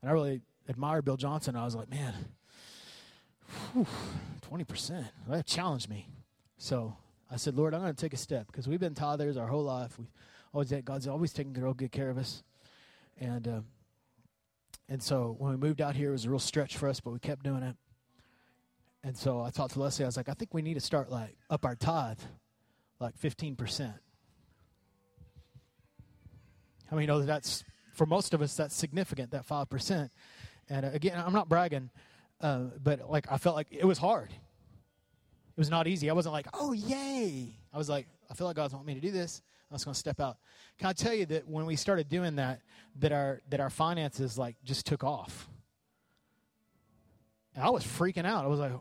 and 0.00 0.10
I 0.10 0.12
really 0.12 0.40
admired 0.68 1.04
Bill 1.04 1.16
Johnson. 1.16 1.56
I 1.56 1.64
was 1.64 1.74
like, 1.74 1.90
man, 1.90 2.14
whew, 3.72 3.86
20%. 4.50 5.06
That 5.28 5.46
challenged 5.46 5.88
me. 5.88 6.08
So 6.58 6.96
I 7.30 7.36
said, 7.36 7.54
Lord, 7.56 7.74
I'm 7.74 7.80
going 7.80 7.94
to 7.94 8.00
take 8.00 8.12
a 8.12 8.18
step 8.18 8.46
because 8.46 8.68
we've 8.68 8.80
been 8.80 8.94
tithers 8.94 9.38
our 9.38 9.46
whole 9.46 9.64
life. 9.64 9.98
We 9.98 10.06
always 10.52 10.72
God's 10.84 11.06
always 11.06 11.34
real 11.38 11.74
good 11.74 11.92
care 11.92 12.10
of 12.10 12.18
us. 12.18 12.42
And, 13.18 13.46
uh, 13.46 13.60
and 14.88 15.02
so 15.02 15.36
when 15.38 15.52
we 15.52 15.56
moved 15.56 15.80
out 15.80 15.94
here, 15.94 16.08
it 16.08 16.12
was 16.12 16.24
a 16.24 16.30
real 16.30 16.38
stretch 16.38 16.76
for 16.76 16.88
us, 16.88 17.00
but 17.00 17.12
we 17.12 17.18
kept 17.18 17.44
doing 17.44 17.62
it. 17.62 17.76
And 19.02 19.16
so 19.16 19.42
I 19.42 19.50
talked 19.50 19.74
to 19.74 19.80
Leslie. 19.80 20.04
I 20.04 20.08
was 20.08 20.16
like, 20.16 20.28
I 20.28 20.34
think 20.34 20.52
we 20.52 20.62
need 20.62 20.74
to 20.74 20.80
start 20.80 21.10
like 21.10 21.36
up 21.48 21.64
our 21.64 21.76
tithe, 21.76 22.18
like 23.00 23.18
15%. 23.18 23.94
How 26.88 26.96
many 26.96 27.06
know 27.06 27.20
that 27.20 27.26
that's, 27.26 27.64
for 27.94 28.06
most 28.06 28.34
of 28.34 28.42
us, 28.42 28.54
that's 28.54 28.74
significant, 28.74 29.30
that 29.30 29.46
5%. 29.46 30.10
And 30.68 30.86
uh, 30.86 30.90
again, 30.92 31.22
I'm 31.24 31.32
not 31.32 31.48
bragging, 31.48 31.90
uh, 32.40 32.64
but 32.82 33.10
like 33.10 33.26
I 33.30 33.38
felt 33.38 33.56
like 33.56 33.68
it 33.70 33.84
was 33.84 33.98
hard. 33.98 34.30
It 34.30 35.58
was 35.58 35.70
not 35.70 35.86
easy. 35.86 36.10
I 36.10 36.12
wasn't 36.12 36.32
like, 36.32 36.46
oh, 36.54 36.72
yay. 36.72 37.54
I 37.72 37.78
was 37.78 37.88
like, 37.88 38.06
I 38.30 38.34
feel 38.34 38.46
like 38.46 38.56
God's 38.56 38.74
want 38.74 38.86
me 38.86 38.94
to 38.94 39.00
do 39.00 39.10
this. 39.10 39.42
I 39.70 39.74
was 39.74 39.84
going 39.84 39.94
to 39.94 39.98
step 39.98 40.20
out. 40.20 40.38
Can 40.78 40.88
I 40.88 40.92
tell 40.92 41.14
you 41.14 41.26
that 41.26 41.46
when 41.46 41.64
we 41.64 41.76
started 41.76 42.08
doing 42.08 42.36
that, 42.36 42.60
that 42.98 43.12
our 43.12 43.40
that 43.50 43.60
our 43.60 43.70
finances 43.70 44.36
like 44.36 44.56
just 44.64 44.84
took 44.84 45.04
off. 45.04 45.48
And 47.54 47.64
I 47.64 47.70
was 47.70 47.84
freaking 47.84 48.24
out. 48.24 48.44
I 48.44 48.48
was 48.48 48.58
like, 48.58 48.72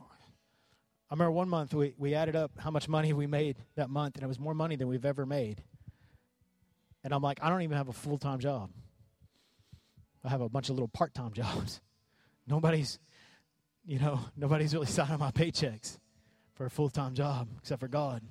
I 1.10 1.16
remember 1.16 1.32
one 1.32 1.50
month 1.50 1.74
we, 1.74 1.96
we 1.98 2.14
added 2.14 2.36
up 2.36 2.52
how 2.60 2.70
much 2.70 2.88
money 2.88 3.14
we 3.14 3.26
made 3.26 3.58
that 3.76 3.90
month, 3.90 4.16
and 4.16 4.24
it 4.24 4.28
was 4.28 4.40
more 4.40 4.54
money 4.54 4.76
than 4.76 4.88
we've 4.88 5.06
ever 5.06 5.26
made. 5.26 5.64
And 7.04 7.14
I'm 7.14 7.24
like, 7.24 7.40
I 7.42 7.50
don't 7.50 7.64
even 7.64 7.78
have 7.78 7.88
a 7.88 7.94
full 7.94 8.18
time 8.18 8.40
job. 8.40 8.70
I 10.24 10.30
have 10.30 10.42
a 10.42 10.50
bunch 10.50 10.70
of 10.70 10.76
little 10.76 10.88
part 10.88 11.14
time 11.14 11.32
jobs. 11.34 11.82
Nobody's, 12.48 13.00
you 13.86 14.00
know, 14.00 14.20
nobody's 14.38 14.74
really 14.74 14.86
signing 14.86 15.20
my 15.20 15.32
paychecks 15.32 15.98
for 16.54 16.66
a 16.66 16.70
full 16.70 16.90
time 16.90 17.16
job 17.16 17.48
except 17.58 17.80
for 17.80 17.88
God. 17.88 18.22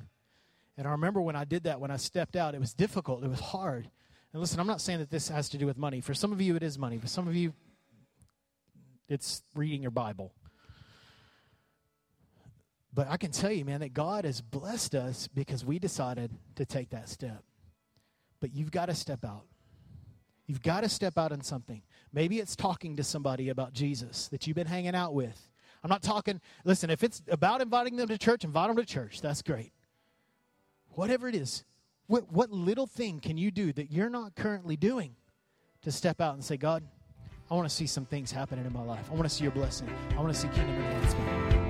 And 0.76 0.87
I 0.87 0.93
remember 0.93 1.20
when 1.20 1.35
I 1.35 1.45
did 1.45 1.64
that, 1.64 1.81
when 1.81 1.91
I 1.91 1.97
stepped 1.97 2.37
out, 2.37 2.55
it 2.55 2.61
was 2.61 2.74
difficult, 2.74 3.24
it 3.24 3.31
was 3.31 3.41
hard. 3.41 3.91
And 4.33 4.41
listen, 4.41 4.61
I'm 4.61 4.66
not 4.66 4.81
saying 4.81 5.01
that 5.01 5.11
this 5.11 5.29
has 5.29 5.49
to 5.49 5.59
do 5.59 5.66
with 5.66 5.76
money. 5.76 6.01
For 6.01 6.14
some 6.14 6.33
of 6.33 6.41
you, 6.41 6.55
it 6.55 6.62
is 6.62 6.79
money. 6.79 6.99
For 6.99 7.09
some 7.09 7.26
of 7.26 7.35
you, 7.35 7.55
it's 9.09 9.43
reading 9.55 9.83
your 9.83 9.91
Bible. 9.91 10.33
But 12.99 13.07
I 13.09 13.17
can 13.17 13.31
tell 13.31 13.53
you, 13.53 13.65
man, 13.65 13.79
that 13.79 13.95
God 13.95 14.25
has 14.25 14.41
blessed 14.41 14.97
us 14.97 15.29
because 15.29 15.65
we 15.65 15.79
decided 15.79 16.33
to 16.57 16.67
take 16.67 16.91
that 16.91 17.09
step. 17.09 17.45
But 18.41 18.53
you've 18.53 18.73
got 18.73 18.87
to 18.87 18.95
step 18.97 19.25
out. 19.25 19.45
You've 20.49 20.63
got 20.63 20.81
to 20.81 20.89
step 20.89 21.17
out 21.17 21.31
in 21.31 21.41
something. 21.41 21.83
Maybe 22.13 22.41
it's 22.41 22.57
talking 22.57 22.97
to 22.97 23.05
somebody 23.05 23.51
about 23.51 23.73
Jesus 23.73 24.27
that 24.33 24.49
you've 24.49 24.57
been 24.57 24.67
hanging 24.67 24.97
out 24.97 25.15
with. 25.15 25.49
I'm 25.85 25.91
not 25.91 26.03
talking, 26.03 26.41
listen, 26.65 26.91
if 26.91 27.05
it's 27.05 27.23
about 27.29 27.61
inviting 27.61 27.95
them 27.95 28.09
to 28.09 28.19
church, 28.19 28.43
invite 28.43 28.67
them 28.67 28.77
to 28.77 28.85
church. 28.85 29.21
That's 29.21 29.43
great 29.43 29.71
whatever 30.99 31.29
it 31.29 31.37
is, 31.37 31.63
what, 32.09 32.33
what 32.33 32.51
little 32.51 32.89
thing 32.89 33.21
can 33.21 33.39
you 33.39 33.53
do 33.53 33.73
that 33.75 33.93
you're 33.93 34.11
not 34.11 34.35
currently 34.35 34.77
doing 34.77 35.15
to 35.83 35.93
step 35.93 36.21
out 36.21 36.35
and 36.35 36.43
say, 36.43 36.57
God, 36.57 36.83
I 37.49 37.55
want 37.55 37.69
to 37.69 37.73
see 37.73 37.87
some 37.87 38.07
things 38.07 38.33
happening 38.33 38.67
in 38.67 38.73
my 38.73 38.83
life. 38.83 39.07
I 39.09 39.15
want 39.15 39.23
to 39.23 39.29
see 39.29 39.45
your 39.45 39.53
blessing. 39.53 39.89
I 40.11 40.21
want 40.21 40.35
to 40.35 40.41
see 40.41 40.49
kingdom 40.49 40.75
advancement. 40.75 41.68